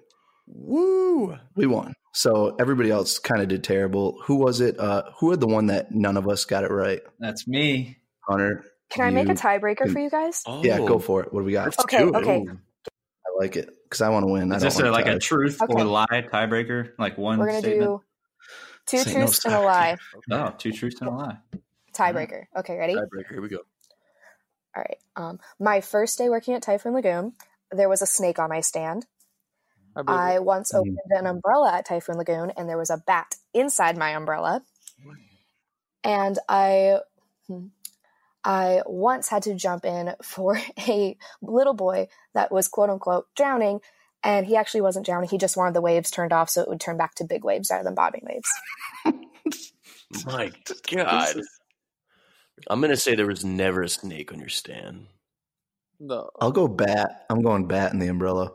Woo 0.54 1.36
We 1.56 1.66
won. 1.66 1.94
So 2.14 2.54
everybody 2.60 2.90
else 2.90 3.18
kind 3.18 3.40
of 3.40 3.48
did 3.48 3.64
terrible. 3.64 4.18
Who 4.26 4.36
was 4.36 4.60
it? 4.60 4.78
Uh, 4.78 5.04
who 5.18 5.30
had 5.30 5.40
the 5.40 5.46
one 5.46 5.66
that 5.66 5.92
none 5.92 6.16
of 6.16 6.28
us 6.28 6.44
got 6.44 6.62
it 6.64 6.70
right? 6.70 7.00
That's 7.18 7.48
me. 7.48 7.98
Hunter. 8.28 8.64
can 8.90 9.04
I 9.06 9.10
make 9.10 9.26
a 9.26 9.30
you- 9.30 9.34
tiebreaker 9.34 9.90
for 9.90 9.98
you 9.98 10.10
guys? 10.10 10.42
Yeah, 10.62 10.78
Oh. 10.80 10.86
go 10.86 10.98
for 10.98 11.22
it. 11.22 11.32
What 11.32 11.40
do 11.40 11.46
we 11.46 11.52
got? 11.52 11.64
Let's 11.66 11.78
Okay, 11.80 12.02
okay. 12.04 12.44
I 12.48 13.30
like 13.38 13.56
it 13.56 13.70
because 13.84 14.02
I 14.02 14.10
want 14.10 14.24
to 14.26 14.32
win. 14.32 14.52
I 14.52 14.56
Is 14.56 14.62
don't 14.62 14.70
this 14.72 14.80
a, 14.80 14.90
like 14.90 15.06
a 15.06 15.18
truth 15.18 15.60
Okay. 15.62 15.72
or 15.72 15.84
lie 15.84 16.06
tiebreaker? 16.10 16.90
Like 16.98 17.16
one 17.18 17.38
We're 17.38 17.46
gonna 17.46 17.58
statement? 17.60 17.90
do 17.90 18.02
two 18.86 18.98
Say 18.98 19.12
no 19.14 19.18
truths 19.20 19.44
and 19.46 19.54
a 19.54 19.56
suck. 19.56 19.64
lie. 19.64 19.96
Oh, 20.30 20.54
two 20.58 20.72
truths 20.72 21.00
and 21.00 21.08
a 21.08 21.12
lie. 21.14 21.38
Tiebreaker. 21.94 22.44
Okay, 22.58 22.76
ready? 22.76 22.94
Tiebreaker, 22.94 23.30
here 23.30 23.40
we 23.42 23.48
go 23.48 23.58
All 24.76 24.82
right. 24.86 24.98
Um, 25.16 25.40
my 25.58 25.80
first 25.80 26.18
day 26.18 26.28
working 26.28 26.54
at 26.54 26.62
Typhoon 26.62 26.92
Lagoon, 26.94 27.32
there 27.70 27.88
was 27.88 28.02
a 28.02 28.06
snake 28.06 28.38
on 28.38 28.50
my 28.50 28.60
stand. 28.60 29.06
I 29.96 30.02
I 30.06 30.38
once 30.38 30.72
Mm. 30.72 30.78
opened 30.78 30.98
an 31.10 31.26
umbrella 31.26 31.72
at 31.74 31.86
Typhoon 31.86 32.16
Lagoon, 32.16 32.50
and 32.56 32.68
there 32.68 32.78
was 32.78 32.90
a 32.90 32.98
bat 33.06 33.34
inside 33.54 33.96
my 33.96 34.10
umbrella. 34.14 34.62
And 36.04 36.38
I, 36.48 36.98
hmm, 37.46 37.66
I 38.44 38.82
once 38.86 39.28
had 39.28 39.44
to 39.44 39.54
jump 39.54 39.84
in 39.84 40.14
for 40.22 40.58
a 40.88 41.16
little 41.40 41.74
boy 41.74 42.08
that 42.34 42.50
was 42.50 42.68
quote 42.68 42.90
unquote 42.90 43.26
drowning, 43.36 43.80
and 44.24 44.46
he 44.46 44.56
actually 44.56 44.80
wasn't 44.82 45.06
drowning. 45.06 45.28
He 45.28 45.38
just 45.38 45.56
wanted 45.56 45.74
the 45.74 45.80
waves 45.80 46.10
turned 46.10 46.32
off 46.32 46.50
so 46.50 46.62
it 46.62 46.68
would 46.68 46.80
turn 46.80 46.96
back 46.96 47.14
to 47.16 47.24
big 47.24 47.44
waves 47.44 47.70
rather 47.70 47.84
than 47.84 47.94
bobbing 47.94 48.24
waves. 48.24 48.48
my 50.26 50.52
god 50.92 51.40
i'm 52.68 52.80
gonna 52.80 52.96
say 52.96 53.14
there 53.14 53.26
was 53.26 53.44
never 53.44 53.82
a 53.82 53.88
snake 53.88 54.32
on 54.32 54.38
your 54.38 54.48
stand 54.48 55.06
No. 55.98 56.30
I'll 56.40 56.52
go 56.52 56.66
bat. 56.68 57.26
I'm 57.30 57.42
going 57.42 57.66
bat 57.66 57.92
in 57.92 58.00
the 58.00 58.08
umbrella. 58.08 58.52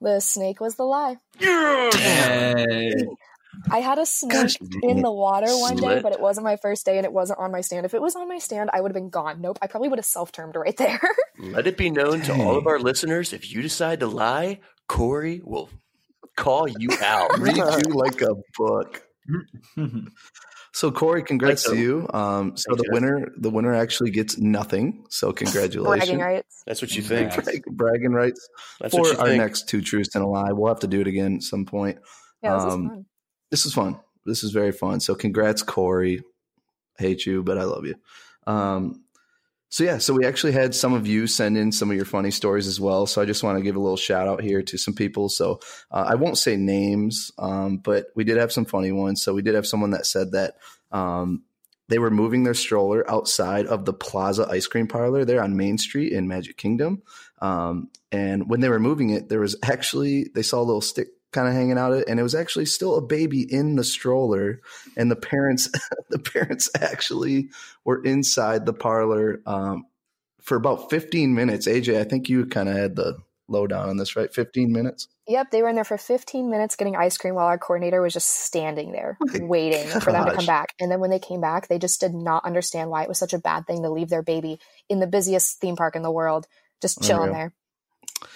The 0.00 0.20
snake 0.20 0.60
was 0.60 0.76
the 0.76 0.84
lie. 0.84 1.16
Hey. 1.38 2.92
I 3.70 3.78
had 3.78 3.98
a 3.98 4.06
snake 4.06 4.32
Gosh, 4.32 4.56
in 4.82 5.02
the 5.02 5.10
water 5.10 5.48
one 5.48 5.76
day, 5.76 6.00
but 6.00 6.12
it 6.12 6.20
wasn't 6.20 6.44
my 6.44 6.56
first 6.56 6.86
day 6.86 6.96
and 6.96 7.04
it 7.04 7.12
wasn't 7.12 7.40
on 7.40 7.50
my 7.50 7.60
stand. 7.60 7.86
If 7.86 7.94
it 7.94 8.00
was 8.00 8.14
on 8.14 8.28
my 8.28 8.38
stand, 8.38 8.70
I 8.72 8.80
would 8.80 8.90
have 8.90 8.94
been 8.94 9.10
gone. 9.10 9.40
Nope, 9.40 9.58
I 9.60 9.66
probably 9.66 9.88
would 9.88 9.98
have 9.98 10.06
self 10.06 10.30
termed 10.30 10.54
right 10.54 10.76
there. 10.76 11.00
let 11.40 11.66
it 11.66 11.76
be 11.76 11.90
known 11.90 12.20
to 12.22 12.34
all 12.34 12.56
of 12.56 12.66
our 12.66 12.78
listeners 12.78 13.32
if 13.32 13.50
you 13.52 13.62
decide 13.62 14.00
to 14.00 14.06
lie 14.06 14.60
corey 14.86 15.40
will 15.44 15.68
call 16.36 16.68
you 16.68 16.88
out 17.02 17.38
Read 17.38 17.56
you 17.56 17.94
like 17.94 18.22
a 18.22 18.34
book. 18.56 19.02
So 20.78 20.92
Corey, 20.92 21.24
congrats 21.24 21.64
Thanks, 21.64 21.76
to 21.76 21.82
you. 21.82 22.08
Um, 22.14 22.56
so 22.56 22.76
the 22.76 22.84
guys. 22.84 22.92
winner, 22.92 23.32
the 23.36 23.50
winner 23.50 23.74
actually 23.74 24.12
gets 24.12 24.38
nothing. 24.38 25.06
So 25.10 25.32
congratulations. 25.32 26.06
Bragging 26.06 26.20
rights. 26.24 26.62
That's 26.68 26.80
what 26.80 26.94
you 26.94 27.02
think. 27.02 27.34
Brag- 27.34 27.64
bragging 27.66 28.12
rights 28.12 28.48
That's 28.80 28.94
for 28.94 29.00
what 29.00 29.12
you 29.14 29.18
our 29.18 29.26
think. 29.26 29.42
next 29.42 29.68
two 29.68 29.82
truths 29.82 30.14
and 30.14 30.22
a 30.22 30.28
lie. 30.28 30.52
We'll 30.52 30.68
have 30.68 30.78
to 30.80 30.86
do 30.86 31.00
it 31.00 31.08
again 31.08 31.34
at 31.34 31.42
some 31.42 31.64
point. 31.64 31.98
Yeah, 32.44 32.54
this 32.54 32.72
Um, 32.72 32.84
is 32.84 32.88
fun. 32.90 33.06
This 33.50 33.66
is 33.66 33.74
fun. 33.74 34.00
This 34.24 34.44
is 34.44 34.52
very 34.52 34.70
fun. 34.70 35.00
So 35.00 35.16
congrats, 35.16 35.64
Corey. 35.64 36.22
Hate 36.96 37.26
you, 37.26 37.42
but 37.42 37.58
I 37.58 37.64
love 37.64 37.84
you. 37.84 37.96
Um, 38.46 39.02
so 39.70 39.84
yeah, 39.84 39.98
so 39.98 40.14
we 40.14 40.24
actually 40.24 40.52
had 40.52 40.74
some 40.74 40.94
of 40.94 41.06
you 41.06 41.26
send 41.26 41.58
in 41.58 41.72
some 41.72 41.90
of 41.90 41.96
your 41.96 42.06
funny 42.06 42.30
stories 42.30 42.66
as 42.66 42.80
well. 42.80 43.06
So 43.06 43.20
I 43.20 43.26
just 43.26 43.42
want 43.42 43.58
to 43.58 43.64
give 43.64 43.76
a 43.76 43.80
little 43.80 43.96
shout 43.96 44.26
out 44.26 44.40
here 44.40 44.62
to 44.62 44.78
some 44.78 44.94
people. 44.94 45.28
So 45.28 45.60
uh, 45.90 46.06
I 46.08 46.14
won't 46.14 46.38
say 46.38 46.56
names, 46.56 47.32
um, 47.38 47.78
but 47.78 48.06
we 48.14 48.24
did 48.24 48.38
have 48.38 48.52
some 48.52 48.64
funny 48.64 48.92
ones. 48.92 49.22
So 49.22 49.34
we 49.34 49.42
did 49.42 49.54
have 49.54 49.66
someone 49.66 49.90
that 49.90 50.06
said 50.06 50.32
that 50.32 50.56
um, 50.90 51.42
they 51.88 51.98
were 51.98 52.10
moving 52.10 52.44
their 52.44 52.54
stroller 52.54 53.08
outside 53.10 53.66
of 53.66 53.84
the 53.84 53.92
Plaza 53.92 54.46
Ice 54.50 54.66
Cream 54.66 54.86
Parlor 54.86 55.26
there 55.26 55.42
on 55.42 55.56
Main 55.56 55.76
Street 55.76 56.12
in 56.12 56.28
Magic 56.28 56.56
Kingdom. 56.56 57.02
Um, 57.40 57.90
and 58.10 58.48
when 58.48 58.60
they 58.60 58.70
were 58.70 58.80
moving 58.80 59.10
it, 59.10 59.28
there 59.28 59.40
was 59.40 59.56
actually 59.62 60.30
they 60.34 60.42
saw 60.42 60.60
a 60.60 60.64
little 60.64 60.80
stick 60.80 61.08
kind 61.32 61.48
of 61.48 61.54
hanging 61.54 61.78
out, 61.78 61.92
and 62.08 62.18
it 62.18 62.22
was 62.22 62.34
actually 62.34 62.66
still 62.66 62.96
a 62.96 63.02
baby 63.02 63.42
in 63.42 63.76
the 63.76 63.84
stroller, 63.84 64.60
and 64.96 65.10
the 65.10 65.16
parents 65.16 65.70
the 66.10 66.18
parents 66.18 66.70
actually 66.80 67.50
were 67.84 68.02
inside 68.02 68.66
the 68.66 68.72
parlor 68.72 69.40
um, 69.46 69.86
for 70.42 70.56
about 70.56 70.90
15 70.90 71.34
minutes. 71.34 71.66
AJ, 71.66 72.00
I 72.00 72.04
think 72.04 72.28
you 72.28 72.46
kind 72.46 72.68
of 72.68 72.76
had 72.76 72.96
the 72.96 73.18
lowdown 73.48 73.88
on 73.88 73.96
this, 73.96 74.14
right? 74.14 74.32
15 74.32 74.72
minutes. 74.72 75.08
Yep, 75.26 75.50
they 75.50 75.62
were 75.62 75.68
in 75.68 75.74
there 75.74 75.84
for 75.84 75.98
15 75.98 76.50
minutes 76.50 76.76
getting 76.76 76.96
ice 76.96 77.16
cream 77.16 77.34
while 77.34 77.46
our 77.46 77.58
coordinator 77.58 78.00
was 78.00 78.12
just 78.12 78.28
standing 78.28 78.92
there 78.92 79.16
My 79.20 79.40
waiting 79.42 79.86
for 80.00 80.12
them 80.12 80.26
to 80.26 80.34
come 80.34 80.46
back. 80.46 80.74
And 80.80 80.90
then 80.90 81.00
when 81.00 81.10
they 81.10 81.18
came 81.18 81.40
back, 81.40 81.68
they 81.68 81.78
just 81.78 82.00
did 82.00 82.14
not 82.14 82.44
understand 82.44 82.90
why 82.90 83.02
it 83.02 83.08
was 83.08 83.18
such 83.18 83.32
a 83.32 83.38
bad 83.38 83.66
thing 83.66 83.82
to 83.82 83.90
leave 83.90 84.08
their 84.08 84.22
baby 84.22 84.58
in 84.88 85.00
the 85.00 85.06
busiest 85.06 85.60
theme 85.60 85.76
park 85.76 85.96
in 85.96 86.02
the 86.02 86.10
world 86.10 86.46
just 86.80 87.02
chilling 87.02 87.32
there. 87.32 87.52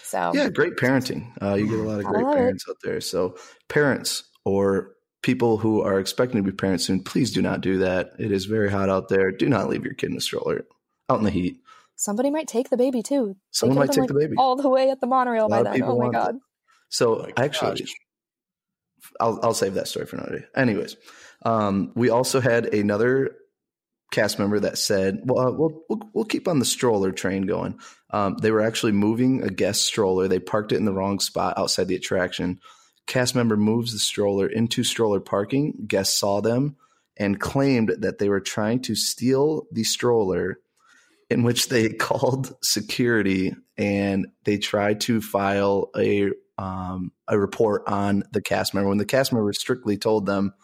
So 0.03 0.33
Yeah, 0.35 0.49
great 0.51 0.77
parenting. 0.77 1.31
Uh, 1.43 1.55
you 1.55 1.67
get 1.69 1.79
a 1.79 1.83
lot 1.83 1.99
of 2.01 2.05
great 2.07 2.27
parents 2.35 2.65
out 2.69 2.77
there. 2.83 3.01
So, 3.01 3.37
parents 3.69 4.25
or 4.45 4.93
people 5.23 5.57
who 5.57 5.83
are 5.83 5.99
expecting 6.01 6.43
to 6.45 6.51
be 6.51 6.55
parents 6.57 6.85
soon, 6.87 7.03
please 7.03 7.33
do 7.33 7.41
not 7.43 7.61
do 7.61 7.79
that. 7.79 8.11
It 8.19 8.33
is 8.33 8.45
very 8.47 8.71
hot 8.71 8.89
out 8.89 9.09
there. 9.09 9.31
Do 9.31 9.49
not 9.49 9.69
leave 9.69 9.85
your 9.85 9.95
kid 9.95 10.11
in 10.11 10.17
a 10.17 10.21
stroller 10.21 10.65
out 11.09 11.19
in 11.19 11.25
the 11.25 11.31
heat. 11.31 11.59
somebody 11.97 12.31
might 12.31 12.49
take 12.49 12.71
the 12.71 12.77
baby 12.77 13.03
too. 13.03 13.35
They 13.35 13.39
Someone 13.53 13.79
might 13.79 13.87
have 13.89 13.95
take 13.95 14.07
been, 14.09 14.17
the 14.17 14.21
baby. 14.21 14.35
all 14.39 14.57
the 14.57 14.69
way 14.69 14.91
at 14.91 15.01
the 15.01 15.07
monorail 15.07 15.49
by 15.49 15.59
lot 15.59 15.67
of 15.69 15.73
then. 15.75 15.83
Oh 15.85 15.99
my 15.99 16.11
god. 16.11 16.37
it. 16.37 16.41
So, 16.91 17.21
Oh 17.21 17.23
my 17.37 17.45
actually, 17.45 17.81
gosh. 17.81 17.93
I'll, 19.21 19.41
I'll 19.43 19.55
save 19.55 19.75
that 19.75 19.89
story 19.89 20.07
for 20.07 20.17
another 20.17 20.39
day. 20.41 20.45
Anyways, 20.57 20.97
um, 21.45 21.93
we 21.95 22.11
also 22.11 22.41
had 22.41 22.67
another 22.75 23.37
cast 24.13 24.39
member 24.39 24.61
that 24.61 24.79
said, 24.79 25.23
"Well, 25.25 25.49
uh, 25.49 25.51
we'll, 25.51 25.83
we'll 25.89 26.11
we'll 26.15 26.25
keep 26.25 26.47
on 26.47 26.61
the 26.61 26.65
stroller 26.65 27.11
train 27.11 27.43
going." 27.43 27.81
Um, 28.11 28.37
they 28.41 28.53
were 28.53 28.61
actually 28.61 28.93
moving 28.93 29.43
a 29.43 29.51
guest 29.51 29.83
stroller. 29.83 30.29
They 30.29 30.39
parked 30.39 30.71
it 30.71 30.77
in 30.77 30.85
the 30.85 30.93
wrong 30.93 31.19
spot 31.19 31.55
outside 31.57 31.89
the 31.89 31.97
attraction. 31.97 32.61
Cast 33.07 33.35
member 33.35 33.57
moves 33.57 33.93
the 33.93 33.99
stroller 33.99 34.47
into 34.47 34.85
stroller 34.85 35.19
parking. 35.19 35.75
Guests 35.89 36.19
saw 36.19 36.41
them 36.41 36.77
and 37.17 37.41
claimed 37.41 37.95
that 37.99 38.19
they 38.19 38.29
were 38.29 38.41
trying 38.41 38.81
to 38.83 38.95
steal 38.95 39.67
the 39.73 39.83
stroller, 39.83 40.61
in 41.29 41.43
which 41.43 41.69
they 41.69 41.89
called 41.93 42.55
security 42.63 43.55
and 43.77 44.29
they 44.45 44.59
tried 44.59 45.01
to 45.01 45.21
file 45.21 45.91
a 45.97 46.31
um, 46.59 47.13
a 47.27 47.39
report 47.39 47.83
on 47.87 48.23
the 48.31 48.43
cast 48.43 48.75
member. 48.75 48.89
When 48.89 48.99
the 48.99 49.05
cast 49.05 49.33
member 49.33 49.53
strictly 49.53 49.97
told 49.97 50.27
them, 50.27 50.55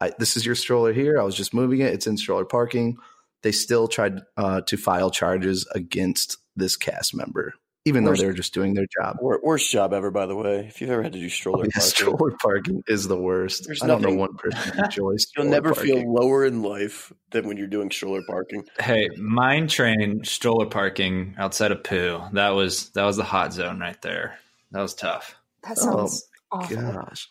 I, 0.00 0.12
"This 0.18 0.36
is 0.36 0.44
your 0.46 0.54
stroller 0.54 0.92
here. 0.92 1.18
I 1.20 1.24
was 1.24 1.34
just 1.34 1.52
moving 1.54 1.80
it. 1.80 1.92
It's 1.92 2.06
in 2.06 2.16
stroller 2.16 2.44
parking." 2.44 2.96
They 3.42 3.52
still 3.52 3.86
tried 3.88 4.20
uh, 4.36 4.62
to 4.62 4.76
file 4.76 5.10
charges 5.10 5.64
against 5.74 6.38
this 6.56 6.76
cast 6.76 7.14
member, 7.14 7.54
even 7.84 8.02
though 8.02 8.14
they 8.16 8.26
were 8.26 8.32
just 8.32 8.52
doing 8.52 8.74
their 8.74 8.86
job. 9.00 9.18
Worst 9.20 9.70
job 9.70 9.92
ever, 9.92 10.10
by 10.10 10.26
the 10.26 10.34
way. 10.34 10.66
If 10.66 10.80
you've 10.80 10.90
ever 10.90 11.04
had 11.04 11.12
to 11.12 11.20
do 11.20 11.28
stroller 11.28 11.64
Yeah, 11.66 11.70
parking, 11.74 11.88
stroller 11.88 12.30
parking 12.42 12.82
is 12.88 13.06
the 13.06 13.16
worst. 13.16 13.64
There's 13.66 13.80
I 13.80 13.86
don't 13.86 14.02
know 14.02 14.08
nothing- 14.08 14.18
one 14.18 14.34
person 14.36 14.72
who 14.72 14.82
enjoys. 14.84 15.26
you'll 15.36 15.46
never 15.46 15.72
parking. 15.72 15.94
feel 16.02 16.12
lower 16.12 16.44
in 16.44 16.62
life 16.64 17.12
than 17.30 17.46
when 17.46 17.56
you're 17.56 17.68
doing 17.68 17.92
stroller 17.92 18.22
parking. 18.26 18.64
Hey, 18.80 19.08
mine 19.16 19.68
train 19.68 20.24
stroller 20.24 20.66
parking 20.66 21.36
outside 21.38 21.70
of 21.70 21.84
Pooh. 21.84 22.20
That 22.32 22.50
was 22.50 22.88
that 22.90 23.04
was 23.04 23.16
the 23.16 23.22
hot 23.24 23.52
zone 23.52 23.78
right 23.78 24.00
there. 24.02 24.38
That 24.72 24.82
was 24.82 24.94
tough. 24.94 25.36
That 25.62 25.78
Oh, 25.80 25.84
sounds 26.08 26.28
awful. 26.50 26.76
Gosh. 26.76 27.28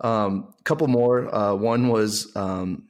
Um, 0.00 0.54
couple 0.64 0.88
more. 0.88 1.32
Uh, 1.34 1.54
one 1.54 1.88
was 1.88 2.34
um, 2.36 2.88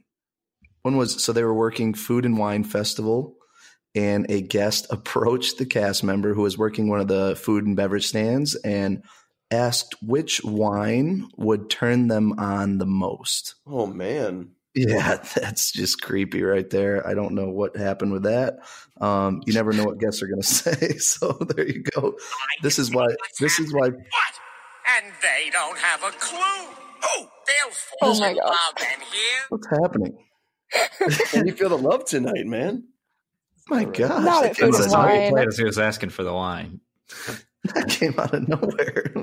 one 0.82 0.96
was 0.96 1.22
so 1.22 1.32
they 1.32 1.44
were 1.44 1.54
working 1.54 1.94
food 1.94 2.24
and 2.24 2.38
wine 2.38 2.64
festival, 2.64 3.36
and 3.94 4.30
a 4.30 4.40
guest 4.40 4.86
approached 4.90 5.58
the 5.58 5.66
cast 5.66 6.02
member 6.04 6.34
who 6.34 6.42
was 6.42 6.58
working 6.58 6.88
one 6.88 7.00
of 7.00 7.08
the 7.08 7.36
food 7.36 7.66
and 7.66 7.76
beverage 7.76 8.06
stands 8.06 8.54
and 8.56 9.02
asked 9.50 9.94
which 10.02 10.42
wine 10.42 11.28
would 11.36 11.70
turn 11.70 12.08
them 12.08 12.38
on 12.38 12.78
the 12.78 12.86
most. 12.86 13.54
Oh 13.66 13.86
man, 13.86 14.52
Yeah, 14.74 15.16
that's 15.34 15.70
just 15.72 16.00
creepy 16.02 16.42
right 16.42 16.68
there. 16.68 17.06
I 17.06 17.14
don't 17.14 17.34
know 17.34 17.48
what 17.48 17.76
happened 17.76 18.12
with 18.12 18.24
that. 18.24 18.58
Um, 19.00 19.42
you 19.46 19.52
never 19.52 19.72
know 19.72 19.84
what 19.84 19.98
guests 19.98 20.22
are 20.22 20.26
going 20.26 20.42
to 20.42 20.46
say. 20.46 20.96
So 20.98 21.32
there 21.32 21.66
you 21.66 21.82
go. 21.82 22.16
This 22.62 22.78
is 22.78 22.90
why. 22.92 23.08
This 23.38 23.58
is 23.58 23.72
why. 23.72 23.86
And 23.86 25.12
they 25.22 25.50
don't 25.50 25.78
have 25.78 26.02
a 26.02 26.10
clue. 26.18 26.73
Oh, 27.48 27.72
they'll 28.00 28.10
Oh 28.10 28.20
my 28.20 28.30
in 28.30 28.36
God. 28.36 28.44
love 28.46 28.74
and 28.92 29.02
here. 29.02 29.40
What's 29.48 29.66
happening? 29.68 30.18
can 31.30 31.46
you 31.46 31.52
feel 31.54 31.68
the 31.68 31.78
love 31.78 32.04
tonight, 32.04 32.46
man? 32.46 32.84
My 33.68 33.84
gosh, 33.84 34.24
Not 34.24 34.42
that 34.42 34.50
at 34.50 34.56
came 34.56 34.72
food 34.72 34.80
out 34.80 34.86
of 34.86 34.92
nowhere. 34.92 35.26
he 35.26 35.32
wine. 35.32 35.48
as 35.48 35.56
he 35.58 35.64
was 35.64 35.78
asking 35.78 36.10
for 36.10 36.22
the 36.24 36.32
wine. 36.34 36.80
That 37.74 37.88
came 37.88 38.14
out 38.18 38.34
of 38.34 38.46
nowhere. 38.48 39.14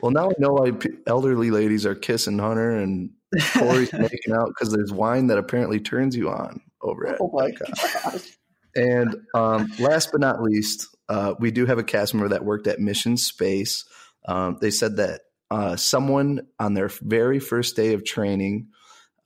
well, 0.00 0.10
now 0.10 0.30
I 0.30 0.32
know 0.38 0.52
why 0.54 0.72
elderly 1.06 1.50
ladies 1.52 1.86
are 1.86 1.94
kissing 1.94 2.38
Hunter 2.38 2.70
and 2.76 3.10
Corey's 3.56 3.92
making 3.92 4.32
out 4.34 4.48
because 4.48 4.72
there's 4.72 4.92
wine 4.92 5.28
that 5.28 5.38
apparently 5.38 5.78
turns 5.80 6.16
you 6.16 6.28
on 6.30 6.60
over 6.82 7.06
at. 7.06 7.18
Oh 7.20 7.30
my 7.32 7.50
Epcot. 7.52 8.02
gosh. 8.12 8.36
And 8.74 9.16
um, 9.34 9.70
last 9.78 10.10
but 10.12 10.20
not 10.20 10.42
least, 10.42 10.88
uh, 11.08 11.34
we 11.38 11.50
do 11.52 11.66
have 11.66 11.78
a 11.78 11.84
cast 11.84 12.14
member 12.14 12.28
that 12.30 12.44
worked 12.44 12.66
at 12.66 12.80
Mission 12.80 13.16
Space. 13.16 13.84
Um, 14.26 14.58
they 14.60 14.70
said 14.72 14.96
that 14.96 15.20
uh, 15.50 15.76
someone 15.76 16.46
on 16.58 16.74
their 16.74 16.88
very 16.88 17.40
first 17.40 17.76
day 17.76 17.94
of 17.94 18.04
training, 18.04 18.68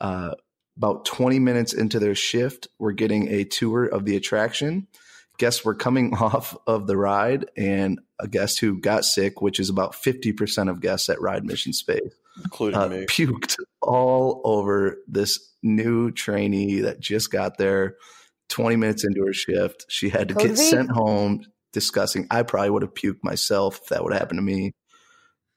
uh, 0.00 0.30
about 0.76 1.04
20 1.04 1.38
minutes 1.38 1.72
into 1.72 1.98
their 1.98 2.14
shift, 2.14 2.68
were 2.78 2.92
getting 2.92 3.28
a 3.28 3.44
tour 3.44 3.84
of 3.84 4.04
the 4.04 4.16
attraction. 4.16 4.86
Guests 5.38 5.64
were 5.64 5.74
coming 5.74 6.14
off 6.20 6.56
of 6.66 6.86
the 6.86 6.96
ride, 6.96 7.46
and 7.56 8.00
a 8.18 8.28
guest 8.28 8.60
who 8.60 8.80
got 8.80 9.04
sick, 9.04 9.42
which 9.42 9.60
is 9.60 9.68
about 9.68 9.92
50% 9.92 10.70
of 10.70 10.80
guests 10.80 11.08
at 11.08 11.20
Ride 11.20 11.44
Mission 11.44 11.72
Space, 11.72 12.14
including 12.42 12.78
uh, 12.78 12.88
me. 12.88 13.06
puked 13.06 13.56
all 13.82 14.40
over 14.44 14.98
this 15.06 15.52
new 15.62 16.10
trainee 16.10 16.80
that 16.80 17.00
just 17.00 17.30
got 17.30 17.58
there 17.58 17.96
20 18.48 18.76
minutes 18.76 19.04
into 19.04 19.24
her 19.26 19.32
shift. 19.32 19.84
She 19.88 20.08
had 20.08 20.28
to 20.28 20.34
Code 20.34 20.42
get 20.42 20.56
V. 20.56 20.62
sent 20.62 20.90
home. 20.90 21.44
Disgusting. 21.72 22.28
I 22.30 22.44
probably 22.44 22.70
would 22.70 22.82
have 22.82 22.94
puked 22.94 23.24
myself 23.24 23.80
if 23.82 23.88
that 23.88 24.04
would 24.04 24.12
have 24.12 24.20
happened 24.20 24.38
to 24.38 24.42
me, 24.42 24.74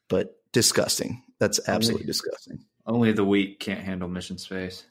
but 0.10 0.34
disgusting. 0.52 1.24
That's 1.40 1.60
absolutely 1.68 2.06
disgusting. 2.08 2.66
Only 2.86 3.12
the 3.12 3.26
weak 3.26 3.60
can't 3.60 3.82
handle 3.82 4.08
mission 4.10 4.38
space. 4.38 4.86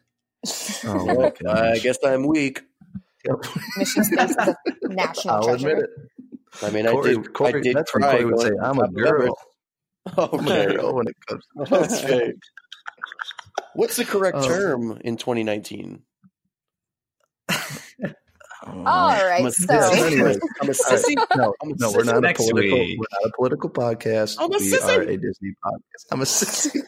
Oh 0.85 1.05
my 1.07 1.14
Well, 1.14 1.33
I 1.49 1.79
guess 1.79 1.99
I'm 2.05 2.27
weak. 2.27 2.62
Yep. 3.25 3.37
Mission 3.79 4.05
Space 4.05 4.31
is 4.31 4.37
a 4.37 4.55
national 4.85 5.35
I'll 5.35 5.42
treasure. 5.42 5.69
admit 5.71 5.85
it. 5.85 5.90
I 6.62 6.71
mean, 6.71 6.87
Corey, 6.87 7.11
I 7.11 7.14
did. 7.14 7.33
Corey, 7.33 7.55
I 7.55 7.61
did 7.61 7.77
that's 7.77 7.92
when 7.95 8.03
try 8.03 8.12
Corey 8.12 8.25
would 8.27 8.40
say, 8.40 8.51
I'm 8.62 8.79
a 8.79 8.83
top 8.83 8.90
of 8.90 8.97
Everest. 9.05 9.35
girl. 9.35 9.37
Okay. 10.19 10.77
Girl 10.77 10.95
when 10.95 11.07
it 11.09 11.16
comes 11.27 11.45
okay. 12.05 12.33
What's 13.75 13.97
the 13.97 14.05
correct 14.05 14.37
Um, 14.37 14.45
term 14.45 14.99
in 15.05 15.16
2019? 15.16 16.03
Oh. 18.66 18.79
All 18.79 18.85
right, 18.85 19.40
I'm 19.40 19.46
a, 19.46 19.52
so 19.52 19.72
Yeah, 19.72 20.07
anyways. 20.07 20.38
I'm 20.61 20.68
a 20.68 20.72
sissy. 20.72 21.14
No, 21.37 21.55
I'm 21.62 21.70
a 21.70 21.74
no, 21.79 21.92
we're 21.92 22.05
not 22.05 22.16
a 22.16 22.20
Next 22.20 22.48
political. 22.48 22.79
week. 22.79 22.98
We're 22.98 23.20
not 23.20 23.31
a 23.31 23.37
political 23.37 23.70
podcast. 23.70 24.37
I'm 24.38 24.52
a 24.52 24.59
we 24.59 24.70
sissy. 24.70 24.98
are 24.98 25.02
a 25.02 25.16
Disney 25.16 25.55
podcast. 25.64 26.05
I'm 26.11 26.20
a 26.20 26.24
sissy. 26.24 26.81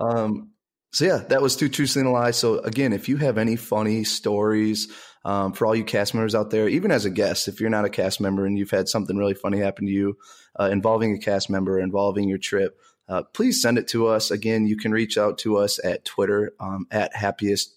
um. 0.00 0.50
So 0.94 1.06
yeah, 1.06 1.18
that 1.30 1.40
was 1.40 1.56
two 1.56 1.70
truths 1.70 1.96
and 1.96 2.06
a 2.06 2.10
lie. 2.10 2.32
So 2.32 2.58
again, 2.58 2.92
if 2.92 3.08
you 3.08 3.16
have 3.16 3.38
any 3.38 3.56
funny 3.56 4.04
stories 4.04 4.92
um, 5.24 5.54
for 5.54 5.66
all 5.66 5.74
you 5.74 5.84
cast 5.84 6.12
members 6.12 6.34
out 6.34 6.50
there, 6.50 6.68
even 6.68 6.90
as 6.90 7.06
a 7.06 7.10
guest, 7.10 7.48
if 7.48 7.60
you're 7.62 7.70
not 7.70 7.86
a 7.86 7.90
cast 7.90 8.20
member 8.20 8.44
and 8.44 8.58
you've 8.58 8.70
had 8.70 8.88
something 8.90 9.16
really 9.16 9.32
funny 9.32 9.58
happen 9.58 9.86
to 9.86 9.92
you 9.92 10.18
uh, 10.60 10.68
involving 10.70 11.14
a 11.14 11.18
cast 11.18 11.48
member, 11.48 11.80
involving 11.80 12.28
your 12.28 12.36
trip, 12.36 12.78
uh, 13.08 13.22
please 13.32 13.62
send 13.62 13.78
it 13.78 13.88
to 13.88 14.06
us. 14.06 14.30
Again, 14.30 14.66
you 14.66 14.76
can 14.76 14.92
reach 14.92 15.16
out 15.16 15.38
to 15.38 15.56
us 15.56 15.82
at 15.82 16.04
Twitter 16.04 16.52
um, 16.60 16.86
at 16.90 17.16
happiest 17.16 17.74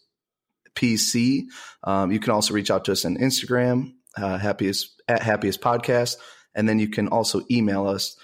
PC. 0.75 1.43
Um, 1.83 2.11
you 2.11 2.19
can 2.19 2.31
also 2.31 2.53
reach 2.53 2.71
out 2.71 2.85
to 2.85 2.91
us 2.91 3.05
on 3.05 3.17
Instagram, 3.17 3.93
uh, 4.17 4.37
happiest 4.37 5.01
at 5.07 5.21
happiest 5.21 5.61
podcast. 5.61 6.17
And 6.53 6.69
then 6.69 6.79
you 6.79 6.87
can 6.87 7.07
also 7.09 7.41
email 7.51 7.87
us 7.87 8.17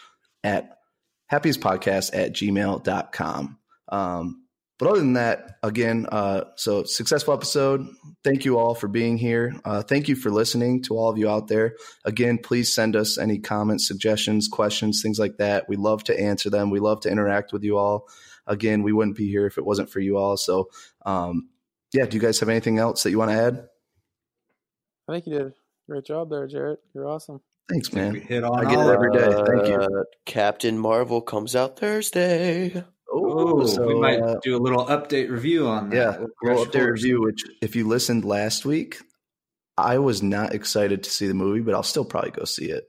at 0.44 0.78
happiestpodcast 1.32 2.12
at 2.14 2.34
gmail.com. 2.34 3.58
Um, 3.90 4.42
but 4.82 4.90
other 4.90 5.00
than 5.00 5.14
that, 5.14 5.60
again, 5.62 6.08
uh, 6.12 6.46
so 6.56 6.86
successful 6.86 7.36
episode. 7.36 7.88
Thank 8.24 8.46
you 8.46 8.58
all 8.58 8.74
for 8.74 8.88
being 8.88 9.16
here. 9.16 9.54
Uh, 9.64 9.84
thank 9.84 10.08
you 10.08 10.16
for 10.16 10.32
listening 10.32 10.82
to 10.84 10.98
all 10.98 11.12
of 11.12 11.20
you 11.20 11.30
out 11.30 11.48
there. 11.48 11.76
Again, 12.04 12.40
please 12.40 12.74
send 12.74 12.96
us 12.96 13.20
any 13.20 13.38
comments, 13.38 13.88
suggestions, 13.88 14.48
questions, 14.48 15.04
things 15.04 15.20
like 15.20 15.38
that. 15.38 15.70
We 15.70 15.76
love 15.76 16.04
to 16.06 16.20
answer 16.20 16.50
them. 16.50 16.72
We 16.72 16.80
love 16.80 17.02
to 17.02 17.12
interact 17.12 17.54
with 17.54 17.64
you 17.64 17.78
all. 17.78 18.08
Again, 18.48 18.82
we 18.82 18.92
wouldn't 18.92 19.18
be 19.18 19.30
here 19.30 19.46
if 19.46 19.60
it 19.60 19.66
wasn't 19.68 19.92
for 19.92 20.00
you 20.00 20.18
all. 20.18 20.36
So, 20.36 20.70
um, 21.06 21.50
yeah, 21.94 22.06
do 22.06 22.16
you 22.16 22.22
guys 22.22 22.40
have 22.40 22.50
anything 22.50 22.78
else 22.78 23.04
that 23.04 23.12
you 23.12 23.20
want 23.20 23.32
to 23.32 23.38
add? 23.38 23.68
I 25.08 25.14
think 25.14 25.28
you 25.28 25.34
did 25.34 25.48
a 25.48 25.54
great 25.88 26.06
job 26.06 26.30
there, 26.30 26.48
Jarrett. 26.48 26.80
You're 26.94 27.08
awesome. 27.08 27.42
Thanks, 27.70 27.94
man. 27.94 28.16
hit 28.16 28.44
on 28.44 28.60
I 28.60 28.70
get 28.70 28.74
it 28.74 28.78
all 28.80 28.90
every 28.90 29.12
day. 29.12 29.32
Thank 29.32 29.68
you. 29.68 29.76
Uh, 29.76 30.04
Captain 30.26 30.78
Marvel 30.78 31.22
comes 31.22 31.56
out 31.56 31.80
Thursday. 31.80 32.84
Oh, 33.14 33.66
so, 33.66 33.88
we 33.88 33.96
might 33.96 34.22
uh, 34.22 34.40
do 34.42 34.56
a 34.56 34.60
little 34.60 34.86
update 34.86 35.30
review 35.30 35.68
on 35.68 35.90
that. 35.90 35.96
Yeah, 35.96 36.18
We'll 36.42 36.56
little 36.56 36.66
update 36.66 36.88
course. 36.88 37.04
review. 37.04 37.22
Which, 37.22 37.44
if 37.62 37.76
you 37.76 37.88
listened 37.88 38.24
last 38.26 38.66
week, 38.66 39.00
I 39.78 39.98
was 40.00 40.24
not 40.24 40.54
excited 40.54 41.04
to 41.04 41.10
see 41.10 41.28
the 41.28 41.34
movie, 41.34 41.62
but 41.62 41.74
I'll 41.74 41.84
still 41.84 42.06
probably 42.06 42.32
go 42.32 42.46
see 42.46 42.66
it. 42.66 42.88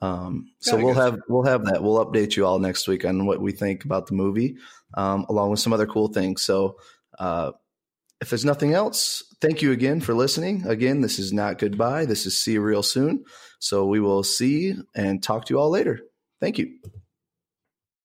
Um, 0.00 0.52
so 0.60 0.76
we'll 0.76 0.94
go 0.94 1.00
have 1.00 1.20
we'll 1.28 1.44
have 1.44 1.64
that. 1.66 1.82
We'll 1.82 2.04
update 2.04 2.36
you 2.36 2.46
all 2.46 2.58
next 2.58 2.86
week 2.86 3.04
on 3.04 3.26
what 3.26 3.40
we 3.40 3.52
think 3.52 3.84
about 3.84 4.06
the 4.06 4.14
movie, 4.14 4.56
um, 4.94 5.26
along 5.28 5.50
with 5.50 5.60
some 5.60 5.72
other 5.72 5.86
cool 5.86 6.08
things. 6.08 6.42
So, 6.42 6.78
uh, 7.18 7.52
if 8.20 8.30
there's 8.30 8.44
nothing 8.44 8.74
else, 8.74 9.22
thank 9.40 9.62
you 9.62 9.72
again 9.72 10.00
for 10.00 10.14
listening. 10.14 10.66
Again, 10.66 11.00
this 11.00 11.18
is 11.18 11.32
not 11.32 11.58
goodbye. 11.58 12.04
This 12.04 12.26
is 12.26 12.40
see 12.40 12.52
you 12.52 12.60
real 12.60 12.82
soon. 12.82 13.24
So 13.58 13.86
we 13.86 14.00
will 14.00 14.22
see 14.22 14.74
and 14.94 15.22
talk 15.22 15.46
to 15.46 15.54
you 15.54 15.60
all 15.60 15.70
later. 15.70 16.00
Thank 16.40 16.58
you. 16.58 16.78